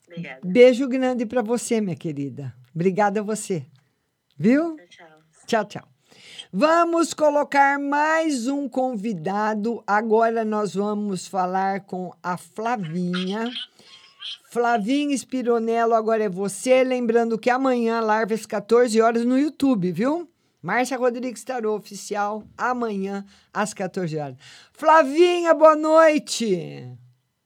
Obrigada. 0.06 0.42
Beijo 0.44 0.88
grande 0.88 1.26
para 1.26 1.42
você, 1.42 1.82
minha 1.82 1.96
querida. 1.96 2.56
Obrigada 2.76 3.22
a 3.22 3.24
você. 3.24 3.66
Viu? 4.38 4.76
Tchau. 4.88 5.24
Tchau, 5.48 5.66
tchau. 5.66 5.91
Vamos 6.54 7.14
colocar 7.14 7.80
mais 7.80 8.46
um 8.46 8.68
convidado. 8.68 9.82
Agora 9.88 10.44
nós 10.44 10.76
vamos 10.76 11.26
falar 11.26 11.86
com 11.86 12.14
a 12.22 12.36
Flavinha. 12.36 13.50
Flavinha 14.50 15.16
Espironello, 15.16 15.94
agora 15.94 16.26
é 16.26 16.30
você. 16.30 16.84
Lembrando 16.84 17.40
que 17.40 17.50
amanhã, 17.50 18.02
live 18.02 18.34
às 18.34 18.46
14 18.46 19.02
horas 19.02 19.24
no 19.24 19.40
YouTube, 19.40 19.94
viu? 19.94 20.30
Márcia 20.62 20.98
Rodrigues 20.98 21.42
Tarô 21.42 21.74
Oficial, 21.74 22.44
amanhã 22.58 23.26
às 23.54 23.74
14 23.74 24.18
horas. 24.18 24.36
Flavinha, 24.74 25.54
boa 25.54 25.78
noite. 25.78 26.86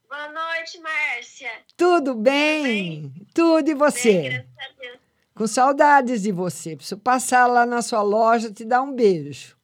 Boa 0.10 0.30
noite, 0.30 0.80
Márcia. 0.80 1.52
Tudo 1.78 2.16
bem? 2.16 3.14
Tudo 3.36 3.70
e 3.70 3.76
você? 3.76 4.14
Bem, 4.14 4.32
graças 4.32 4.48
a 4.58 4.82
Deus. 4.82 5.05
Com 5.36 5.46
saudades 5.48 6.22
de 6.22 6.32
você. 6.32 6.78
Preciso 6.78 6.98
passar 6.98 7.46
lá 7.46 7.66
na 7.66 7.82
sua 7.82 8.02
loja 8.02 8.52
te 8.52 8.64
dar 8.64 8.82
um 8.82 8.96
beijo. 8.96 9.58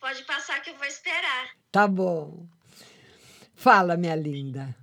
Pode 0.00 0.24
passar 0.24 0.62
que 0.62 0.70
eu 0.70 0.76
vou 0.76 0.86
esperar. 0.86 1.50
Tá 1.70 1.86
bom. 1.86 2.46
Fala, 3.54 3.98
minha 3.98 4.16
linda. 4.16 4.74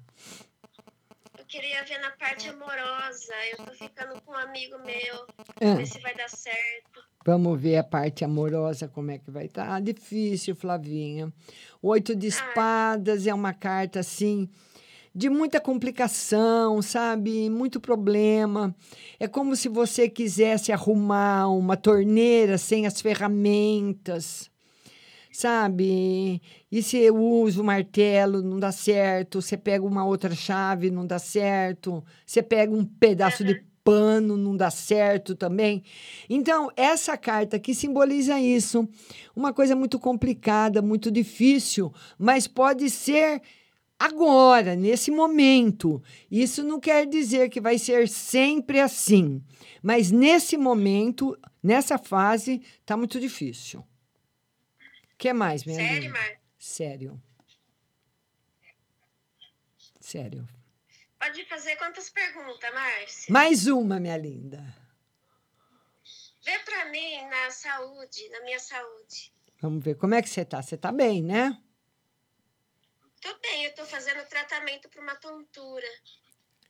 Eu 1.36 1.44
queria 1.46 1.84
ver 1.84 1.98
na 2.00 2.12
parte 2.12 2.48
amorosa. 2.48 3.34
Eu 3.52 3.66
tô 3.66 3.72
ficando 3.72 4.22
com 4.22 4.32
um 4.32 4.36
amigo 4.36 4.78
meu. 4.86 5.26
Ah. 5.60 5.76
Ver 5.76 5.88
se 5.88 6.00
vai 6.02 6.14
dar 6.14 6.30
certo. 6.30 7.04
Vamos 7.26 7.60
ver 7.60 7.78
a 7.78 7.84
parte 7.84 8.24
amorosa, 8.24 8.88
como 8.88 9.10
é 9.10 9.18
que 9.18 9.32
vai 9.32 9.48
estar. 9.48 9.74
Ah, 9.74 9.80
difícil, 9.80 10.56
Flavinha. 10.56 11.34
Oito 11.82 12.16
de 12.16 12.28
espadas 12.28 13.26
é 13.26 13.34
uma 13.34 13.56
carta, 13.56 14.00
assim, 14.02 14.48
de 15.18 15.32
muita 15.32 15.60
complicação, 15.60 16.80
sabe? 16.80 17.50
Muito 17.50 17.80
problema. 17.80 18.76
É 19.20 19.28
como 19.28 19.56
se 19.56 19.68
você 19.68 20.08
quisesse 20.08 20.72
arrumar 20.72 21.48
uma 21.48 21.76
torneira 21.76 22.56
sem 22.60 22.86
as 22.86 23.02
ferramentas, 23.02 24.48
sabe? 25.32 26.40
E 26.72 26.84
você 26.84 27.10
usa 27.10 27.60
o 27.60 27.66
martelo, 27.66 28.44
não 28.44 28.60
dá 28.60 28.72
certo. 28.72 29.42
Você 29.42 29.58
pega 29.58 29.84
uma 29.84 30.06
outra 30.06 30.36
chave, 30.36 30.92
não 30.92 31.08
dá 31.08 31.18
certo. 31.18 32.04
Você 32.24 32.44
pega 32.44 32.72
um 32.72 32.86
pedaço 32.86 33.44
de 33.44 33.66
pano, 33.84 34.38
não 34.38 34.56
dá 34.56 34.70
certo 34.70 35.34
também. 35.34 35.84
Então, 36.30 36.70
essa 36.78 37.18
carta 37.18 37.58
aqui 37.58 37.74
simboliza 37.74 38.40
isso. 38.40 38.88
Uma 39.36 39.52
coisa 39.52 39.76
muito 39.76 39.98
complicada, 39.98 40.80
muito 40.80 41.10
difícil, 41.10 41.92
mas 42.20 42.48
pode 42.48 42.88
ser 42.92 43.42
agora, 44.00 44.76
nesse 44.76 45.12
momento. 45.12 46.02
Isso 46.30 46.64
não 46.64 46.80
quer 46.80 47.06
dizer 47.08 47.50
que 47.50 47.62
vai 47.62 47.78
ser 47.78 48.08
sempre 48.08 48.80
assim, 48.80 49.44
mas 49.82 50.12
nesse 50.12 50.58
momento, 50.58 51.38
nessa 51.62 51.98
fase, 51.98 52.62
tá 52.86 52.96
muito 52.96 53.20
difícil. 53.20 53.80
O 53.80 55.18
que 55.18 55.34
mais, 55.34 55.64
minha 55.66 55.78
Sério, 55.78 56.02
linda? 56.02 56.14
Mar? 56.14 56.42
Sério. 56.58 57.22
Sério. 60.00 60.48
Pode 61.20 61.44
fazer 61.46 61.76
quantas 61.78 62.10
perguntas, 62.10 62.74
Márcia? 62.74 63.34
Mais 63.34 63.68
uma, 63.68 64.00
minha 64.00 64.18
linda. 64.18 64.64
Vê 66.46 66.60
pra 66.60 66.86
mim 66.86 67.22
na 67.28 67.50
saúde, 67.50 68.30
na 68.30 68.42
minha 68.42 68.60
saúde. 68.60 69.34
Vamos 69.60 69.84
ver 69.84 69.96
como 69.96 70.14
é 70.14 70.22
que 70.22 70.30
você 70.30 70.46
tá. 70.46 70.62
Você 70.62 70.78
tá 70.78 70.92
bem, 70.92 71.22
né? 71.22 71.62
Tô 73.22 73.30
bem, 73.42 73.66
eu 73.66 73.74
tô 73.76 73.86
fazendo 73.86 74.26
tratamento 74.28 74.90
pra 74.90 75.02
uma 75.02 75.16
tontura. 75.16 75.88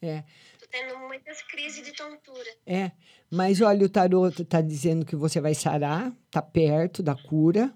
É. 0.01 0.23
Tô 0.59 0.67
tendo 0.69 0.97
muitas 0.99 1.41
crises 1.43 1.83
de 1.83 1.91
tontura. 1.91 2.49
É, 2.65 2.91
mas 3.31 3.61
olha, 3.61 3.85
o 3.85 3.89
tarô 3.89 4.27
está 4.27 4.61
dizendo 4.61 5.05
que 5.05 5.15
você 5.15 5.41
vai 5.41 5.55
sarar, 5.55 6.13
está 6.25 6.41
perto 6.41 7.01
da 7.01 7.15
cura. 7.15 7.73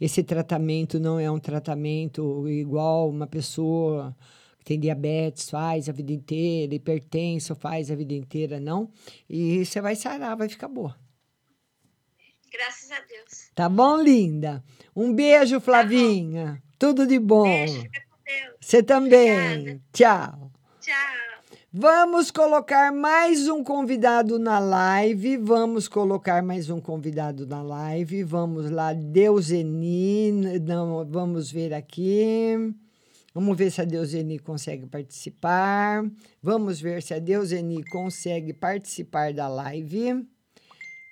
Esse 0.00 0.22
tratamento 0.22 1.00
não 1.00 1.18
é 1.18 1.30
um 1.30 1.38
tratamento 1.38 2.48
igual 2.48 3.08
uma 3.08 3.26
pessoa 3.26 4.16
que 4.58 4.64
tem 4.64 4.78
diabetes 4.78 5.50
faz 5.50 5.88
a 5.88 5.92
vida 5.92 6.12
inteira, 6.12 6.74
hipertenso 6.74 7.54
faz 7.54 7.90
a 7.90 7.96
vida 7.96 8.14
inteira, 8.14 8.60
não. 8.60 8.90
E 9.28 9.64
você 9.64 9.80
vai 9.80 9.96
sarar, 9.96 10.36
vai 10.36 10.48
ficar 10.48 10.68
boa. 10.68 10.96
Graças 12.50 12.90
a 12.90 13.00
Deus. 13.00 13.50
Tá 13.54 13.68
bom, 13.68 14.00
linda? 14.00 14.64
Um 14.94 15.12
beijo, 15.12 15.60
Flavinha. 15.60 16.62
Tudo 16.78 17.06
de 17.06 17.18
bom. 17.18 17.44
Você 18.66 18.82
também. 18.82 19.80
Tchau. 19.92 20.50
Tchau. 20.80 21.56
Vamos 21.72 22.32
colocar 22.32 22.90
mais 22.92 23.48
um 23.48 23.62
convidado 23.62 24.40
na 24.40 24.58
live. 24.58 25.36
Vamos 25.36 25.86
colocar 25.86 26.42
mais 26.42 26.68
um 26.68 26.80
convidado 26.80 27.46
na 27.46 27.62
live. 27.62 28.24
Vamos 28.24 28.68
lá, 28.68 28.92
Deuseni. 28.92 30.32
Não, 30.66 31.04
vamos 31.08 31.48
ver 31.48 31.72
aqui. 31.72 32.74
Vamos 33.32 33.56
ver 33.56 33.70
se 33.70 33.82
a 33.82 33.84
Deuseni 33.84 34.40
consegue 34.40 34.84
participar. 34.86 36.04
Vamos 36.42 36.80
ver 36.80 37.04
se 37.04 37.14
a 37.14 37.20
Deuseni 37.20 37.84
consegue 37.84 38.52
participar 38.52 39.32
da 39.32 39.46
live. 39.46 40.26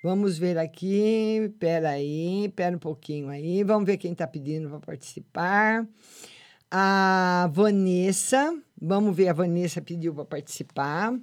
Vamos 0.02 0.36
ver 0.36 0.58
aqui. 0.58 1.52
Espera 1.52 1.90
aí, 1.90 2.46
espera 2.46 2.74
um 2.74 2.80
pouquinho 2.80 3.28
aí. 3.28 3.62
Vamos 3.62 3.86
ver 3.86 3.96
quem 3.96 4.10
está 4.10 4.26
pedindo 4.26 4.68
para 4.68 4.80
participar. 4.80 5.86
A 6.76 7.48
Vanessa. 7.52 8.52
Vamos 8.82 9.16
ver, 9.16 9.28
a 9.28 9.32
Vanessa 9.32 9.80
pediu 9.80 10.12
para 10.12 10.24
participar. 10.24 11.14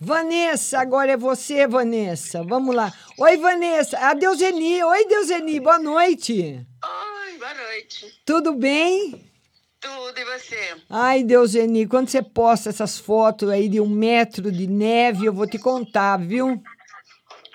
Vanessa, 0.00 0.80
agora 0.80 1.12
é 1.12 1.16
você, 1.16 1.64
Vanessa. 1.64 2.42
Vamos 2.42 2.74
lá. 2.74 2.92
Oi, 3.16 3.36
Vanessa. 3.36 3.96
A 4.00 4.14
Deuseni. 4.14 4.82
Oi, 4.82 5.06
Deuseni. 5.06 5.60
Boa 5.60 5.78
noite. 5.78 6.66
Oi, 6.84 7.38
boa 7.38 7.54
noite. 7.54 8.20
Tudo 8.24 8.52
bem? 8.52 9.30
Tudo 9.78 10.18
e 10.18 10.24
você? 10.24 10.76
Ai, 10.90 11.22
Deuseni, 11.22 11.86
quando 11.86 12.08
você 12.08 12.20
posta 12.20 12.70
essas 12.70 12.98
fotos 12.98 13.48
aí 13.48 13.68
de 13.68 13.80
um 13.80 13.88
metro 13.88 14.50
de 14.50 14.66
neve, 14.66 15.24
eu 15.24 15.32
vou 15.32 15.46
te 15.46 15.56
contar, 15.56 16.16
viu? 16.16 16.60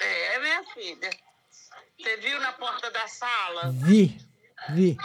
É, 0.01 0.39
minha 0.39 0.63
filha. 0.73 1.09
Você 1.99 2.15
viu 2.15 2.39
na 2.39 2.53
porta 2.53 2.89
da 2.91 3.05
sala? 3.09 3.73
Vi, 3.73 4.17
vi. 4.69 4.95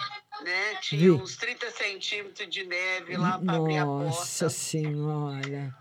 Né? 0.44 0.74
Tinha 0.80 1.00
Vi. 1.02 1.10
uns 1.10 1.36
30 1.36 1.70
centímetros 1.70 2.48
de 2.48 2.64
neve 2.64 3.16
lá 3.16 3.38
para 3.38 3.56
abrir 3.56 3.78
a 3.78 3.84
porta. 3.84 4.04
Nossa 4.06 4.48
Senhora. 4.48 5.74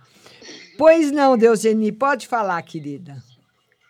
Pois 0.78 1.12
não, 1.12 1.38
Deuseni, 1.38 1.92
pode 1.92 2.28
falar, 2.28 2.62
querida. 2.62 3.22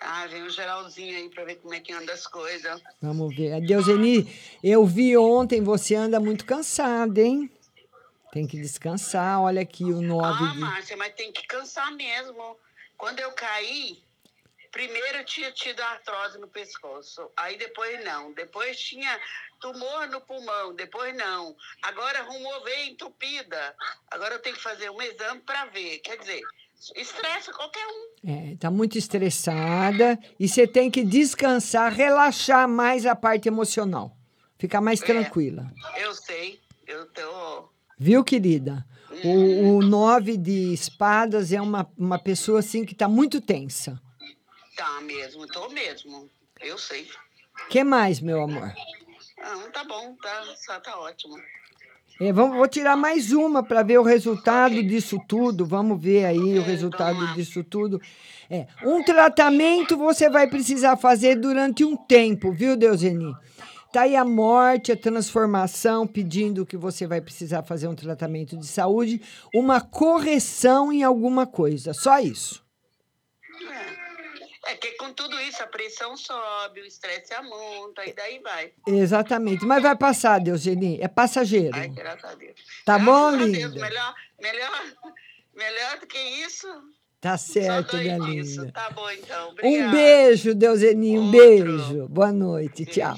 Ah, 0.02 0.26
vem 0.28 0.44
um 0.44 0.50
geralzinho 0.50 1.16
aí 1.18 1.30
para 1.30 1.44
ver 1.44 1.56
como 1.56 1.74
é 1.74 1.80
que 1.80 1.92
anda 1.92 2.14
as 2.14 2.26
coisas. 2.26 2.82
Vamos 3.02 3.36
ver. 3.36 3.60
Deuseni, 3.62 4.34
eu 4.64 4.86
vi 4.86 5.18
ontem, 5.18 5.62
você 5.62 5.96
anda 5.96 6.20
muito 6.20 6.46
cansada, 6.46 7.20
hein? 7.22 7.50
Tem 8.32 8.46
que 8.48 8.58
descansar. 8.60 9.42
Olha 9.42 9.62
aqui 9.62 9.84
o 9.84 10.02
9 10.02 10.44
Ah, 10.44 10.52
de. 10.54 10.60
Márcia, 10.60 10.98
mas 10.98 11.14
tem 11.16 11.32
que 11.32 11.46
cansar 11.48 11.92
mesmo. 11.92 12.56
Quando 12.98 13.20
eu 13.20 13.32
caí, 13.32 14.02
primeiro 14.72 15.18
eu 15.18 15.26
tinha 15.26 15.52
tido 15.52 15.82
artrose 15.82 16.38
no 16.40 16.48
pescoço. 16.48 17.30
Aí 17.36 17.58
depois 17.58 18.04
não. 18.06 18.32
Depois 18.34 18.80
tinha 18.80 19.20
tumor 19.60 20.08
no 20.08 20.22
pulmão. 20.22 20.74
Depois 20.74 21.16
não. 21.16 21.56
Agora 21.82 22.20
arrumou 22.20 22.64
veia 22.64 22.90
entupida. 22.90 23.76
Agora 24.10 24.36
eu 24.36 24.40
tenho 24.40 24.56
que 24.56 24.64
fazer 24.64 24.90
um 24.90 25.02
exame 25.02 25.42
para 25.42 25.66
ver. 25.66 26.00
Quer 26.00 26.18
dizer, 26.18 26.42
estressa 26.96 27.52
qualquer 27.54 27.86
um. 27.86 28.30
É, 28.30 28.56
tá 28.58 28.72
muito 28.72 28.98
estressada 28.98 30.18
e 30.40 30.48
você 30.48 30.68
tem 30.68 30.90
que 30.90 31.04
descansar, 31.04 31.94
relaxar 31.94 32.68
mais 32.68 33.06
a 33.06 33.16
parte 33.16 33.48
emocional. 33.48 34.16
Ficar 34.58 34.82
mais 34.82 35.00
tranquila. 35.00 35.72
Eu 35.98 36.14
sei, 36.14 36.60
eu 36.86 37.06
tô. 37.08 37.70
Viu, 37.98 38.24
querida? 38.24 38.86
O, 39.24 39.78
o 39.78 39.82
nove 39.82 40.38
de 40.38 40.74
espadas 40.74 41.52
é 41.52 41.62
uma, 41.62 41.90
uma 41.98 42.20
pessoa 42.20 42.60
assim 42.60 42.86
que 42.86 42.94
está 42.94 43.08
muito 43.08 43.42
tensa. 43.42 44.02
Tá 44.76 45.02
mesmo, 45.02 45.48
tô 45.48 45.68
mesmo. 45.70 46.30
Eu 46.62 46.78
sei. 46.78 47.10
que 47.70 47.84
mais, 47.84 48.20
meu 48.20 48.42
amor? 48.42 48.74
Não, 49.42 49.72
tá 49.72 49.84
bom, 49.84 50.16
tá, 50.22 50.44
só 50.56 50.80
tá 50.80 51.00
ótimo. 51.00 51.36
É, 52.22 52.34
vamos, 52.34 52.58
vou 52.58 52.68
tirar 52.68 52.98
mais 52.98 53.32
uma 53.32 53.64
para 53.64 53.82
ver 53.82 53.98
o 53.98 54.04
resultado 54.04 54.84
disso 54.84 55.18
tudo. 55.26 55.66
Vamos 55.66 56.02
ver 56.02 56.26
aí 56.26 56.60
o 56.60 56.62
resultado 56.62 57.34
disso 57.34 57.64
tudo. 57.64 58.02
É, 58.50 58.68
um 58.84 59.02
tratamento 59.02 59.96
você 59.96 60.30
vai 60.30 60.48
precisar 60.48 60.98
fazer 60.98 61.36
durante 61.36 61.86
um 61.86 61.96
tempo, 61.96 62.52
viu, 62.52 62.76
Deuseni? 62.76 63.34
Tá 63.94 64.02
aí 64.02 64.16
a 64.16 64.26
morte, 64.26 64.92
a 64.92 64.98
transformação, 64.98 66.06
pedindo 66.06 66.66
que 66.66 66.76
você 66.76 67.08
vai 67.08 67.22
precisar 67.22 67.64
fazer 67.64 67.88
um 67.88 67.96
tratamento 67.96 68.58
de 68.58 68.68
saúde, 68.68 69.22
uma 69.54 69.80
correção 69.80 70.92
em 70.92 71.04
alguma 71.04 71.48
coisa. 71.48 71.94
Só 71.94 72.20
isso. 72.20 72.64
É 73.72 73.99
que 74.80 74.92
com 74.98 75.14
tudo 75.14 75.40
isso 75.42 75.64
a 75.64 75.68
pressão 75.68 76.16
sobe, 76.18 76.82
o 76.82 76.86
estresse 76.86 77.34
amonta 77.34 78.06
e 78.06 78.14
daí 78.14 78.40
vai. 78.40 78.72
Exatamente. 78.88 79.66
Mas 79.66 79.82
vai 79.82 79.96
passar, 79.96 80.40
Deuseni. 80.40 81.00
É 81.02 81.08
passageiro. 81.08 81.76
Ai, 81.76 81.88
graças 81.90 82.24
a 82.26 82.36
Deus. 82.36 82.56
Tá 82.86 83.00
bom, 83.00 83.32
Graças 83.32 83.42
a 83.42 83.52
Deus, 83.52 83.74
linda? 83.74 83.82
melhor, 83.82 84.16
melhor, 84.42 84.84
melhor 85.56 86.00
do 86.00 86.08
que 86.08 86.18
isso. 86.18 86.68
Tá 87.22 87.38
certo, 87.38 87.98
minha 87.98 88.18
Isso, 88.40 88.62
linda. 88.62 88.72
tá 88.72 88.90
bom 88.92 89.10
então. 89.12 89.48
Um 89.48 89.52
Obrigada. 89.52 89.92
beijo, 89.92 90.56
Deuseni, 90.56 91.20
um 91.20 91.30
beijo. 91.30 92.08
Boa 92.08 92.32
noite, 92.32 92.86
tchau. 92.86 93.14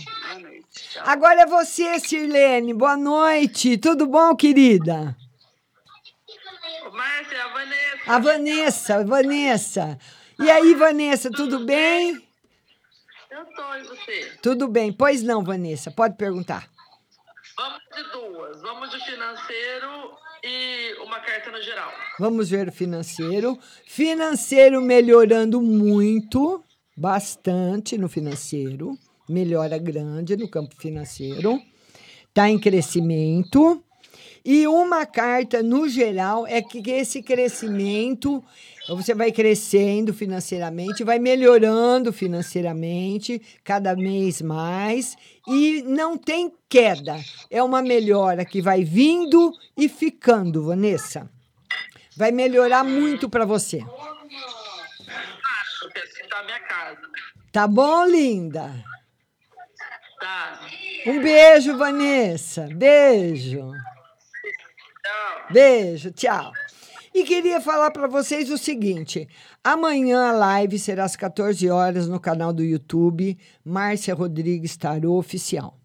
Agora 1.01 1.41
é 1.41 1.45
você, 1.45 1.99
Sirlene. 1.99 2.73
Boa 2.73 2.97
noite. 2.97 3.77
Tudo 3.77 4.07
bom, 4.07 4.35
querida? 4.35 5.15
Márcia, 6.91 7.43
a 7.43 7.47
Vanessa. 7.49 7.99
A 8.07 8.19
Vanessa, 8.19 9.03
Vanessa. 9.05 9.99
E 10.39 10.49
aí, 10.49 10.73
Vanessa, 10.75 11.29
tudo 11.29 11.59
bem? 11.65 12.21
Eu 13.29 13.45
tô 13.55 13.75
e 13.75 13.83
você? 13.83 14.31
Tudo 14.41 14.67
bem. 14.67 14.91
Pois 14.91 15.23
não, 15.23 15.43
Vanessa, 15.43 15.91
pode 15.91 16.15
perguntar. 16.17 16.69
Vamos 17.57 17.81
de 17.95 18.11
duas. 18.11 18.61
Vamos 18.61 18.89
de 18.89 18.99
financeiro 19.05 20.11
e 20.43 20.95
uma 21.03 21.19
carta 21.19 21.51
no 21.51 21.61
geral. 21.61 21.91
Vamos 22.19 22.49
ver 22.49 22.69
o 22.69 22.71
financeiro. 22.71 23.57
Financeiro 23.87 24.81
melhorando 24.81 25.61
muito, 25.61 26.63
bastante 26.97 27.97
no 27.97 28.09
financeiro. 28.09 28.97
Melhora 29.29 29.77
grande 29.77 30.35
no 30.35 30.49
campo 30.49 30.75
financeiro. 30.75 31.61
Está 32.27 32.49
em 32.49 32.59
crescimento. 32.59 33.83
E 34.43 34.67
uma 34.67 35.05
carta, 35.05 35.61
no 35.61 35.87
geral, 35.87 36.47
é 36.47 36.61
que 36.61 36.81
esse 36.89 37.21
crescimento, 37.21 38.43
você 38.87 39.13
vai 39.13 39.31
crescendo 39.31 40.13
financeiramente, 40.13 41.03
vai 41.03 41.19
melhorando 41.19 42.11
financeiramente 42.11 43.39
cada 43.63 43.95
mês 43.95 44.41
mais 44.41 45.15
e 45.47 45.83
não 45.83 46.17
tem 46.17 46.51
queda. 46.67 47.19
É 47.51 47.61
uma 47.61 47.83
melhora 47.83 48.43
que 48.43 48.61
vai 48.61 48.83
vindo 48.83 49.51
e 49.77 49.87
ficando, 49.87 50.65
Vanessa. 50.65 51.29
Vai 52.17 52.31
melhorar 52.31 52.83
muito 52.83 53.29
para 53.29 53.45
você. 53.45 53.79
Acho 53.79 55.89
que 55.93 55.99
assim 55.99 56.27
tá 56.27 56.43
minha 56.43 56.59
casa. 56.61 56.99
Tá 57.51 57.67
bom, 57.67 58.05
linda? 58.05 58.73
Tá. 60.19 60.61
Um 61.05 61.21
beijo, 61.21 61.77
Vanessa. 61.77 62.67
Beijo. 62.73 63.71
Beijo, 65.49 66.11
tchau. 66.11 66.51
E 67.13 67.23
queria 67.23 67.59
falar 67.59 67.91
para 67.91 68.07
vocês 68.07 68.49
o 68.49 68.57
seguinte: 68.57 69.27
amanhã 69.63 70.29
a 70.29 70.31
live 70.31 70.79
será 70.79 71.03
às 71.03 71.15
14 71.15 71.69
horas 71.69 72.07
no 72.07 72.19
canal 72.19 72.53
do 72.53 72.63
YouTube 72.63 73.37
Márcia 73.65 74.13
Rodrigues 74.13 74.77
Tarô 74.77 75.17
Oficial. 75.17 75.80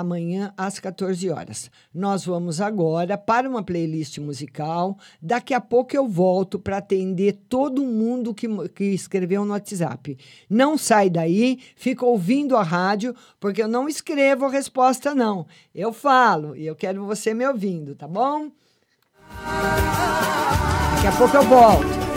Amanhã 0.00 0.54
às 0.56 0.78
14 0.78 1.28
horas. 1.28 1.70
Nós 1.92 2.24
vamos 2.24 2.60
agora 2.60 3.18
para 3.18 3.48
uma 3.48 3.62
playlist 3.62 4.18
musical. 4.18 4.96
Daqui 5.20 5.52
a 5.52 5.60
pouco 5.60 5.94
eu 5.94 6.08
volto 6.08 6.58
para 6.58 6.78
atender 6.78 7.40
todo 7.48 7.84
mundo 7.84 8.32
que, 8.32 8.48
que 8.70 8.84
escreveu 8.84 9.44
no 9.44 9.52
WhatsApp. 9.52 10.16
Não 10.48 10.78
sai 10.78 11.10
daí, 11.10 11.58
fica 11.76 12.06
ouvindo 12.06 12.56
a 12.56 12.62
rádio, 12.62 13.14
porque 13.38 13.62
eu 13.62 13.68
não 13.68 13.88
escrevo 13.88 14.46
a 14.46 14.50
resposta, 14.50 15.14
não. 15.14 15.46
Eu 15.74 15.92
falo 15.92 16.56
e 16.56 16.66
eu 16.66 16.74
quero 16.74 17.04
você 17.04 17.34
me 17.34 17.46
ouvindo, 17.46 17.94
tá 17.94 18.08
bom? 18.08 18.50
Daqui 20.94 21.06
a 21.06 21.12
pouco 21.18 21.36
eu 21.36 21.42
volto. 21.42 22.11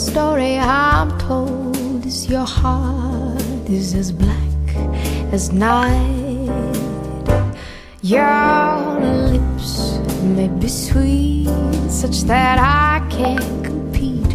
Story 0.00 0.56
I'm 0.56 1.10
told 1.18 2.06
is 2.06 2.26
your 2.26 2.46
heart 2.46 3.68
is 3.68 3.94
as 3.94 4.10
black 4.10 4.66
as 5.30 5.52
night. 5.52 6.48
Your 8.00 8.98
lips 9.28 9.98
may 10.22 10.48
be 10.48 10.68
sweet, 10.68 11.50
such 11.90 12.22
that 12.22 12.58
I 12.58 13.06
can't 13.10 13.62
compete, 13.62 14.34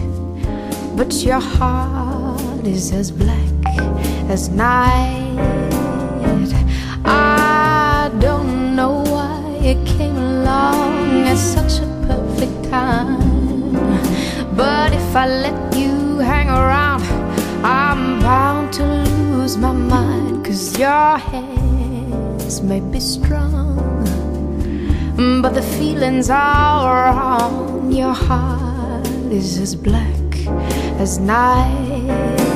but 0.95 1.11
your 1.23 1.39
heart 1.39 2.63
is 2.67 2.91
as 2.91 3.09
black 3.09 3.65
as 4.29 4.49
night. 4.49 5.35
I 7.05 8.11
don't 8.19 8.75
know 8.75 9.01
why 9.13 9.41
it 9.63 9.83
came 9.87 10.15
along 10.15 11.25
at 11.25 11.37
such 11.37 11.79
a 11.79 11.87
perfect 12.07 12.69
time. 12.69 13.24
If 15.15 15.19
I 15.19 15.27
let 15.27 15.77
you 15.77 16.17
hang 16.17 16.49
around, 16.49 17.01
I'm 17.63 18.19
bound 18.19 18.73
to 18.73 18.83
lose 18.83 19.55
my 19.55 19.71
mind. 19.71 20.43
Cause 20.43 20.77
your 20.77 21.17
hands 21.17 22.61
may 22.61 22.81
be 22.81 22.99
strong, 22.99 23.79
but 25.41 25.53
the 25.53 25.61
feelings 25.61 26.29
are 26.29 27.15
wrong. 27.15 27.93
Your 27.93 28.11
heart 28.11 29.07
is 29.31 29.57
as 29.57 29.73
black 29.73 30.35
as 30.99 31.17
night. 31.17 32.54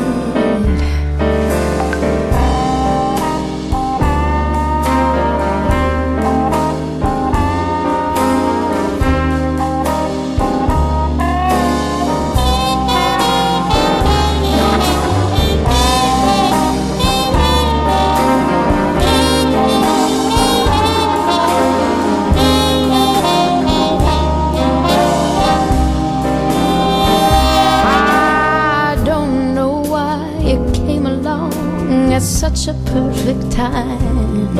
perfect 32.99 33.51
time. 33.51 34.55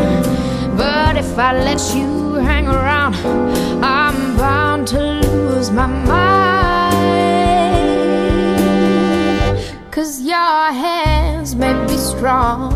But 0.78 1.18
if 1.18 1.38
I 1.38 1.52
let 1.68 1.82
you 1.94 2.36
hang 2.36 2.68
around, 2.68 3.16
I'm 3.84 4.38
bound 4.38 4.88
to 4.90 5.00
lose 5.00 5.72
my 5.72 5.88
mind. 5.88 7.00
Cause 9.92 10.22
your 10.22 10.62
hands 10.86 11.56
may 11.56 11.74
be 11.86 11.98
strong, 11.98 12.72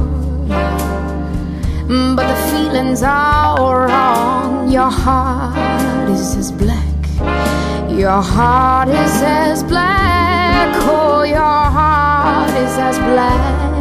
but 2.16 2.26
the 2.32 2.39
feelings 2.51 3.01
are 3.01 3.88
wrong. 3.88 4.70
Your 4.70 4.91
heart 4.91 6.09
is 6.09 6.36
as 6.36 6.51
black. 6.51 6.93
Your 7.89 8.22
heart 8.22 8.89
is 8.89 9.16
as 9.22 9.64
black. 9.64 10.76
Oh, 10.91 11.24
your 11.24 11.61
heart 11.78 12.49
is 12.49 12.78
as 12.78 12.97
black. 12.97 13.72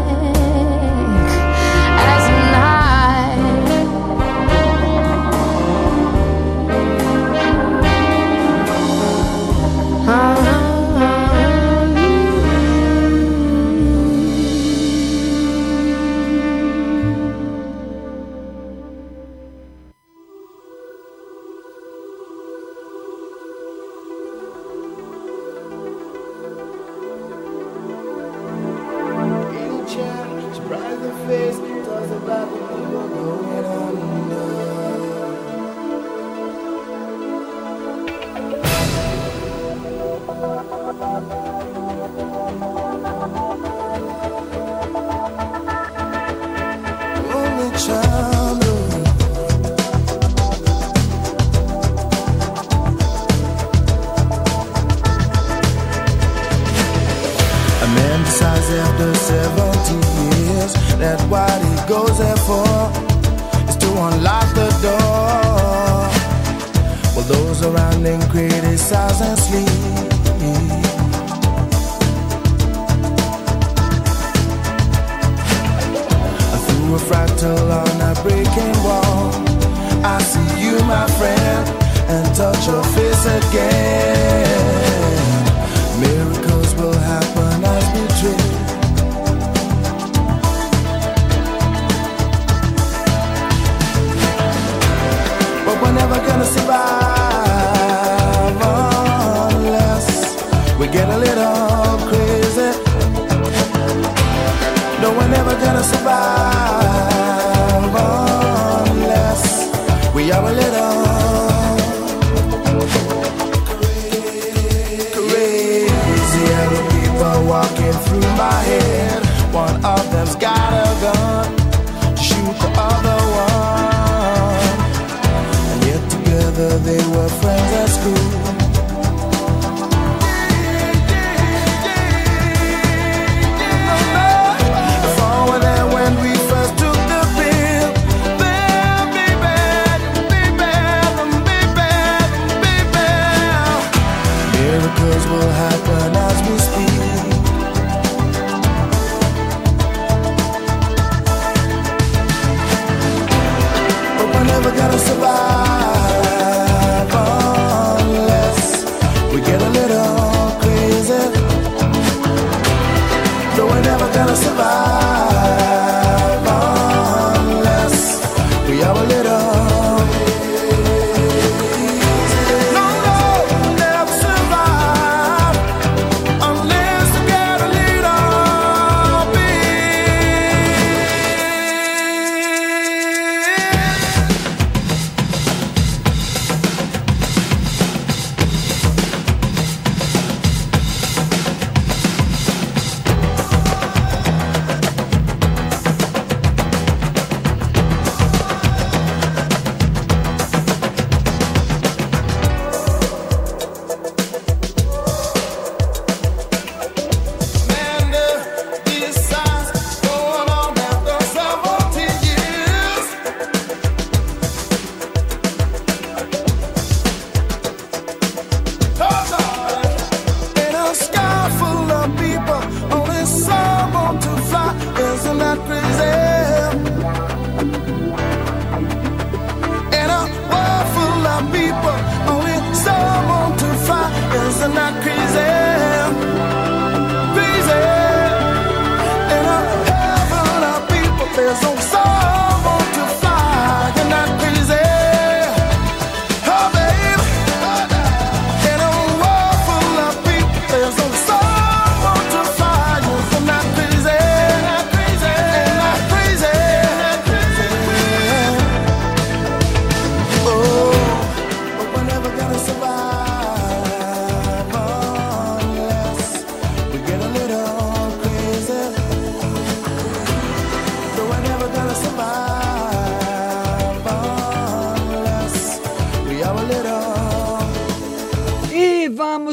yeah. 83.70 84.61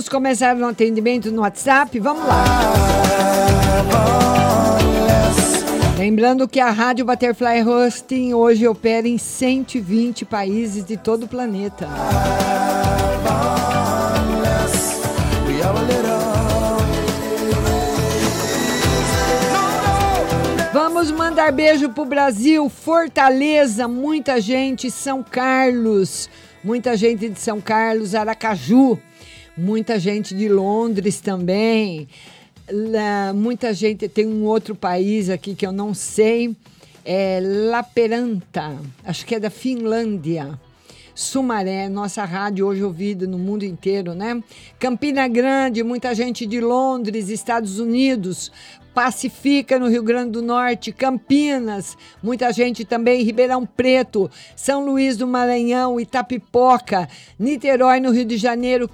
Começar 0.10 0.56
no 0.56 0.68
atendimento 0.68 1.32
no 1.32 1.42
WhatsApp. 1.42 2.00
Vamos 2.00 2.26
lá. 2.26 2.44
Lembrando 5.98 6.48
que 6.48 6.60
a 6.60 6.72
Rádio 6.72 7.06
Butterfly 7.06 7.62
Hosting 7.62 8.34
hoje 8.34 8.68
opera 8.68 9.08
em 9.08 9.18
120 9.18 10.26
países 10.26 10.84
de 10.84 10.98
todo 10.98 11.24
o 11.24 11.28
planeta. 11.28 11.88
Vamos 20.72 21.12
mandar 21.12 21.52
beijo 21.52 21.90
pro 21.90 22.06
Brasil, 22.06 22.70
Fortaleza, 22.70 23.88
muita 23.88 24.40
gente, 24.40 24.90
São 24.90 25.22
Carlos, 25.22 26.30
muita 26.64 26.96
gente 26.96 27.30
de 27.30 27.40
São 27.40 27.60
Carlos, 27.60 28.16
Aracaju, 28.16 28.98
muita 29.60 30.00
gente 30.00 30.34
de 30.34 30.48
Londres 30.48 31.20
também, 31.20 32.08
muita 33.36 33.74
gente, 33.74 34.08
tem 34.08 34.26
um 34.26 34.46
outro 34.46 34.74
país 34.74 35.30
aqui 35.30 35.54
que 35.54 35.66
eu 35.66 35.72
não 35.72 35.94
sei, 35.94 36.56
é 37.04 37.40
Laperanta, 37.42 38.78
acho 39.04 39.26
que 39.26 39.36
é 39.36 39.40
da 39.40 39.50
Finlândia. 39.50 40.58
Sumaré, 41.14 41.90
nossa 41.90 42.24
rádio 42.24 42.66
hoje 42.66 42.82
ouvida 42.82 43.28
no 43.28 43.38
mundo 43.38 43.66
inteiro, 43.66 44.14
né? 44.14 44.42
Campina 44.80 45.28
Grande, 45.28 45.84
muita 45.84 46.16
gente 46.16 46.46
de 46.46 46.62
Londres, 46.62 47.28
Estados 47.28 47.78
Unidos. 47.78 48.50
Pacifica, 49.00 49.80
no 49.80 49.88
Rio 49.88 50.04
Grande 50.04 50.32
do 50.32 50.42
Norte, 50.42 50.92
Campinas, 50.92 51.98
muita 52.22 52.52
gente 52.52 52.84
também, 52.84 53.24
Ribeirão 53.24 53.66
Preto, 53.66 54.30
São 54.58 54.84
Luís 54.84 55.16
do 55.16 55.26
Maranhão, 55.26 56.02
Itapipoca, 56.02 57.08
Niterói, 57.40 58.02
no 58.02 58.12
Rio 58.12 58.26
de 58.26 58.36
Janeiro, 58.36 58.90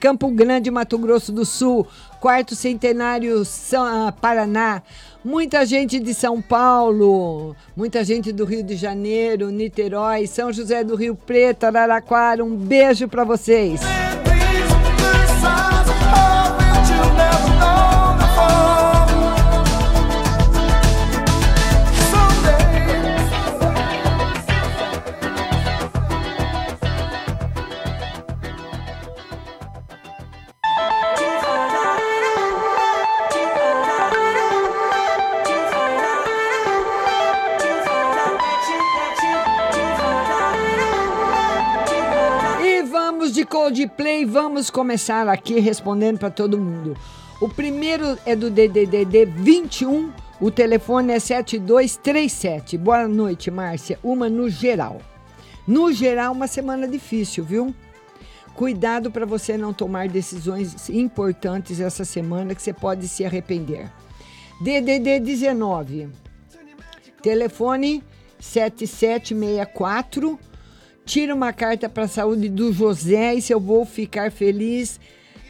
Campo 0.00 0.30
Grande, 0.30 0.70
Mato 0.70 0.96
Grosso 0.96 1.30
do 1.30 1.44
Sul, 1.44 1.86
Quarto 2.18 2.56
Centenário, 2.56 3.44
São, 3.44 3.84
ah, 3.84 4.10
Paraná, 4.10 4.82
muita 5.22 5.66
gente 5.66 6.00
de 6.00 6.14
São 6.14 6.40
Paulo, 6.40 7.54
muita 7.76 8.02
gente 8.02 8.32
do 8.32 8.46
Rio 8.46 8.62
de 8.62 8.76
Janeiro, 8.76 9.50
Niterói, 9.50 10.26
São 10.26 10.50
José 10.50 10.82
do 10.82 10.96
Rio 10.96 11.14
Preto, 11.14 11.64
Araraquara, 11.64 12.42
um 12.42 12.56
beijo 12.56 13.06
para 13.06 13.24
vocês. 13.24 13.82
Coldplay, 43.70 44.24
vamos 44.24 44.68
começar 44.68 45.28
aqui 45.28 45.60
respondendo 45.60 46.18
para 46.18 46.28
todo 46.28 46.58
mundo. 46.58 46.96
O 47.40 47.48
primeiro 47.48 48.18
é 48.26 48.34
do 48.34 48.50
DDD 48.50 49.26
21, 49.26 50.12
o 50.40 50.50
telefone 50.50 51.12
é 51.12 51.20
7237. 51.20 52.76
Boa 52.76 53.06
noite, 53.06 53.48
Márcia. 53.48 53.96
Uma 54.02 54.28
no 54.28 54.50
geral. 54.50 55.00
No 55.68 55.92
geral, 55.92 56.32
uma 56.32 56.48
semana 56.48 56.88
difícil, 56.88 57.44
viu? 57.44 57.72
Cuidado 58.56 59.08
para 59.08 59.24
você 59.24 59.56
não 59.56 59.72
tomar 59.72 60.08
decisões 60.08 60.90
importantes 60.90 61.78
essa 61.78 62.04
semana 62.04 62.56
que 62.56 62.62
você 62.62 62.72
pode 62.72 63.06
se 63.06 63.24
arrepender. 63.24 63.88
DDD 64.60 65.20
19, 65.20 66.08
telefone 67.22 68.02
7764. 68.40 70.49
Tira 71.10 71.34
uma 71.34 71.52
carta 71.52 71.88
para 71.88 72.04
a 72.04 72.08
saúde 72.08 72.48
do 72.48 72.72
José 72.72 73.34
e 73.34 73.42
se 73.42 73.52
eu 73.52 73.58
vou 73.58 73.84
ficar 73.84 74.30
feliz 74.30 75.00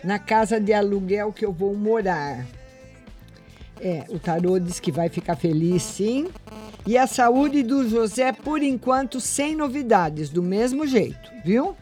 na 0.03 0.19
casa 0.19 0.59
de 0.59 0.73
aluguel 0.73 1.35
que 1.35 1.45
eu 1.45 1.53
vou 1.53 1.77
morar. 1.77 2.47
É, 3.79 4.07
o 4.09 4.19
tarô 4.19 4.59
diz 4.59 4.81
que 4.81 4.91
vai 4.91 5.11
ficar 5.11 5.37
feliz 5.37 5.83
sim. 5.83 6.29
E 6.87 6.97
a 6.97 7.07
saúde 7.07 7.63
do 7.63 7.87
José, 7.87 8.33
por 8.33 8.63
enquanto, 8.63 9.21
sem 9.21 9.55
novidades, 9.55 10.31
do 10.31 10.43
mesmo 10.43 10.87
jeito, 10.87 11.31
viu? 11.45 11.77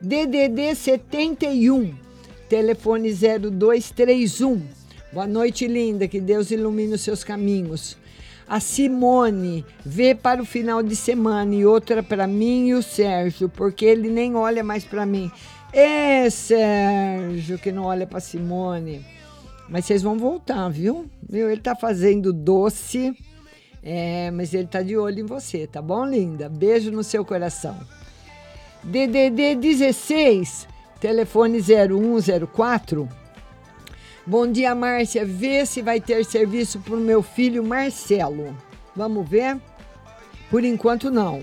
DDD 0.00 0.74
71, 0.74 1.94
telefone 2.48 3.12
0231. 3.12 4.62
Boa 5.12 5.26
noite, 5.26 5.66
linda. 5.66 6.08
Que 6.08 6.22
Deus 6.22 6.50
ilumine 6.50 6.94
os 6.94 7.02
seus 7.02 7.22
caminhos. 7.22 7.98
A 8.48 8.60
Simone 8.60 9.64
vê 9.84 10.14
para 10.14 10.42
o 10.42 10.46
final 10.46 10.82
de 10.82 10.94
semana 10.94 11.54
e 11.54 11.64
outra 11.64 12.02
para 12.02 12.26
mim 12.26 12.68
e 12.68 12.74
o 12.74 12.82
Sérgio, 12.82 13.48
porque 13.48 13.84
ele 13.84 14.08
nem 14.08 14.36
olha 14.36 14.62
mais 14.62 14.84
para 14.84 15.06
mim. 15.06 15.30
É, 15.72 16.28
Sérgio, 16.28 17.58
que 17.58 17.72
não 17.72 17.84
olha 17.84 18.06
para 18.06 18.20
Simone. 18.20 19.04
Mas 19.68 19.86
vocês 19.86 20.02
vão 20.02 20.18
voltar, 20.18 20.68
viu? 20.68 21.06
Viu? 21.26 21.50
Ele 21.50 21.60
tá 21.60 21.74
fazendo 21.74 22.32
doce, 22.32 23.16
é, 23.82 24.30
mas 24.30 24.52
ele 24.52 24.66
tá 24.66 24.82
de 24.82 24.96
olho 24.96 25.20
em 25.20 25.26
você, 25.26 25.66
tá 25.66 25.80
bom, 25.80 26.04
linda? 26.04 26.48
Beijo 26.48 26.90
no 26.90 27.02
seu 27.02 27.24
coração. 27.24 27.76
DDD 28.82 29.56
16, 29.56 30.68
telefone 31.00 31.60
0104. 31.60 33.08
Bom 34.26 34.50
dia, 34.50 34.74
Márcia. 34.74 35.22
Vê 35.22 35.66
se 35.66 35.82
vai 35.82 36.00
ter 36.00 36.24
serviço 36.24 36.80
para 36.80 36.94
o 36.94 37.00
meu 37.00 37.22
filho 37.22 37.62
Marcelo. 37.62 38.56
Vamos 38.96 39.28
ver? 39.28 39.60
Por 40.50 40.64
enquanto, 40.64 41.10
não. 41.10 41.42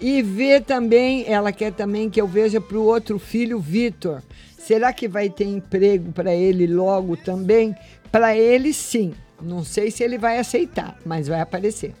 E 0.00 0.20
vê 0.20 0.60
também, 0.60 1.24
ela 1.28 1.52
quer 1.52 1.72
também 1.72 2.10
que 2.10 2.20
eu 2.20 2.26
veja 2.26 2.60
para 2.60 2.76
o 2.76 2.84
outro 2.84 3.16
filho, 3.20 3.60
Vitor. 3.60 4.24
Será 4.58 4.92
que 4.92 5.06
vai 5.06 5.30
ter 5.30 5.44
emprego 5.44 6.10
para 6.10 6.34
ele 6.34 6.66
logo 6.66 7.16
também? 7.16 7.76
Para 8.10 8.36
ele, 8.36 8.72
sim. 8.72 9.14
Não 9.40 9.62
sei 9.62 9.92
se 9.92 10.02
ele 10.02 10.18
vai 10.18 10.40
aceitar, 10.40 10.98
mas 11.06 11.28
vai 11.28 11.40
aparecer. 11.40 11.94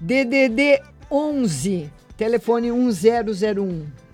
DDD 0.00 0.80
11, 1.10 1.90
telefone 2.16 2.70
1001. 2.70 4.05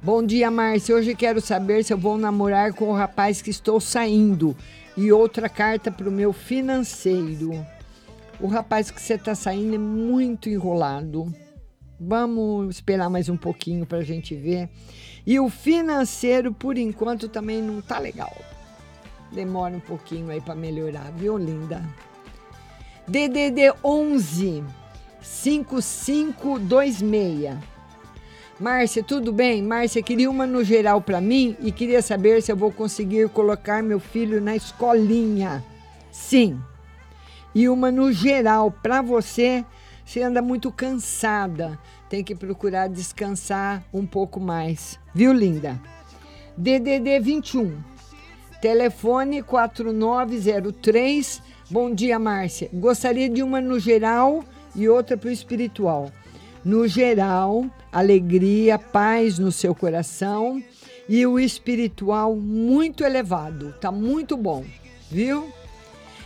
Bom 0.00 0.22
dia, 0.22 0.48
Márcia. 0.48 0.94
Hoje 0.94 1.12
quero 1.12 1.40
saber 1.40 1.82
se 1.82 1.92
eu 1.92 1.98
vou 1.98 2.16
namorar 2.16 2.72
com 2.72 2.88
o 2.88 2.94
rapaz 2.94 3.42
que 3.42 3.50
estou 3.50 3.80
saindo. 3.80 4.56
E 4.96 5.10
outra 5.10 5.48
carta 5.48 5.90
para 5.90 6.08
o 6.08 6.12
meu 6.12 6.32
financeiro. 6.32 7.66
O 8.40 8.46
rapaz 8.46 8.92
que 8.92 9.02
você 9.02 9.14
está 9.14 9.34
saindo 9.34 9.74
é 9.74 9.78
muito 9.78 10.48
enrolado. 10.48 11.34
Vamos 11.98 12.76
esperar 12.76 13.10
mais 13.10 13.28
um 13.28 13.36
pouquinho 13.36 13.84
para 13.84 13.98
a 13.98 14.04
gente 14.04 14.36
ver. 14.36 14.68
E 15.26 15.40
o 15.40 15.48
financeiro, 15.48 16.54
por 16.54 16.78
enquanto, 16.78 17.28
também 17.28 17.60
não 17.60 17.80
tá 17.80 17.98
legal. 17.98 18.36
Demora 19.32 19.76
um 19.76 19.80
pouquinho 19.80 20.30
aí 20.30 20.40
para 20.40 20.54
melhorar, 20.54 21.10
viu, 21.10 21.36
linda? 21.36 21.82
DDD 23.08 23.74
11 23.82 24.62
5526. 25.20 27.77
Márcia, 28.60 29.04
tudo 29.04 29.32
bem? 29.32 29.62
Márcia, 29.62 30.02
queria 30.02 30.28
uma 30.28 30.44
no 30.44 30.64
geral 30.64 31.00
para 31.00 31.20
mim 31.20 31.56
e 31.60 31.70
queria 31.70 32.02
saber 32.02 32.42
se 32.42 32.50
eu 32.50 32.56
vou 32.56 32.72
conseguir 32.72 33.28
colocar 33.28 33.84
meu 33.84 34.00
filho 34.00 34.40
na 34.40 34.56
escolinha. 34.56 35.64
Sim. 36.10 36.60
E 37.54 37.68
uma 37.68 37.92
no 37.92 38.10
geral 38.10 38.72
para 38.72 39.00
você, 39.00 39.64
você 40.04 40.22
anda 40.22 40.42
muito 40.42 40.72
cansada. 40.72 41.78
Tem 42.10 42.24
que 42.24 42.34
procurar 42.34 42.88
descansar 42.88 43.84
um 43.94 44.04
pouco 44.04 44.40
mais. 44.40 44.98
Viu, 45.14 45.32
linda? 45.32 45.80
DDD 46.56 47.20
21. 47.20 47.78
Telefone 48.60 49.40
4903. 49.40 51.40
Bom 51.70 51.94
dia, 51.94 52.18
Márcia. 52.18 52.68
Gostaria 52.72 53.28
de 53.28 53.40
uma 53.40 53.60
no 53.60 53.78
geral 53.78 54.44
e 54.74 54.88
outra 54.88 55.16
para 55.16 55.28
o 55.28 55.32
espiritual. 55.32 56.10
No 56.64 56.88
geral, 56.88 57.64
alegria, 57.98 58.78
paz 58.78 59.38
no 59.38 59.50
seu 59.50 59.74
coração 59.74 60.62
e 61.08 61.26
o 61.26 61.38
espiritual 61.38 62.36
muito 62.36 63.02
elevado. 63.04 63.74
Tá 63.80 63.90
muito 63.90 64.36
bom, 64.36 64.64
viu? 65.10 65.52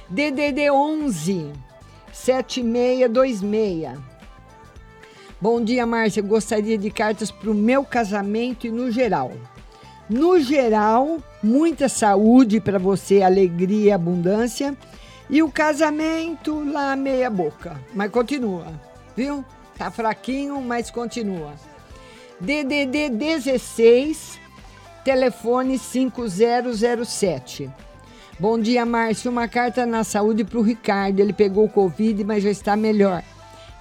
DDD 0.08 0.70
11 0.70 1.52
7626. 2.12 3.98
Bom 5.40 5.62
dia, 5.62 5.86
Márcia. 5.86 6.22
Gostaria 6.22 6.76
de 6.76 6.90
cartas 6.90 7.30
para 7.30 7.50
o 7.50 7.54
meu 7.54 7.84
casamento 7.84 8.66
e 8.66 8.70
no 8.70 8.90
geral. 8.90 9.32
No 10.08 10.38
geral, 10.38 11.18
muita 11.42 11.88
saúde 11.88 12.60
para 12.60 12.78
você, 12.78 13.22
alegria 13.22 13.86
e 13.86 13.92
abundância 13.92 14.76
E 15.30 15.42
o 15.42 15.50
casamento 15.50 16.62
lá 16.70 16.94
meia 16.94 17.30
boca, 17.30 17.80
mas 17.94 18.10
continua, 18.10 18.66
viu? 19.16 19.42
Tá 19.76 19.90
fraquinho, 19.90 20.60
mas 20.60 20.90
continua. 20.90 21.54
DDD 22.40 23.08
16, 23.10 24.38
telefone 25.04 25.78
5007. 25.78 27.70
Bom 28.38 28.58
dia, 28.58 28.84
Márcio. 28.84 29.30
Uma 29.30 29.46
carta 29.46 29.86
na 29.86 30.02
saúde 30.02 30.44
para 30.44 30.58
o 30.58 30.62
Ricardo. 30.62 31.20
Ele 31.20 31.32
pegou 31.32 31.68
Covid, 31.68 32.24
mas 32.24 32.42
já 32.42 32.50
está 32.50 32.76
melhor. 32.76 33.22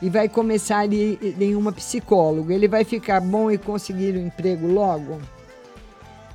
E 0.01 0.09
vai 0.09 0.29
começar 0.29 0.91
em 0.91 1.55
uma 1.55 1.71
psicóloga. 1.71 2.53
Ele 2.53 2.67
vai 2.67 2.83
ficar 2.83 3.19
bom 3.21 3.49
e 3.49 3.57
conseguir 3.57 4.15
um 4.15 4.27
emprego 4.27 4.67
logo? 4.67 5.19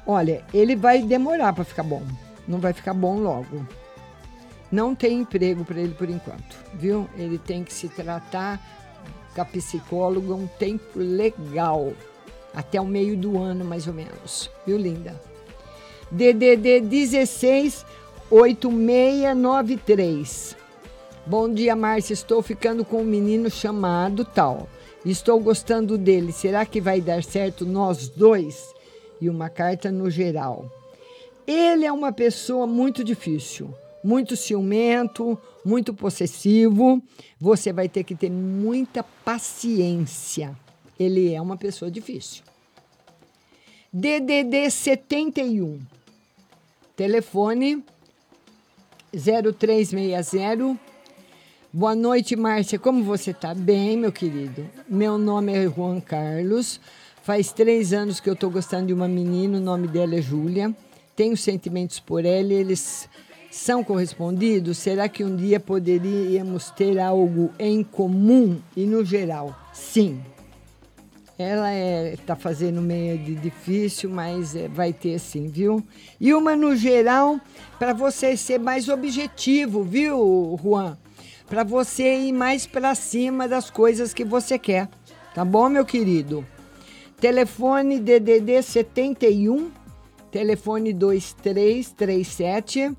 Olha, 0.07 0.45
ele 0.55 0.77
vai 0.77 1.03
demorar 1.03 1.53
para 1.53 1.65
ficar 1.65 1.83
bom. 1.83 2.03
Não 2.47 2.59
vai 2.59 2.73
ficar 2.73 2.95
bom 2.95 3.19
logo. 3.19 3.67
Não 4.71 4.95
tem 4.95 5.21
emprego 5.21 5.65
para 5.65 5.81
ele 5.81 5.95
por 5.95 6.09
enquanto, 6.09 6.57
viu? 6.75 7.09
Ele 7.17 7.39
tem 7.39 7.63
que 7.63 7.73
se 7.73 7.89
tratar 7.89 8.61
com 9.37 9.43
a 9.43 9.45
psicóloga 9.45 10.35
um 10.35 10.47
tempo 10.47 10.99
legal. 10.99 11.93
Até 12.55 12.81
o 12.81 12.87
meio 12.87 13.19
do 13.19 13.39
ano, 13.39 13.67
mais 13.67 13.87
ou 13.87 13.93
menos. 13.93 14.51
Viu, 14.67 14.79
linda? 14.79 15.21
DDD 16.11 16.81
16 16.81 17.85
8693. 18.31 20.57
Bom 21.27 21.53
dia, 21.53 21.77
Márcia. 21.77 22.15
Estou 22.15 22.41
ficando 22.41 22.83
com 22.83 23.03
um 23.03 23.05
menino 23.05 23.51
chamado 23.51 24.25
tal. 24.25 24.67
Estou 25.05 25.39
gostando 25.39 25.99
dele. 25.99 26.33
Será 26.33 26.65
que 26.65 26.81
vai 26.81 27.03
dar 27.03 27.23
certo 27.23 27.67
nós 27.67 28.09
dois? 28.09 28.75
E 29.21 29.29
uma 29.29 29.51
carta 29.51 29.93
no 29.93 30.11
geral. 30.11 30.65
Ele 31.47 31.85
é 31.85 31.93
uma 31.93 32.11
pessoa 32.11 32.67
muito 32.67 33.05
difícil, 33.05 33.69
muito 34.03 34.35
ciumento, 34.35 35.39
muito 35.67 35.93
possessivo. 35.93 37.03
Você 37.41 37.73
vai 37.73 37.89
ter 37.89 38.05
que 38.05 38.15
ter 38.15 38.31
muita 38.31 39.03
paciência. 39.03 40.57
Ele 40.99 41.35
é 41.35 41.41
uma 41.41 41.57
pessoa 41.57 41.91
difícil. 41.91 42.45
DDD 43.93 44.71
71. 44.71 45.81
Telefone 46.97 47.85
0360. 49.13 50.79
Boa 51.73 51.95
noite, 51.95 52.37
Márcia. 52.37 52.79
Como 52.79 53.03
você 53.03 53.33
está? 53.33 53.53
Bem, 53.53 53.97
meu 53.97 54.13
querido. 54.13 54.71
Meu 54.89 55.19
nome 55.19 55.53
é 55.53 55.69
Juan 55.69 56.01
Carlos. 56.01 56.81
Faz 57.23 57.53
três 57.53 57.93
anos 57.93 58.21
que 58.21 58.31
eu 58.31 58.35
estou 58.35 58.51
gostando 58.51 58.87
de 58.87 58.95
uma 58.95 59.09
menina. 59.09 59.59
O 59.59 59.61
nome 59.61 59.89
dela 59.89 60.15
é 60.15 60.23
Júlia. 60.23 60.75
Tenho 61.15 61.37
sentimentos 61.37 61.99
por 61.99 62.25
ela. 62.25 62.53
Eles 62.53 63.09
são 63.57 63.83
correspondidos? 63.83 64.79
Será 64.79 65.09
que 65.09 65.25
um 65.25 65.35
dia 65.35 65.59
poderíamos 65.59 66.71
ter 66.71 66.99
algo 66.99 67.51
em 67.59 67.83
comum 67.83 68.61
e 68.77 68.85
no 68.85 69.05
geral? 69.05 69.59
Sim. 69.73 70.21
Ela 71.39 71.73
está 72.13 72.37
fazendo 72.37 72.83
meio 72.83 73.19
de 73.19 73.35
difícil, 73.35 74.11
mas 74.11 74.55
é, 74.55 74.69
vai 74.69 74.93
ter 74.93 75.19
sim, 75.19 75.49
viu? 75.49 75.83
E 76.21 76.35
uma 76.35 76.55
no 76.55 76.77
geral, 76.77 77.41
para 77.79 77.93
você 77.93 78.37
ser 78.37 78.59
mais 78.59 78.89
objetivo, 78.89 79.83
viu, 79.83 80.59
Juan? 80.63 80.97
Para 81.47 81.65
você 81.65 82.15
ir 82.15 82.33
mais 82.33 82.67
para 82.67 82.95
cima 82.95 83.49
das 83.49 83.71
coisas 83.71 84.15
que 84.15 84.25
você 84.25 84.59
quer. 84.59 84.89
Tá 85.35 85.45
bom, 85.45 85.69
meu 85.69 85.85
querido? 85.85 86.47
Telefone 87.21 88.01
DDD 88.01 88.63
71, 88.63 89.71
telefone 90.31 90.93
2337. 90.93 92.97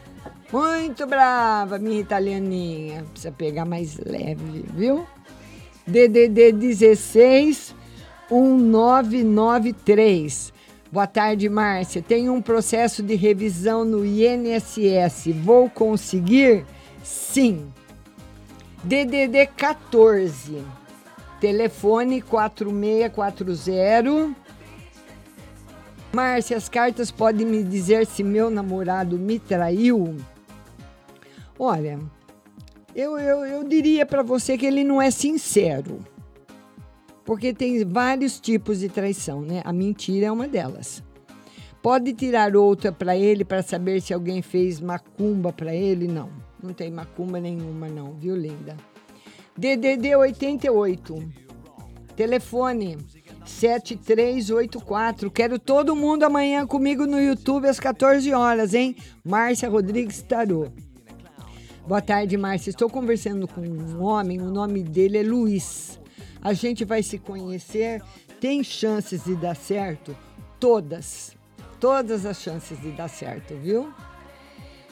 Muito 0.52 1.06
brava, 1.06 1.78
minha 1.78 2.00
italianinha. 2.00 3.04
Precisa 3.12 3.32
pegar 3.32 3.64
mais 3.64 3.98
leve, 3.98 4.64
viu? 4.72 5.06
DDD 5.86 6.52
16 6.52 7.74
1993. 8.30 10.52
Boa 10.90 11.06
tarde, 11.06 11.48
Márcia. 11.48 12.00
Tenho 12.00 12.32
um 12.32 12.40
processo 12.40 13.02
de 13.02 13.14
revisão 13.14 13.84
no 13.84 14.04
INSS. 14.04 15.32
Vou 15.42 15.68
conseguir? 15.68 16.64
Sim. 17.02 17.66
DDD 18.86 19.48
14. 19.56 20.62
Telefone 21.40 22.22
4640. 22.22 24.36
Márcia, 26.12 26.56
as 26.56 26.68
cartas 26.68 27.10
podem 27.10 27.44
me 27.44 27.64
dizer 27.64 28.06
se 28.06 28.22
meu 28.22 28.48
namorado 28.48 29.18
me 29.18 29.40
traiu? 29.40 30.14
Olha, 31.58 31.98
eu, 32.94 33.18
eu, 33.18 33.44
eu 33.44 33.64
diria 33.64 34.06
para 34.06 34.22
você 34.22 34.56
que 34.56 34.66
ele 34.66 34.84
não 34.84 35.02
é 35.02 35.10
sincero. 35.10 35.98
Porque 37.24 37.52
tem 37.52 37.84
vários 37.84 38.38
tipos 38.38 38.78
de 38.78 38.88
traição, 38.88 39.40
né? 39.40 39.62
A 39.64 39.72
mentira 39.72 40.26
é 40.26 40.32
uma 40.32 40.46
delas. 40.46 41.02
Pode 41.82 42.14
tirar 42.14 42.54
outra 42.54 42.92
para 42.92 43.16
ele 43.16 43.44
para 43.44 43.64
saber 43.64 44.00
se 44.00 44.14
alguém 44.14 44.42
fez 44.42 44.80
macumba 44.80 45.52
para 45.52 45.74
ele? 45.74 46.06
Não, 46.06 46.30
não 46.62 46.72
tem 46.72 46.90
macumba 46.90 47.40
nenhuma, 47.40 47.88
não, 47.88 48.12
viu, 48.14 48.36
linda? 48.36 48.76
DDD 49.56 50.14
88. 50.16 51.46
Telefone 52.14 52.98
7384. 53.44 55.30
Quero 55.30 55.58
todo 55.58 55.94
mundo 55.96 56.24
amanhã 56.24 56.66
comigo 56.66 57.06
no 57.06 57.20
YouTube 57.20 57.68
às 57.68 57.78
14 57.78 58.32
horas, 58.32 58.74
hein? 58.74 58.96
Márcia 59.24 59.68
Rodrigues 59.68 60.22
Tarô. 60.22 60.68
Boa 61.86 62.02
tarde, 62.02 62.36
Márcia. 62.36 62.70
Estou 62.70 62.90
conversando 62.90 63.46
com 63.46 63.60
um 63.60 64.02
homem, 64.02 64.40
o 64.40 64.50
nome 64.50 64.82
dele 64.82 65.18
é 65.18 65.22
Luiz. 65.22 66.00
A 66.42 66.52
gente 66.52 66.84
vai 66.84 67.02
se 67.02 67.18
conhecer. 67.18 68.02
Tem 68.40 68.62
chances 68.64 69.24
de 69.24 69.34
dar 69.36 69.54
certo? 69.54 70.16
Todas. 70.58 71.36
Todas 71.78 72.26
as 72.26 72.40
chances 72.40 72.80
de 72.80 72.90
dar 72.90 73.08
certo, 73.08 73.54
viu? 73.54 73.92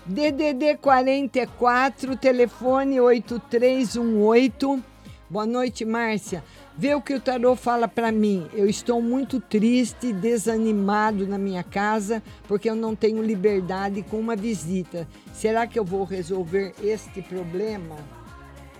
DDD 0.07 0.77
44, 0.83 2.15
telefone 2.19 3.01
8318. 3.01 4.85
Boa 5.31 5.47
noite, 5.47 5.87
Márcia. 5.87 6.45
Vê 6.77 6.95
o 6.95 7.01
que 7.01 7.15
o 7.15 7.21
tarô 7.21 7.57
fala 7.57 7.89
para 7.89 8.13
mim. 8.13 8.47
Eu 8.53 8.69
estou 8.69 9.01
muito 9.01 9.41
triste, 9.41 10.13
desanimado 10.13 11.27
na 11.27 11.39
minha 11.39 11.63
casa, 11.63 12.23
porque 12.47 12.69
eu 12.69 12.77
não 12.77 12.95
tenho 12.95 13.23
liberdade 13.23 14.03
com 14.03 14.21
uma 14.21 14.37
visita. 14.37 15.09
Será 15.33 15.67
que 15.67 15.79
eu 15.79 15.85
vou 15.87 16.05
resolver 16.05 16.75
este 16.83 17.23
problema? 17.23 17.97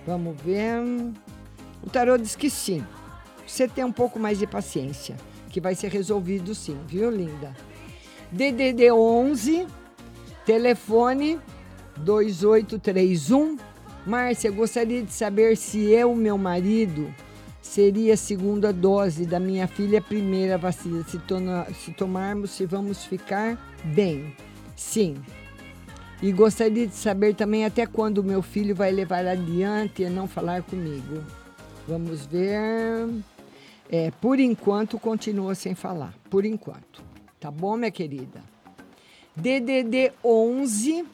Vamos 0.05 0.39
ver. 0.39 0.79
O 1.81 1.89
tarô 1.89 2.19
diz 2.19 2.35
que 2.35 2.51
sim. 2.51 2.85
Você 3.47 3.67
tem 3.67 3.83
um 3.83 3.91
pouco 3.91 4.19
mais 4.19 4.37
de 4.37 4.45
paciência, 4.45 5.15
que 5.49 5.59
vai 5.59 5.73
ser 5.73 5.89
resolvido 5.91 6.53
sim, 6.53 6.77
viu, 6.87 7.09
linda? 7.09 7.51
DDD 8.31 8.91
11, 8.91 9.65
telefone 10.45 11.39
2831. 11.97 13.57
Márcia, 14.05 14.51
gostaria 14.51 15.01
de 15.01 15.11
saber 15.11 15.57
se 15.57 15.91
eu, 15.91 16.15
meu 16.15 16.37
marido, 16.37 17.13
seria 17.61 18.13
a 18.13 18.17
segunda 18.17 18.71
dose 18.71 19.25
da 19.25 19.39
minha 19.39 19.67
filha, 19.67 20.01
primeira 20.01 20.57
vacina. 20.57 21.03
Se, 21.03 21.19
se 21.73 21.91
tomarmos, 21.91 22.51
se 22.51 22.65
vamos 22.65 23.03
ficar 23.05 23.57
bem. 23.83 24.35
Sim. 24.75 25.15
E 26.21 26.31
gostaria 26.31 26.87
de 26.87 26.95
saber 26.95 27.35
também 27.35 27.65
até 27.65 27.85
quando 27.85 28.19
o 28.19 28.23
meu 28.23 28.41
filho 28.41 28.75
vai 28.75 28.91
levar 28.91 29.25
adiante 29.25 30.03
e 30.03 30.09
não 30.09 30.27
falar 30.27 30.61
comigo. 30.61 31.23
Vamos 31.87 32.25
ver. 32.25 33.09
É, 33.89 34.11
por 34.21 34.39
enquanto, 34.39 34.99
continua 34.99 35.55
sem 35.55 35.75
falar. 35.75 36.13
Por 36.29 36.45
enquanto. 36.45 37.03
Tá 37.39 37.51
bom, 37.51 37.75
minha 37.75 37.91
querida? 37.91 38.54
DDD 39.35 40.13
11, 40.23 41.05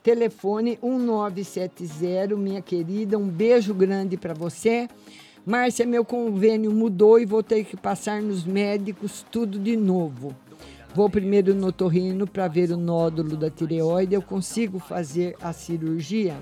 telefone 0.00 0.78
1970, 0.80 2.36
minha 2.36 2.62
querida. 2.62 3.18
Um 3.18 3.26
beijo 3.26 3.74
grande 3.74 4.16
para 4.16 4.32
você. 4.32 4.88
Márcia, 5.44 5.84
meu 5.84 6.04
convênio 6.04 6.70
mudou 6.70 7.18
e 7.18 7.26
vou 7.26 7.42
ter 7.42 7.64
que 7.64 7.76
passar 7.76 8.22
nos 8.22 8.44
médicos 8.44 9.26
tudo 9.32 9.58
de 9.58 9.76
novo. 9.76 10.34
Vou 10.94 11.10
primeiro 11.10 11.54
no 11.54 11.72
torrino 11.72 12.24
para 12.24 12.46
ver 12.46 12.70
o 12.70 12.76
nódulo 12.76 13.36
da 13.36 13.50
tireoide. 13.50 14.14
Eu 14.14 14.22
consigo 14.22 14.78
fazer 14.78 15.36
a 15.42 15.52
cirurgia? 15.52 16.38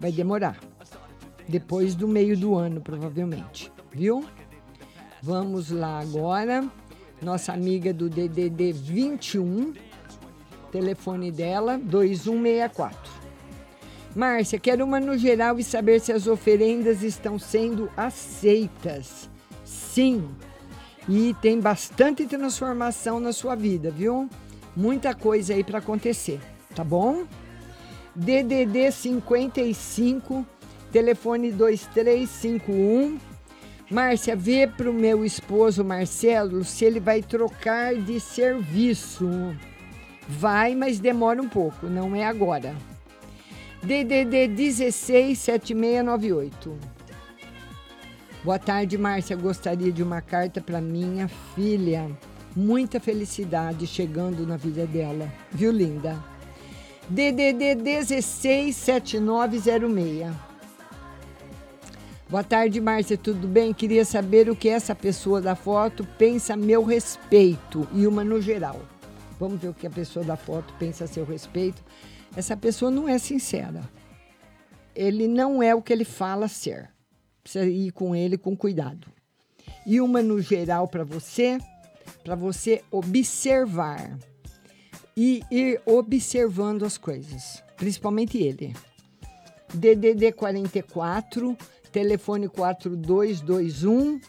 Vai 0.00 0.12
demorar. 0.12 0.58
Depois 1.48 1.96
do 1.96 2.06
meio 2.06 2.36
do 2.36 2.54
ano, 2.54 2.80
provavelmente. 2.80 3.72
Viu? 3.90 4.24
Vamos 5.20 5.70
lá 5.70 5.98
agora. 5.98 6.64
Nossa 7.20 7.52
amiga 7.52 7.92
do 7.92 8.08
DDD 8.08 8.72
21. 8.72 9.87
Telefone 10.70 11.30
dela, 11.30 11.78
2164. 11.78 13.18
Márcia, 14.14 14.58
quero 14.58 14.84
uma 14.84 14.98
no 14.98 15.16
geral 15.16 15.58
e 15.58 15.64
saber 15.64 16.00
se 16.00 16.12
as 16.12 16.26
oferendas 16.26 17.02
estão 17.02 17.38
sendo 17.38 17.90
aceitas. 17.96 19.30
Sim. 19.64 20.28
E 21.08 21.34
tem 21.40 21.60
bastante 21.60 22.26
transformação 22.26 23.20
na 23.20 23.32
sua 23.32 23.54
vida, 23.54 23.90
viu? 23.90 24.28
Muita 24.76 25.14
coisa 25.14 25.54
aí 25.54 25.64
para 25.64 25.78
acontecer, 25.78 26.40
tá 26.74 26.84
bom? 26.84 27.24
DDD 28.14 28.90
55, 28.90 30.44
telefone 30.90 31.52
2351. 31.52 33.18
Márcia, 33.90 34.36
vê 34.36 34.66
para 34.66 34.90
o 34.90 34.92
meu 34.92 35.24
esposo 35.24 35.84
Marcelo 35.84 36.62
se 36.64 36.84
ele 36.84 37.00
vai 37.00 37.22
trocar 37.22 37.94
de 37.94 38.20
serviço. 38.20 39.28
Vai, 40.28 40.74
mas 40.74 41.00
demora 41.00 41.40
um 41.40 41.48
pouco, 41.48 41.86
não 41.86 42.14
é 42.14 42.26
agora. 42.26 42.76
DDD 43.82 44.48
167698. 44.48 46.76
Boa 48.44 48.58
tarde, 48.58 48.98
Márcia. 48.98 49.34
Gostaria 49.36 49.90
de 49.90 50.02
uma 50.02 50.20
carta 50.20 50.60
para 50.60 50.82
minha 50.82 51.28
filha. 51.54 52.10
Muita 52.54 53.00
felicidade 53.00 53.86
chegando 53.86 54.46
na 54.46 54.58
vida 54.58 54.86
dela. 54.86 55.32
Viu, 55.50 55.72
linda? 55.72 56.22
DDD 57.08 57.76
167906. 57.76 60.30
Boa 62.28 62.44
tarde, 62.44 62.82
Márcia. 62.82 63.16
Tudo 63.16 63.48
bem? 63.48 63.72
Queria 63.72 64.04
saber 64.04 64.50
o 64.50 64.56
que 64.56 64.68
essa 64.68 64.94
pessoa 64.94 65.40
da 65.40 65.56
foto 65.56 66.06
pensa 66.18 66.52
a 66.52 66.56
meu 66.56 66.84
respeito 66.84 67.88
e 67.94 68.06
uma 68.06 68.22
no 68.22 68.42
geral. 68.42 68.78
Vamos 69.38 69.60
ver 69.60 69.68
o 69.68 69.74
que 69.74 69.86
a 69.86 69.90
pessoa 69.90 70.24
da 70.24 70.36
foto 70.36 70.74
pensa 70.78 71.04
a 71.04 71.08
seu 71.08 71.24
respeito. 71.24 71.82
Essa 72.36 72.56
pessoa 72.56 72.90
não 72.90 73.08
é 73.08 73.18
sincera. 73.18 73.88
Ele 74.94 75.28
não 75.28 75.62
é 75.62 75.74
o 75.74 75.82
que 75.82 75.92
ele 75.92 76.04
fala 76.04 76.48
ser. 76.48 76.90
Precisa 77.42 77.66
ir 77.66 77.92
com 77.92 78.14
ele 78.14 78.36
com 78.36 78.56
cuidado. 78.56 79.06
E 79.86 80.00
uma 80.00 80.20
no 80.20 80.40
geral 80.40 80.88
para 80.88 81.04
você, 81.04 81.58
para 82.24 82.34
você 82.34 82.82
observar 82.90 84.18
e 85.16 85.42
ir 85.50 85.80
observando 85.86 86.84
as 86.84 86.98
coisas, 86.98 87.62
principalmente 87.76 88.38
ele. 88.38 88.74
DDD 89.72 90.32
44, 90.32 91.56
telefone 91.90 92.48
4221. 92.48 94.20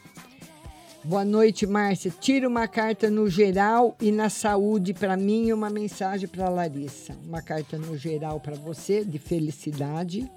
Boa 1.01 1.23
noite, 1.23 1.65
Márcia. 1.65 2.11
Tira 2.19 2.45
uma 2.45 2.67
carta 2.67 3.09
no 3.09 3.29
geral 3.29 3.95
e 4.01 4.11
na 4.11 4.29
saúde 4.29 4.93
para 4.93 5.15
mim 5.15 5.47
e 5.47 5.53
uma 5.53 5.69
mensagem 5.69 6.27
para 6.27 6.49
Larissa. 6.49 7.15
Uma 7.25 7.41
carta 7.41 7.77
no 7.77 7.97
geral 7.97 8.37
para 8.41 8.57
você 8.57 9.05
de 9.05 9.17
felicidade 9.17 10.29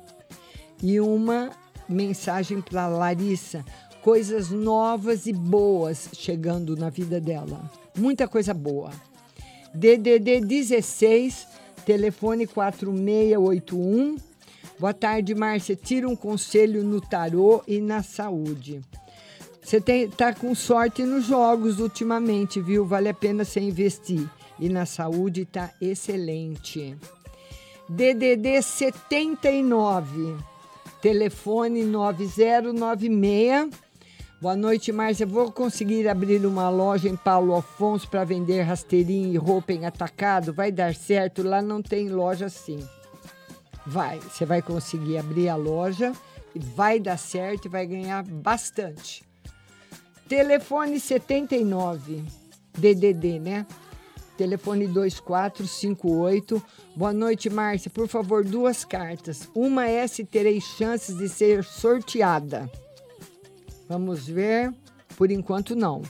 e 0.81 1.01
uma 1.01 1.51
mensagem 1.89 2.61
para 2.61 2.87
Larissa, 2.87 3.65
coisas 4.03 4.51
novas 4.51 5.27
e 5.27 5.33
boas 5.33 6.09
chegando 6.13 6.77
na 6.77 6.91
vida 6.91 7.21
dela. 7.21 7.69
Muita 7.99 8.29
coisa 8.29 8.55
boa. 8.55 8.93
DDD 9.75 10.43
16, 10.43 11.49
telefone 11.85 12.47
4681. 12.47 14.17
Boa 14.79 14.95
tarde, 14.95 15.35
Márcia. 15.35 15.75
Tira 15.75 16.09
um 16.09 16.15
conselho 16.15 16.85
no 16.85 17.01
tarô 17.01 17.65
e 17.67 17.81
na 17.81 18.01
saúde. 18.01 18.81
Você 19.63 19.81
tem, 19.81 20.11
tá 20.11 20.35
com 20.35 20.55
sorte 20.55 21.05
nos 21.05 21.25
jogos 21.25 21.79
ultimamente, 21.79 22.61
viu? 22.61 22.85
Vale 22.85 23.09
a 23.09 23.15
pena 23.15 23.45
você 23.45 23.61
investir. 23.61 24.29
E 24.59 24.69
na 24.69 24.85
saúde 24.85 25.45
tá 25.45 25.71
excelente. 25.81 26.97
DDD 27.89 28.61
79, 28.61 30.37
telefone 31.01 31.85
9096. 31.85 33.71
Boa 34.41 34.57
noite, 34.57 34.91
Márcia. 34.91 35.25
Vou 35.25 35.53
conseguir 35.53 36.09
abrir 36.09 36.45
uma 36.45 36.69
loja 36.69 37.09
em 37.09 37.15
Paulo 37.17 37.55
Afonso 37.55 38.09
para 38.09 38.25
vender 38.25 38.63
rasteirinho 38.63 39.33
e 39.33 39.37
roupa 39.37 39.73
em 39.73 39.87
atacado? 39.87 40.53
Vai 40.53 40.73
dar 40.73 40.93
certo? 40.95 41.45
Lá 41.45 41.63
não 41.63 41.81
tem 41.81 42.09
loja 42.09 42.47
assim. 42.47 42.85
Vai, 43.87 44.19
você 44.19 44.45
vai 44.45 44.61
conseguir 44.61 45.19
abrir 45.19 45.49
a 45.49 45.55
loja 45.55 46.13
e 46.55 46.59
vai 46.59 46.99
dar 46.99 47.17
certo 47.17 47.67
e 47.67 47.69
vai 47.69 47.87
ganhar 47.87 48.25
bastante. 48.25 49.32
Telefone 50.29 50.99
79, 50.99 52.23
DDD, 52.79 53.39
né? 53.39 53.67
Telefone 54.37 54.87
2458. 54.87 56.63
Boa 56.97 57.13
noite, 57.13 57.51
Márcia. 57.51 57.91
Por 57.91 58.09
favor, 58.09 58.45
duas 58.45 58.85
cartas. 58.85 59.49
Uma 59.55 59.87
é 59.87 60.07
se 60.07 60.25
terei 60.25 60.61
chances 60.61 61.17
de 61.17 61.29
ser 61.29 61.63
sorteada. 61.65 62.71
Vamos 63.89 64.27
ver. 64.27 64.73
Por 65.17 65.31
enquanto, 65.31 65.77
não. 65.77 66.01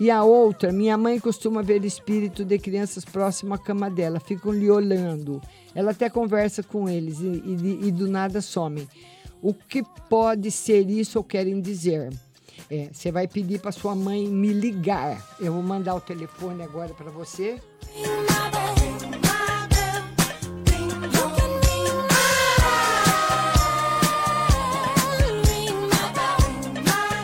E 0.00 0.10
a 0.10 0.24
outra, 0.24 0.72
minha 0.72 0.98
mãe 0.98 1.20
costuma 1.20 1.62
ver 1.62 1.84
espírito 1.84 2.44
de 2.44 2.58
crianças 2.58 3.04
próximo 3.04 3.54
à 3.54 3.58
cama 3.58 3.88
dela. 3.88 4.18
Ficam 4.18 4.50
lhe 4.52 4.68
olhando. 4.68 5.40
Ela 5.72 5.92
até 5.92 6.10
conversa 6.10 6.64
com 6.64 6.88
eles 6.88 7.20
e, 7.20 7.26
e- 7.26 7.86
e 7.86 7.92
do 7.92 8.08
nada 8.08 8.40
somem. 8.40 8.88
O 9.40 9.54
que 9.54 9.84
pode 10.10 10.50
ser 10.50 10.90
isso 10.90 11.18
ou 11.18 11.24
querem 11.24 11.60
dizer? 11.60 12.12
É, 12.70 12.88
você 12.92 13.10
vai 13.12 13.28
pedir 13.28 13.60
para 13.60 13.72
sua 13.72 13.94
mãe 13.94 14.26
me 14.26 14.50
ligar. 14.52 15.22
Eu 15.38 15.52
vou 15.52 15.62
mandar 15.62 15.94
o 15.94 16.00
telefone 16.00 16.62
agora 16.62 16.94
para 16.94 17.10
você. 17.10 17.60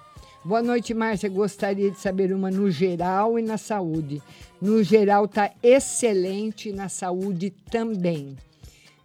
Boa 0.45 0.63
noite, 0.63 0.93
Márcia. 0.93 1.31
Gostaria 1.31 1.91
de 1.91 1.99
saber 1.99 2.31
uma 2.31 2.51
no 2.51 2.71
geral 2.71 3.39
e 3.39 3.43
na 3.43 3.57
saúde. 3.57 4.23
No 4.61 4.83
geral 4.83 5.27
tá 5.27 5.51
excelente, 5.63 6.71
na 6.71 6.91
saúde 6.91 7.49
também. 7.71 8.37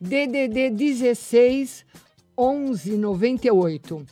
DDD 0.01 0.69
16 0.69 1.85
1198. 2.37 4.05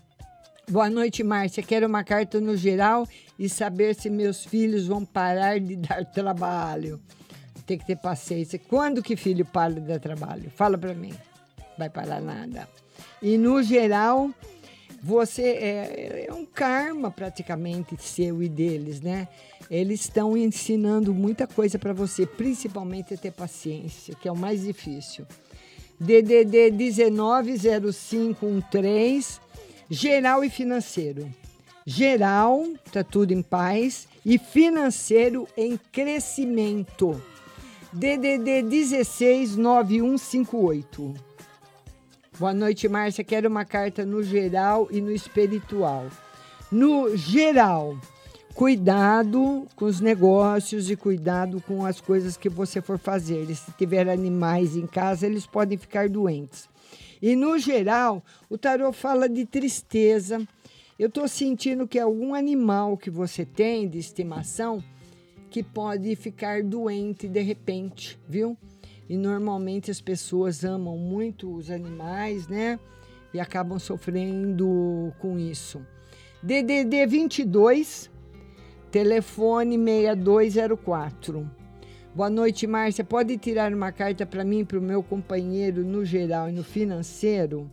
Boa 0.70 0.90
noite, 0.90 1.22
Márcia. 1.22 1.62
Quero 1.62 1.88
uma 1.88 2.02
carta 2.02 2.40
no 2.40 2.56
geral 2.56 3.06
e 3.38 3.50
saber 3.50 3.94
se 3.94 4.10
meus 4.10 4.46
filhos 4.46 4.88
vão 4.88 5.04
parar 5.04 5.60
de 5.60 5.76
dar 5.76 6.06
trabalho. 6.12 6.98
Tem 7.66 7.78
que 7.78 7.86
ter 7.86 7.98
paciência. 7.98 8.58
Quando 8.58 9.04
que 9.04 9.18
filho 9.18 9.44
para 9.44 9.74
de 9.74 9.82
dar 9.82 10.00
trabalho? 10.00 10.50
Fala 10.52 10.78
para 10.78 10.94
mim. 10.94 11.14
Vai 11.78 11.90
parar 11.90 12.22
nada. 12.22 12.70
E 13.22 13.38
no 13.38 13.62
geral, 13.62 14.32
você 15.02 15.44
é, 15.44 16.26
é 16.28 16.34
um 16.34 16.46
karma 16.46 17.10
praticamente 17.12 17.96
seu 18.00 18.42
e 18.42 18.50
deles, 18.50 19.02
né? 19.02 19.28
Eles 19.70 20.02
estão 20.02 20.38
ensinando 20.38 21.14
muita 21.14 21.46
coisa 21.46 21.78
para 21.78 21.94
você, 21.94 22.26
principalmente 22.26 23.14
a 23.14 23.18
ter 23.18 23.32
paciência, 23.32 24.16
que 24.16 24.28
é 24.28 24.32
o 24.32 24.36
mais 24.36 24.64
difícil. 24.64 25.28
DDD 26.00 26.72
190513, 26.72 29.40
geral 29.90 30.44
e 30.44 30.50
financeiro. 30.50 31.32
Geral, 31.86 32.66
tá 32.92 33.02
tudo 33.04 33.32
em 33.34 33.42
paz, 33.42 34.08
e 34.26 34.38
financeiro 34.38 35.48
em 35.56 35.80
crescimento. 35.92 37.22
DDD 37.94 38.64
169158. 38.64 41.27
Boa 42.40 42.54
noite, 42.54 42.88
Márcia. 42.88 43.24
Quero 43.24 43.50
uma 43.50 43.66
carta 43.66 44.06
no 44.06 44.22
geral 44.22 44.88
e 44.92 45.02
no 45.02 45.12
espiritual. 45.12 46.06
No 46.72 47.18
geral, 47.18 47.98
cuidado 48.54 49.66
com 49.76 49.86
os 49.86 50.00
negócios 50.00 50.92
e 50.92 50.96
cuidado 50.96 51.60
com 51.62 51.84
as 51.84 52.00
coisas 52.00 52.38
que 52.38 52.48
você 52.48 52.80
for 52.80 53.00
fazer. 53.00 53.48
Se 53.56 53.72
tiver 53.72 54.08
animais 54.08 54.76
em 54.76 54.86
casa, 54.86 55.26
eles 55.26 55.48
podem 55.48 55.80
ficar 55.80 56.10
doentes. 56.10 56.70
E 57.20 57.36
no 57.36 57.58
geral, 57.58 58.24
o 58.48 58.56
tarô 58.56 58.94
fala 58.94 59.28
de 59.28 59.44
tristeza. 59.44 60.40
Eu 61.00 61.08
estou 61.08 61.28
sentindo 61.28 61.88
que 61.88 61.98
é 61.98 62.04
algum 62.04 62.36
animal 62.36 62.98
que 62.98 63.10
você 63.10 63.46
tem 63.46 63.90
de 63.90 63.98
estimação 63.98 64.84
que 65.50 65.64
pode 65.64 66.16
ficar 66.16 66.62
doente 66.62 67.28
de 67.28 67.42
repente, 67.42 68.20
viu? 68.30 68.56
E 69.10 69.18
normalmente 69.18 69.90
as 69.90 70.02
pessoas 70.02 70.64
amam 70.64 70.98
muito 70.98 71.54
os 71.54 71.72
animais, 71.72 72.48
né? 72.48 72.80
E 73.34 73.40
acabam 73.40 73.80
sofrendo 73.80 75.14
com 75.20 75.40
isso. 75.40 75.82
DDD 76.44 77.06
22, 77.08 78.12
telefone 78.92 79.78
6204. 79.78 81.50
Boa 82.14 82.30
noite, 82.30 82.66
Márcia. 82.66 83.04
Pode 83.04 83.38
tirar 83.38 83.74
uma 83.74 83.92
carta 83.92 84.26
para 84.26 84.44
mim, 84.44 84.66
para 84.66 84.80
o 84.80 84.82
meu 84.82 85.04
companheiro 85.04 85.86
no 85.86 86.04
geral 86.04 86.50
e 86.50 86.52
no 86.52 86.64
financeiro? 86.64 87.70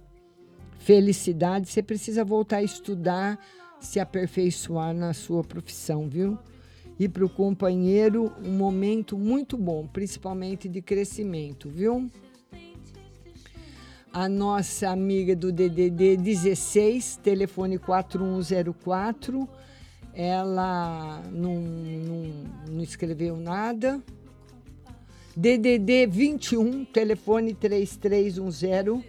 Felicidade, 0.79 1.67
você 1.67 1.83
precisa 1.83 2.25
voltar 2.25 2.59
a 2.59 2.63
estudar, 2.63 3.39
se 3.81 3.99
aperfeiçoar 3.99 4.93
na 4.93 5.15
sua 5.15 5.43
profissão, 5.43 6.09
viu? 6.09 6.39
E 6.99 7.09
para 7.09 7.25
o 7.25 7.29
companheiro, 7.29 8.33
um 8.45 8.53
momento 8.53 9.19
muito 9.19 9.57
bom, 9.57 9.87
principalmente 9.87 10.69
de 10.69 10.81
crescimento, 10.81 11.69
viu? 11.69 12.09
A 14.13 14.29
nossa 14.29 14.91
amiga 14.91 15.35
do 15.35 15.51
DDD 15.51 16.17
16, 16.17 17.17
telefone 17.17 17.79
4104, 17.79 19.49
ela 20.15 21.21
não, 21.33 21.61
não, 21.61 22.33
não 22.71 22.83
escreveu 22.83 23.37
nada. 23.37 24.01
DDD 25.37 26.07
21, 26.07 26.85
telefone 26.85 27.55
3310. 27.55 29.03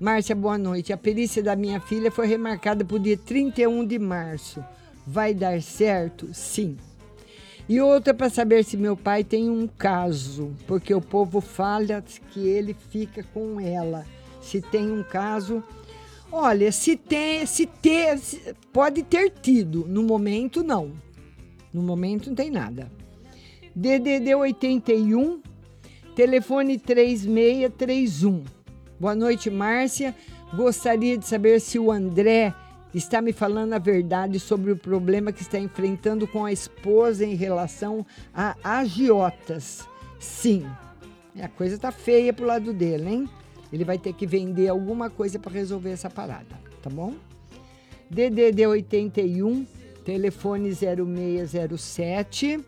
Márcia, 0.00 0.34
boa 0.34 0.58
noite. 0.58 0.92
A 0.92 0.96
perícia 0.96 1.40
da 1.40 1.54
minha 1.54 1.80
filha 1.80 2.10
foi 2.10 2.26
remarcada 2.26 2.84
para 2.84 2.96
o 2.96 2.98
dia 2.98 3.16
31 3.16 3.86
de 3.86 4.00
março. 4.00 4.64
Vai 5.06 5.32
dar 5.32 5.62
certo? 5.62 6.34
Sim. 6.34 6.76
E 7.68 7.80
outra 7.80 8.14
para 8.14 8.28
saber 8.28 8.64
se 8.64 8.76
meu 8.76 8.96
pai 8.96 9.24
tem 9.24 9.50
um 9.50 9.66
caso, 9.66 10.54
porque 10.66 10.94
o 10.94 11.00
povo 11.00 11.40
fala 11.40 12.02
que 12.30 12.46
ele 12.46 12.74
fica 12.90 13.24
com 13.34 13.60
ela. 13.60 14.06
Se 14.40 14.60
tem 14.60 14.90
um 14.90 15.02
caso, 15.02 15.64
olha, 16.30 16.70
se 16.70 16.96
tem, 16.96 17.44
se 17.44 17.66
ter, 17.66 18.20
pode 18.72 19.02
ter 19.02 19.30
tido. 19.30 19.84
No 19.88 20.04
momento 20.04 20.62
não. 20.62 20.92
No 21.72 21.82
momento 21.82 22.28
não 22.28 22.36
tem 22.36 22.50
nada. 22.50 22.90
DDD 23.74 24.34
81, 24.34 25.42
telefone 26.14 26.78
3631. 26.78 28.44
Boa 28.98 29.14
noite, 29.14 29.50
Márcia. 29.50 30.14
Gostaria 30.54 31.18
de 31.18 31.26
saber 31.26 31.60
se 31.60 31.78
o 31.78 31.90
André 31.90 32.54
está 32.94 33.20
me 33.20 33.32
falando 33.32 33.72
a 33.72 33.78
verdade 33.78 34.40
sobre 34.40 34.72
o 34.72 34.76
problema 34.76 35.32
que 35.32 35.42
está 35.42 35.58
enfrentando 35.58 36.26
com 36.26 36.44
a 36.44 36.52
esposa 36.52 37.24
em 37.24 37.34
relação 37.34 38.06
a 38.34 38.56
agiotas. 38.62 39.86
Sim, 40.18 40.66
a 41.40 41.48
coisa 41.48 41.78
tá 41.78 41.92
feia 41.92 42.32
pro 42.32 42.46
lado 42.46 42.72
dele, 42.72 43.08
hein? 43.08 43.28
Ele 43.72 43.84
vai 43.84 43.98
ter 43.98 44.12
que 44.12 44.26
vender 44.26 44.68
alguma 44.68 45.10
coisa 45.10 45.38
para 45.38 45.52
resolver 45.52 45.90
essa 45.90 46.08
parada, 46.08 46.58
tá 46.82 46.88
bom? 46.88 47.14
DDD 48.08 48.66
81, 48.66 49.66
telefone 50.04 50.72
0607. 50.72 52.60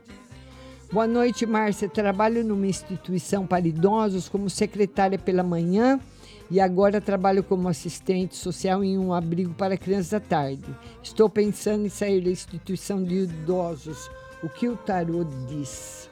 Boa 0.92 1.06
noite, 1.06 1.46
Márcia. 1.46 1.88
Trabalho 1.88 2.44
numa 2.44 2.66
instituição 2.66 3.46
para 3.46 3.66
idosos 3.66 4.28
como 4.28 4.50
secretária 4.50 5.18
pela 5.18 5.42
manhã 5.42 6.00
e 6.50 6.58
agora 6.60 7.00
trabalho 7.00 7.44
como 7.44 7.68
assistente 7.68 8.36
social 8.36 8.82
em 8.82 8.98
um 8.98 9.12
abrigo 9.12 9.52
para 9.54 9.76
crianças 9.76 10.14
à 10.14 10.20
tarde. 10.20 10.64
Estou 11.02 11.28
pensando 11.28 11.84
em 11.86 11.90
sair 11.90 12.22
da 12.22 12.30
instituição 12.30 13.04
de 13.04 13.16
idosos. 13.16 14.10
O 14.42 14.48
que 14.48 14.66
o 14.68 14.76
tarô 14.76 15.24
diz? 15.46 16.08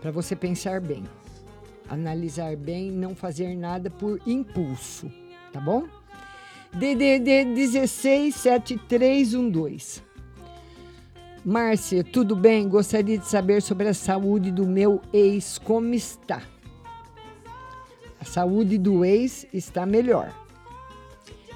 Para 0.00 0.10
você 0.10 0.34
pensar 0.36 0.80
bem, 0.80 1.04
analisar 1.88 2.56
bem, 2.56 2.90
não 2.90 3.14
fazer 3.14 3.56
nada 3.56 3.88
por 3.88 4.20
impulso, 4.26 5.10
tá 5.52 5.60
bom? 5.60 5.84
DDD 6.72 7.44
167312. 7.44 10.04
Márcia, 11.44 12.02
tudo 12.04 12.36
bem? 12.36 12.68
Gostaria 12.68 13.16
de 13.16 13.26
saber 13.26 13.62
sobre 13.62 13.88
a 13.88 13.94
saúde 13.94 14.50
do 14.50 14.66
meu 14.66 15.00
ex, 15.12 15.58
como 15.58 15.94
está? 15.94 16.42
Saúde 18.26 18.76
do 18.76 19.04
ex 19.04 19.46
está 19.52 19.86
melhor. 19.86 20.34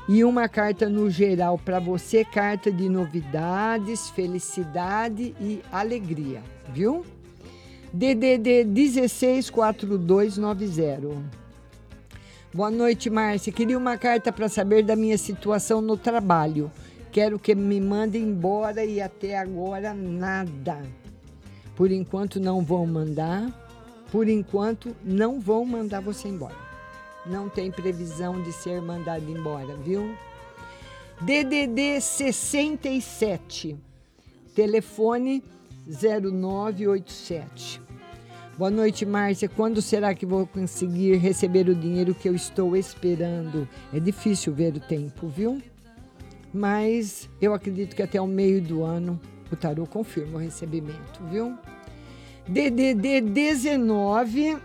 E 0.08 0.22
uma 0.24 0.48
carta 0.48 0.88
no 0.88 1.10
geral 1.10 1.58
para 1.58 1.78
você, 1.78 2.24
carta 2.24 2.72
de 2.72 2.88
novidades, 2.88 4.08
felicidade 4.10 5.34
e 5.40 5.62
alegria, 5.70 6.42
viu? 6.72 7.06
DDD 7.92 8.64
164290. 8.64 11.40
Boa 12.52 12.70
noite, 12.70 13.08
Márcia. 13.08 13.52
Queria 13.52 13.78
uma 13.78 13.96
carta 13.96 14.32
para 14.32 14.48
saber 14.48 14.82
da 14.82 14.96
minha 14.96 15.16
situação 15.16 15.80
no 15.80 15.96
trabalho. 15.96 16.68
Quero 17.12 17.38
que 17.38 17.54
me 17.54 17.80
mandem 17.80 18.22
embora 18.22 18.84
e 18.84 19.00
até 19.00 19.38
agora 19.38 19.94
nada. 19.94 20.82
Por 21.76 21.92
enquanto 21.92 22.40
não 22.40 22.62
vão 22.62 22.84
mandar. 22.86 23.69
Por 24.10 24.28
enquanto 24.28 24.94
não 25.04 25.40
vão 25.40 25.64
mandar 25.64 26.00
você 26.00 26.28
embora. 26.28 26.56
Não 27.24 27.48
tem 27.48 27.70
previsão 27.70 28.42
de 28.42 28.52
ser 28.52 28.80
mandado 28.80 29.30
embora, 29.30 29.76
viu? 29.76 30.14
DDD 31.20 32.00
67. 32.00 33.76
Telefone 34.54 35.44
0987. 35.86 37.80
Boa 38.56 38.70
noite, 38.70 39.06
Márcia. 39.06 39.48
Quando 39.48 39.80
será 39.80 40.14
que 40.14 40.26
vou 40.26 40.46
conseguir 40.46 41.16
receber 41.16 41.68
o 41.68 41.74
dinheiro 41.74 42.14
que 42.14 42.28
eu 42.28 42.34
estou 42.34 42.76
esperando? 42.76 43.68
É 43.92 44.00
difícil 44.00 44.52
ver 44.52 44.74
o 44.74 44.80
tempo, 44.80 45.28
viu? 45.28 45.62
Mas 46.52 47.28
eu 47.40 47.54
acredito 47.54 47.94
que 47.94 48.02
até 48.02 48.20
o 48.20 48.26
meio 48.26 48.60
do 48.60 48.82
ano 48.82 49.20
o 49.50 49.56
tarô 49.56 49.86
confirma 49.86 50.38
o 50.38 50.40
recebimento, 50.40 51.22
viu? 51.30 51.56
DDD 52.50 53.20
19, 53.20 54.58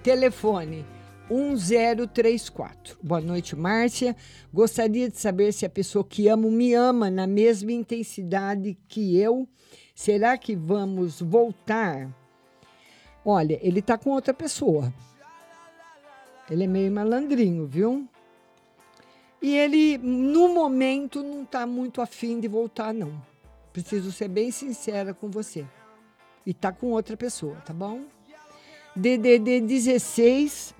telefone 0.00 0.86
1034. 1.28 2.96
Boa 3.02 3.20
noite, 3.20 3.56
Márcia. 3.56 4.14
Gostaria 4.54 5.10
de 5.10 5.18
saber 5.18 5.50
se 5.52 5.66
a 5.66 5.68
pessoa 5.68 6.04
que 6.04 6.28
amo 6.28 6.48
me 6.48 6.72
ama 6.72 7.10
na 7.10 7.26
mesma 7.26 7.72
intensidade 7.72 8.78
que 8.86 9.18
eu. 9.18 9.48
Será 9.92 10.38
que 10.38 10.54
vamos 10.54 11.20
voltar? 11.20 12.08
Olha, 13.24 13.58
ele 13.60 13.82
tá 13.82 13.98
com 13.98 14.10
outra 14.10 14.32
pessoa. 14.32 14.94
Ele 16.48 16.62
é 16.62 16.68
meio 16.68 16.92
malandrinho, 16.92 17.66
viu? 17.66 18.08
E 19.42 19.52
ele, 19.56 19.98
no 19.98 20.54
momento, 20.54 21.24
não 21.24 21.44
tá 21.44 21.66
muito 21.66 22.00
afim 22.00 22.38
de 22.38 22.46
voltar, 22.46 22.94
não. 22.94 23.20
Preciso 23.72 24.12
ser 24.12 24.28
bem 24.28 24.52
sincera 24.52 25.12
com 25.12 25.28
você. 25.28 25.66
E 26.46 26.54
tá 26.54 26.70
com 26.70 26.92
outra 26.92 27.16
pessoa, 27.16 27.56
tá 27.66 27.74
bom? 27.74 28.02
DDD 28.94 29.60
16 29.60 30.72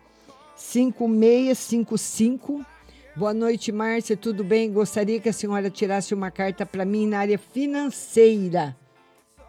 5655. 0.55 2.65
Boa 3.17 3.35
noite, 3.35 3.73
Márcia. 3.73 4.17
Tudo 4.17 4.45
bem? 4.45 4.73
Gostaria 4.73 5.19
que 5.19 5.29
a 5.29 5.33
senhora 5.33 5.69
tirasse 5.69 6.15
uma 6.15 6.31
carta 6.31 6.65
para 6.65 6.85
mim 6.85 7.09
na 7.09 7.19
área 7.19 7.37
financeira, 7.37 8.77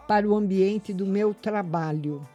para 0.07 0.27
o 0.27 0.35
ambiente 0.35 0.91
do 0.91 1.05
meu 1.05 1.35
trabalho. 1.35 2.27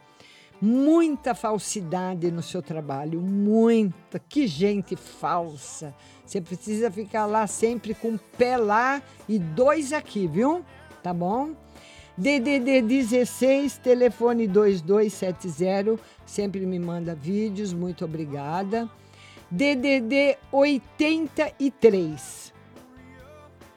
Muita 0.61 1.35
falsidade 1.35 2.31
no 2.31 2.41
seu 2.41 2.61
trabalho, 2.61 3.19
muita. 3.19 4.17
Que 4.17 4.47
gente 4.47 4.95
falsa. 4.95 5.93
Você 6.25 6.39
precisa 6.39 6.89
ficar 6.89 7.25
lá 7.25 7.45
sempre 7.47 7.93
com 7.93 8.11
um 8.11 8.19
pé 8.37 8.55
lá 8.55 9.01
e 9.27 9.37
dois 9.37 9.91
aqui, 9.91 10.25
viu? 10.25 10.63
Tá 11.03 11.13
bom? 11.13 11.53
DDD 12.15 12.83
16, 12.83 13.79
telefone 13.79 14.47
2270, 14.47 15.99
sempre 16.25 16.63
me 16.63 16.77
manda 16.77 17.15
vídeos, 17.15 17.73
muito 17.73 18.05
obrigada. 18.05 18.87
DDD 19.49 20.37
83, 20.51 22.53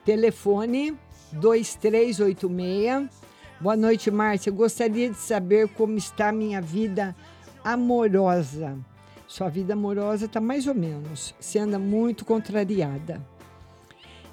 telefone 0.04 0.98
2386. 1.32 3.08
Boa 3.58 3.76
noite, 3.76 4.10
Márcia. 4.10 4.52
Gostaria 4.52 5.08
de 5.08 5.16
saber 5.16 5.68
como 5.68 5.96
está 5.96 6.30
minha 6.30 6.60
vida 6.60 7.16
amorosa. 7.64 8.78
Sua 9.26 9.48
vida 9.48 9.72
amorosa 9.72 10.26
está 10.26 10.42
mais 10.42 10.66
ou 10.66 10.74
menos. 10.74 11.34
Você 11.40 11.58
anda 11.58 11.78
muito 11.78 12.22
contrariada. 12.24 13.18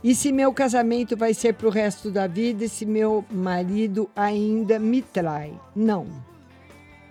E 0.03 0.13
se 0.13 0.33
meu 0.33 0.51
casamento 0.51 1.15
vai 1.15 1.33
ser 1.33 1.53
para 1.53 1.67
o 1.67 1.71
resto 1.71 2.11
da 2.11 2.27
vida 2.27 2.65
e 2.65 2.69
se 2.69 2.85
meu 2.85 3.23
marido 3.31 4.09
ainda 4.13 4.77
me 4.77 5.01
trai? 5.01 5.57
Não. 5.73 6.07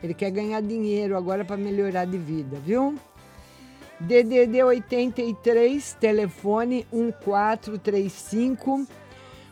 Ele 0.02 0.12
quer 0.12 0.30
ganhar 0.30 0.60
dinheiro 0.60 1.16
agora 1.16 1.42
para 1.42 1.56
melhorar 1.56 2.04
de 2.04 2.18
vida, 2.18 2.58
viu? 2.58 2.94
DDD 3.98 4.62
83, 4.62 5.96
telefone 5.98 6.86
1435. 6.92 8.86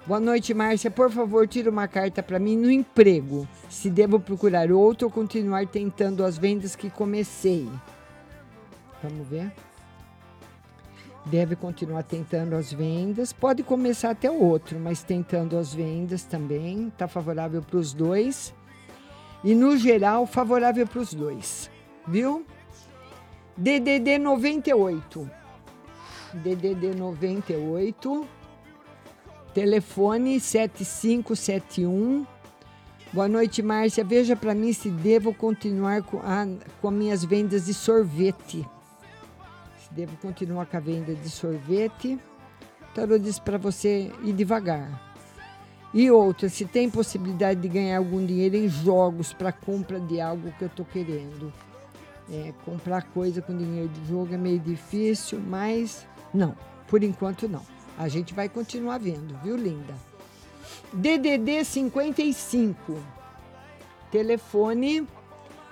Boa 0.07 0.21
noite, 0.21 0.53
Márcia. 0.53 0.91
Por 0.91 1.11
favor, 1.11 1.49
tira 1.49 1.71
uma 1.71 1.89
carta 1.89 2.23
para 2.23 2.39
mim 2.39 2.57
no 2.57 2.71
emprego. 2.71 3.49
Se 3.71 3.89
devo 3.89 4.21
procurar 4.21 4.71
outro 4.71 5.07
ou 5.07 5.13
continuar 5.13 5.67
tentando 5.67 6.25
as 6.25 6.37
vendas 6.37 6.77
que 6.77 6.91
comecei. 6.91 7.67
Vamos 9.03 9.27
ver. 9.29 9.51
Deve 11.27 11.55
continuar 11.55 12.03
tentando 12.03 12.55
as 12.57 12.73
vendas. 12.73 13.33
Pode 13.33 13.63
começar 13.63 14.11
até 14.11 14.31
outro, 14.31 14.79
mas 14.81 15.03
tentando 15.03 15.57
as 15.59 15.75
vendas 15.75 16.25
também. 16.25 16.89
Está 16.89 17.07
favorável 17.07 17.63
para 17.63 17.79
os 17.79 17.93
dois. 17.93 18.55
E 19.45 19.55
no 19.55 19.77
geral, 19.77 20.27
favorável 20.27 20.87
para 20.87 21.01
os 21.01 21.13
dois. 21.13 21.71
Viu? 22.07 22.45
DDD 23.57 24.19
98. 24.19 25.31
DDD 26.33 26.95
98. 26.95 28.27
Telefone 29.53 30.41
7571. 30.41 32.27
Boa 33.13 33.29
noite, 33.29 33.61
Márcia. 33.63 34.05
Veja 34.05 34.37
para 34.37 34.55
mim 34.55 34.73
se 34.73 34.89
devo 34.89 35.35
continuar 35.35 36.03
com, 36.03 36.19
a, 36.19 36.47
com 36.81 36.91
minhas 36.91 37.25
vendas 37.25 37.67
de 37.67 37.75
sorvete. 37.75 38.65
Devo 39.91 40.17
continuar 40.19 40.67
com 40.67 40.77
a 40.77 40.81
venda 40.81 41.15
de 41.15 41.29
sorvete. 41.29 42.19
O 42.83 42.95
tarô 42.95 43.19
diz 43.19 43.39
para 43.39 43.59
você 43.59 44.13
ir 44.23 44.33
devagar. 44.33 45.11
E 45.93 46.09
outra, 46.11 46.49
se 46.49 46.65
tem 46.65 46.89
possibilidade 46.89 47.61
de 47.61 47.69
ganhar 47.69 47.99
algum 47.99 48.25
dinheiro 48.25 48.57
em 48.57 48.69
jogos 48.69 49.33
para 49.33 49.51
compra 49.51 49.99
de 49.99 50.21
algo 50.21 50.53
que 50.53 50.63
eu 50.63 50.69
estou 50.69 50.87
querendo. 50.87 51.53
É, 52.33 52.55
comprar 52.65 53.03
coisa 53.11 53.43
com 53.43 53.57
dinheiro 53.57 53.89
de 53.89 54.07
jogo 54.07 54.33
é 54.33 54.37
meio 54.37 54.61
difícil, 54.61 55.41
mas 55.41 56.07
não, 56.33 56.57
por 56.87 57.03
enquanto 57.03 57.49
não. 57.49 57.67
A 57.99 58.07
gente 58.07 58.33
vai 58.33 58.49
continuar 58.49 58.99
vendo, 58.99 59.37
viu, 59.43 59.57
linda? 59.57 59.95
DDD 60.93 61.65
55, 61.65 62.97
telefone 64.13 65.09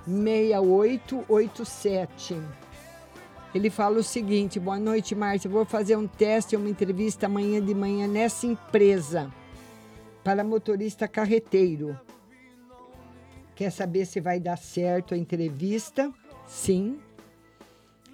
6887. 0.05 2.43
Ele 3.55 3.71
fala 3.71 3.99
o 3.99 4.03
seguinte: 4.03 4.61
boa 4.61 4.79
noite, 4.79 5.15
Márcia. 5.15 5.51
Vou 5.51 5.65
fazer 5.65 5.97
um 5.97 6.07
teste, 6.07 6.57
uma 6.57 6.69
entrevista 6.69 7.27
amanhã 7.27 7.65
de 7.65 7.75
manhã 7.75 8.07
nessa 8.07 8.47
empresa 8.47 9.33
para 10.23 10.45
motorista 10.45 11.09
carreteiro. 11.09 11.99
Quer 13.55 13.71
saber 13.71 14.07
se 14.07 14.21
vai 14.21 14.39
dar 14.39 14.59
certo 14.59 15.15
a 15.15 15.17
entrevista? 15.17 16.13
Sim. 16.47 16.99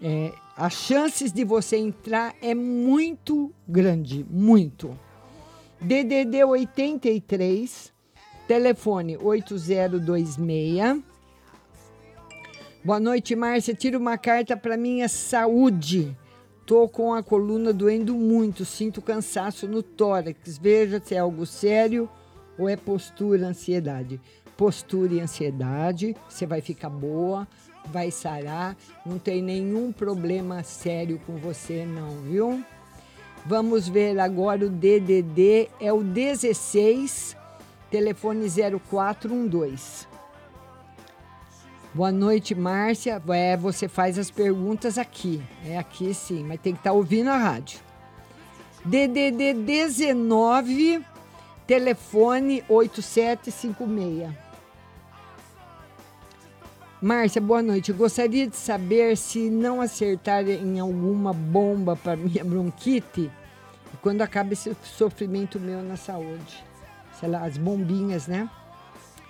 É, 0.02 0.32
as 0.56 0.72
chances 0.72 1.32
de 1.32 1.44
você 1.44 1.76
entrar 1.76 2.34
é 2.40 2.54
muito 2.54 3.52
grande, 3.66 4.24
muito. 4.30 4.98
DDD 5.80 6.44
83, 6.44 7.92
telefone 8.46 9.16
8026. 9.16 11.13
Boa 12.84 13.00
noite, 13.00 13.34
Márcia. 13.34 13.72
Tira 13.72 13.96
uma 13.96 14.18
carta 14.18 14.58
para 14.58 14.76
minha 14.76 15.08
saúde. 15.08 16.14
Tô 16.66 16.86
com 16.86 17.14
a 17.14 17.22
coluna 17.22 17.72
doendo 17.72 18.14
muito, 18.14 18.66
sinto 18.66 19.00
cansaço 19.00 19.66
no 19.66 19.82
tórax. 19.82 20.58
Veja 20.58 21.00
se 21.02 21.14
é 21.14 21.18
algo 21.18 21.46
sério 21.46 22.06
ou 22.58 22.68
é 22.68 22.76
postura, 22.76 23.46
ansiedade. 23.46 24.20
Postura 24.54 25.14
e 25.14 25.20
ansiedade, 25.20 26.14
você 26.28 26.44
vai 26.44 26.60
ficar 26.60 26.90
boa, 26.90 27.48
vai 27.86 28.10
sarar, 28.10 28.76
não 29.04 29.18
tem 29.18 29.40
nenhum 29.40 29.90
problema 29.90 30.62
sério 30.62 31.18
com 31.26 31.36
você 31.38 31.86
não, 31.86 32.10
viu? 32.20 32.62
Vamos 33.46 33.88
ver 33.88 34.20
agora 34.20 34.66
o 34.66 34.68
DDD, 34.68 35.70
é 35.80 35.90
o 35.90 36.02
16, 36.02 37.34
telefone 37.90 38.46
0412. 38.46 40.13
Boa 41.94 42.10
noite, 42.10 42.56
Márcia. 42.56 43.22
É, 43.28 43.56
você 43.56 43.86
faz 43.86 44.18
as 44.18 44.28
perguntas 44.28 44.98
aqui. 44.98 45.40
É 45.64 45.78
aqui 45.78 46.12
sim, 46.12 46.42
mas 46.42 46.60
tem 46.60 46.72
que 46.72 46.80
estar 46.80 46.92
ouvindo 46.92 47.30
a 47.30 47.36
rádio. 47.36 47.78
DDD 48.84 49.54
19, 49.54 51.04
telefone 51.68 52.64
8756. 52.68 54.34
Márcia, 57.00 57.40
boa 57.40 57.62
noite. 57.62 57.92
Eu 57.92 57.96
gostaria 57.96 58.48
de 58.48 58.56
saber 58.56 59.16
se 59.16 59.48
não 59.48 59.80
acertar 59.80 60.48
em 60.48 60.80
alguma 60.80 61.32
bomba 61.32 61.94
para 61.94 62.16
minha 62.16 62.44
bronquite, 62.44 63.30
quando 64.02 64.20
acaba 64.20 64.52
esse 64.52 64.76
sofrimento 64.82 65.60
meu 65.60 65.80
na 65.80 65.96
saúde. 65.96 66.64
Sei 67.20 67.28
lá, 67.28 67.44
as 67.44 67.56
bombinhas, 67.56 68.26
né? 68.26 68.50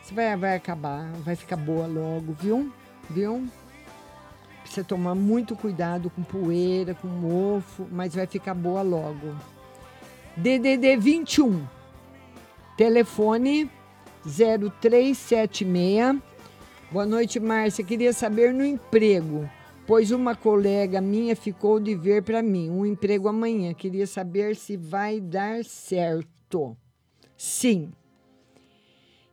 Você 0.05 0.15
vai, 0.15 0.37
vai 0.37 0.55
acabar, 0.55 1.11
vai 1.23 1.35
ficar 1.35 1.57
boa 1.57 1.87
logo, 1.87 2.35
viu? 2.35 2.71
Viu? 3.09 3.49
Precisa 4.61 4.85
tomar 4.85 5.15
muito 5.15 5.57
cuidado 5.57 6.11
com 6.11 6.23
poeira, 6.23 6.95
com 6.95 7.09
mofo, 7.09 7.89
mas 7.91 8.15
vai 8.15 8.27
ficar 8.27 8.53
boa 8.53 8.83
logo. 8.83 9.35
DDD 10.37 10.99
21, 10.99 11.67
telefone 12.77 13.71
0376. 14.27 16.21
Boa 16.93 17.07
noite, 17.07 17.41
Márcia. 17.41 17.83
Queria 17.83 18.13
saber 18.13 18.53
no 18.53 18.63
emprego, 18.63 19.49
pois 19.87 20.11
uma 20.11 20.37
colega 20.37 21.01
minha 21.01 21.35
ficou 21.35 21.81
de 21.81 21.95
ver 21.95 22.23
para 22.23 22.43
mim 22.43 22.69
um 22.69 22.85
emprego 22.85 23.27
amanhã. 23.27 23.73
Queria 23.73 24.07
saber 24.07 24.55
se 24.55 24.77
vai 24.77 25.19
dar 25.19 25.65
certo. 25.65 26.77
Sim. 27.39 27.91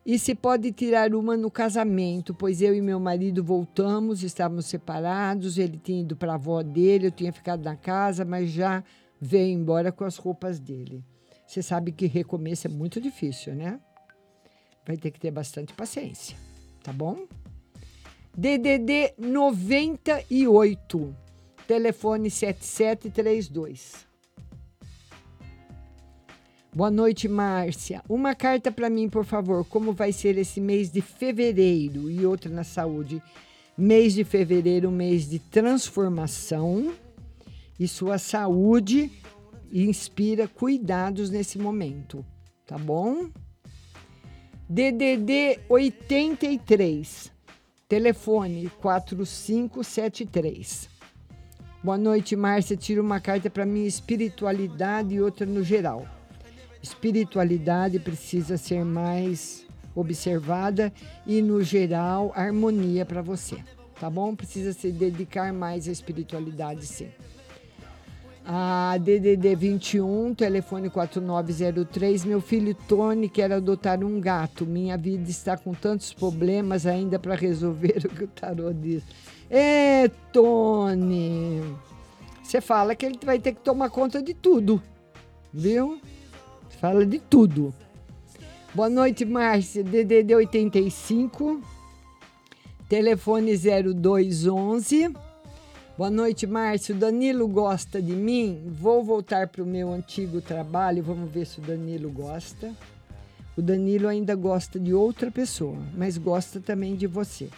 E 0.03 0.18
se 0.18 0.34
pode 0.34 0.72
tirar 0.72 1.14
uma 1.14 1.38
no 1.38 1.52
casamento, 1.52 2.34
pois 2.34 2.61
eu 2.61 2.73
e 2.73 2.82
meu 2.82 2.99
marido 2.99 3.44
voltamos, 3.44 4.23
estávamos 4.23 4.65
separados, 4.65 5.60
ele 5.60 5.78
tinha 5.78 6.02
ido 6.02 6.15
para 6.15 6.32
a 6.32 6.36
avó 6.36 6.64
dele, 6.64 7.07
eu 7.07 7.11
tinha 7.11 7.32
ficado 7.32 7.64
na 7.64 7.76
casa, 7.76 8.26
mas 8.26 8.49
já 8.49 8.84
veio 9.19 9.53
embora 9.53 9.91
com 9.91 10.03
as 10.03 10.18
roupas 10.18 10.60
dele. 10.60 11.03
Você 11.45 11.61
sabe 11.61 11.91
que 11.91 12.07
recomeço 12.07 12.65
é 12.65 12.69
muito 12.69 12.99
difícil, 12.99 13.53
né? 13.53 13.80
Vai 14.88 14.98
ter 14.98 15.11
que 15.11 15.19
ter 15.19 15.30
bastante 15.30 15.73
paciência, 15.73 16.36
tá 16.82 16.91
bom? 16.91 17.28
DDD 18.36 19.14
98, 19.19 21.15
telefone 21.68 22.32
7732. 22.32 24.10
Boa 26.73 26.89
noite, 26.89 27.27
Márcia. 27.27 28.02
Uma 28.07 28.34
carta 28.34 28.72
para 28.72 28.89
mim, 28.89 29.10
por 29.10 29.26
favor. 29.26 29.65
Como 29.65 29.91
vai 29.91 30.14
ser 30.14 30.38
esse 30.38 30.61
mês 30.61 30.89
de 30.89 31.02
fevereiro 31.02 32.10
e 32.10 32.26
outra 32.26 32.49
na 32.49 32.64
saúde? 32.64 33.22
Mês 33.77 34.14
de 34.14 34.23
fevereiro, 34.23 34.89
mês 34.89 35.30
de 35.30 35.38
transformação 35.38 36.93
e 37.77 37.89
sua 37.89 38.18
saúde 38.18 39.11
inspira 39.69 40.48
cuidados 40.48 41.30
nesse 41.30 41.60
momento, 41.60 42.26
tá 42.65 42.77
bom? 42.77 43.30
DDD 44.69 45.60
83, 45.68 47.34
telefone 47.89 48.72
4573. 48.81 50.88
Boa 51.84 51.98
noite, 51.98 52.34
Márcia. 52.38 52.77
Tira 52.77 53.02
uma 53.02 53.19
carta 53.19 53.49
para 53.49 53.65
mim, 53.65 53.85
espiritualidade 53.85 55.15
e 55.15 55.22
outra 55.22 55.45
no 55.45 55.65
geral. 55.65 56.20
Espiritualidade 56.81 57.99
precisa 57.99 58.57
ser 58.57 58.83
mais 58.83 59.65
observada 59.95 60.91
e, 61.27 61.41
no 61.41 61.61
geral, 61.61 62.31
harmonia 62.35 63.05
para 63.05 63.21
você, 63.21 63.57
tá 63.99 64.09
bom? 64.09 64.35
Precisa 64.35 64.73
se 64.73 64.91
dedicar 64.91 65.53
mais 65.53 65.87
à 65.87 65.91
espiritualidade, 65.91 66.85
sim. 66.85 67.09
A 68.43 68.97
DDD 68.97 69.55
21, 69.55 70.33
telefone 70.33 70.89
4903. 70.89 72.25
Meu 72.25 72.41
filho 72.41 72.73
Tony 72.73 73.29
quer 73.29 73.51
adotar 73.51 74.03
um 74.03 74.19
gato. 74.19 74.65
Minha 74.65 74.97
vida 74.97 75.29
está 75.29 75.55
com 75.55 75.73
tantos 75.73 76.11
problemas 76.11 76.87
ainda 76.87 77.19
para 77.19 77.35
resolver 77.35 78.01
o 78.05 78.09
que 78.09 78.23
o 78.23 78.27
tarô 78.27 78.73
diz. 78.73 79.03
É, 79.49 80.09
Tony. 80.33 81.61
Você 82.41 82.59
fala 82.59 82.95
que 82.95 83.05
ele 83.05 83.19
vai 83.23 83.37
ter 83.37 83.53
que 83.53 83.61
tomar 83.61 83.89
conta 83.91 84.21
de 84.21 84.33
tudo, 84.33 84.81
viu? 85.53 86.01
Fala 86.80 87.06
de 87.06 87.19
tudo. 87.19 87.73
Boa 88.73 88.89
noite, 88.89 89.26
Márcia. 89.26 89.84
DDD 89.84 90.34
85, 90.35 91.61
telefone 92.89 93.52
0211. 93.56 95.14
Boa 95.98 96.10
noite, 96.10 96.48
Márcio. 96.48 96.95
Danilo 96.95 97.48
gosta 97.48 98.02
de 98.02 98.14
mim? 98.14 98.64
Vou 98.68 99.03
voltar 99.03 99.48
para 99.49 99.61
o 99.61 99.65
meu 99.65 99.91
antigo 99.91 100.41
trabalho. 100.41 101.03
Vamos 101.03 101.30
ver 101.31 101.45
se 101.45 101.60
o 101.60 101.61
Danilo 101.61 102.10
gosta. 102.10 102.73
O 103.56 103.61
Danilo 103.61 104.07
ainda 104.07 104.34
gosta 104.34 104.80
de 104.80 104.93
outra 104.93 105.30
pessoa, 105.30 105.77
mas 105.95 106.18
gosta 106.18 106.60
também 106.60 106.95
de 106.95 107.06
você. 107.06 107.49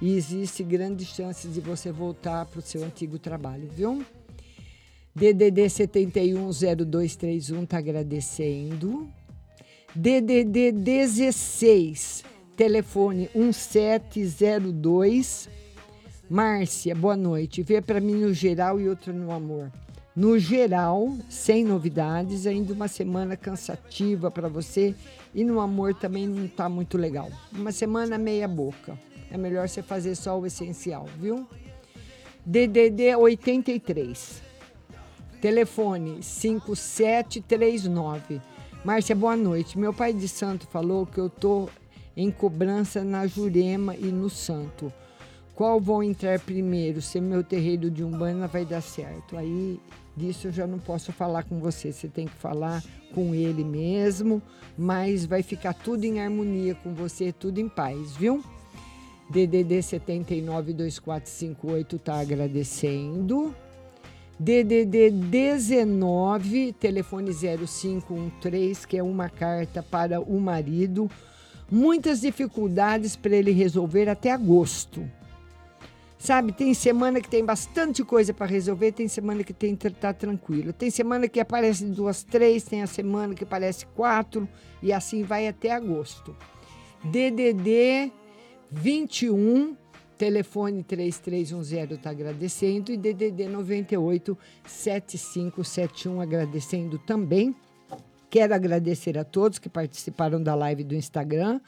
e 0.00 0.14
existe 0.16 0.62
grandes 0.62 1.08
chances 1.08 1.52
de 1.52 1.60
você 1.60 1.90
voltar 1.92 2.46
para 2.46 2.60
o 2.60 2.62
seu 2.62 2.84
antigo 2.84 3.18
trabalho, 3.18 3.68
viu? 3.68 4.04
DDD 5.18 5.68
710231 5.68 7.64
está 7.64 7.78
agradecendo. 7.78 9.08
DDD 9.92 10.70
16, 10.70 12.22
telefone 12.56 13.28
1702. 13.34 15.48
Márcia, 16.30 16.94
boa 16.94 17.16
noite. 17.16 17.64
Vê 17.64 17.80
para 17.80 17.98
mim 17.98 18.14
no 18.14 18.32
geral 18.32 18.80
e 18.80 18.88
outro 18.88 19.12
no 19.12 19.32
amor. 19.32 19.72
No 20.14 20.38
geral, 20.38 21.12
sem 21.28 21.64
novidades, 21.64 22.46
ainda 22.46 22.72
uma 22.72 22.86
semana 22.86 23.36
cansativa 23.36 24.30
para 24.30 24.48
você 24.48 24.94
e 25.34 25.42
no 25.42 25.58
amor 25.58 25.94
também 25.94 26.28
não 26.28 26.44
está 26.44 26.68
muito 26.68 26.96
legal. 26.96 27.28
Uma 27.52 27.72
semana 27.72 28.16
meia 28.16 28.46
boca. 28.46 28.96
É 29.32 29.36
melhor 29.36 29.68
você 29.68 29.82
fazer 29.82 30.14
só 30.14 30.38
o 30.38 30.46
essencial, 30.46 31.06
viu? 31.18 31.44
DDD 32.46 33.16
83. 33.16 34.46
Telefone 35.40 36.20
5739. 36.20 38.42
Márcia, 38.84 39.14
boa 39.14 39.36
noite. 39.36 39.78
Meu 39.78 39.94
pai 39.94 40.12
de 40.12 40.26
santo 40.26 40.66
falou 40.66 41.06
que 41.06 41.18
eu 41.18 41.30
tô 41.30 41.68
em 42.16 42.28
cobrança 42.28 43.04
na 43.04 43.24
Jurema 43.26 43.94
e 43.94 44.06
no 44.06 44.28
Santo. 44.28 44.92
Qual 45.54 45.80
vão 45.80 46.02
entrar 46.02 46.40
primeiro? 46.40 47.00
Se 47.00 47.20
meu 47.20 47.44
terreiro 47.44 47.88
de 47.88 48.02
Umbanda 48.02 48.48
vai 48.48 48.64
dar 48.64 48.80
certo. 48.80 49.36
Aí 49.36 49.78
disso 50.16 50.48
eu 50.48 50.52
já 50.52 50.66
não 50.66 50.80
posso 50.80 51.12
falar 51.12 51.44
com 51.44 51.60
você. 51.60 51.92
Você 51.92 52.08
tem 52.08 52.26
que 52.26 52.34
falar 52.34 52.82
com 53.14 53.32
ele 53.32 53.62
mesmo, 53.62 54.42
mas 54.76 55.24
vai 55.24 55.44
ficar 55.44 55.72
tudo 55.72 56.04
em 56.04 56.20
harmonia 56.20 56.74
com 56.74 56.92
você, 56.94 57.32
tudo 57.32 57.60
em 57.60 57.68
paz, 57.68 58.16
viu? 58.16 58.42
DDD 59.30 59.82
792458 59.82 61.96
tá 61.98 62.18
agradecendo. 62.18 63.54
DDD 64.38 65.10
19, 65.10 66.72
telefone 66.74 67.32
0513, 67.32 68.86
que 68.86 68.96
é 68.96 69.02
uma 69.02 69.28
carta 69.28 69.82
para 69.82 70.20
o 70.20 70.40
marido. 70.40 71.10
Muitas 71.70 72.20
dificuldades 72.20 73.16
para 73.16 73.34
ele 73.34 73.50
resolver 73.50 74.08
até 74.08 74.30
agosto. 74.30 75.04
Sabe, 76.16 76.52
tem 76.52 76.72
semana 76.72 77.20
que 77.20 77.28
tem 77.28 77.44
bastante 77.44 78.02
coisa 78.04 78.32
para 78.32 78.46
resolver, 78.46 78.92
tem 78.92 79.06
semana 79.06 79.44
que 79.44 79.52
tem 79.52 79.76
que 79.76 79.86
estar 79.86 80.14
tranquilo. 80.14 80.72
Tem 80.72 80.90
semana 80.90 81.28
que 81.28 81.40
aparece 81.40 81.84
duas, 81.84 82.22
três, 82.22 82.64
tem 82.64 82.82
a 82.82 82.86
semana 82.86 83.34
que 83.34 83.44
aparece 83.44 83.86
quatro, 83.86 84.48
e 84.82 84.92
assim 84.92 85.22
vai 85.22 85.46
até 85.46 85.70
agosto. 85.72 86.36
DDD 87.04 88.12
21, 88.70 89.76
telefone 90.18 90.82
3310 90.82 91.92
está 91.92 92.10
agradecendo, 92.10 92.90
e 92.90 92.96
DDD 92.96 93.48
98 93.48 94.36
7571 94.66 96.20
agradecendo 96.20 96.98
também. 96.98 97.54
Quero 98.28 98.54
agradecer 98.54 99.16
a 99.16 99.24
todos 99.24 99.58
que 99.58 99.70
participaram 99.70 100.42
da 100.42 100.54
live 100.54 100.84
do 100.84 100.94
Instagram, 100.94 101.60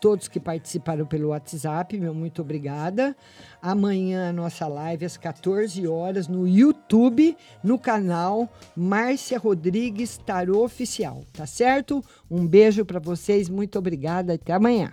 todos 0.00 0.28
que 0.28 0.38
participaram 0.38 1.06
pelo 1.06 1.30
WhatsApp, 1.30 1.98
meu 1.98 2.14
muito 2.14 2.42
obrigada. 2.42 3.16
Amanhã 3.60 4.28
a 4.28 4.32
nossa 4.32 4.68
live 4.68 5.06
às 5.06 5.16
14 5.16 5.84
horas 5.88 6.28
no 6.28 6.46
YouTube, 6.46 7.36
no 7.64 7.78
canal 7.78 8.48
Márcia 8.76 9.38
Rodrigues 9.38 10.18
Tarô 10.18 10.62
Oficial, 10.62 11.24
tá 11.32 11.46
certo? 11.46 12.04
Um 12.30 12.46
beijo 12.46 12.84
para 12.84 13.00
vocês, 13.00 13.48
muito 13.48 13.76
obrigada, 13.78 14.34
até 14.34 14.52
amanhã. 14.52 14.92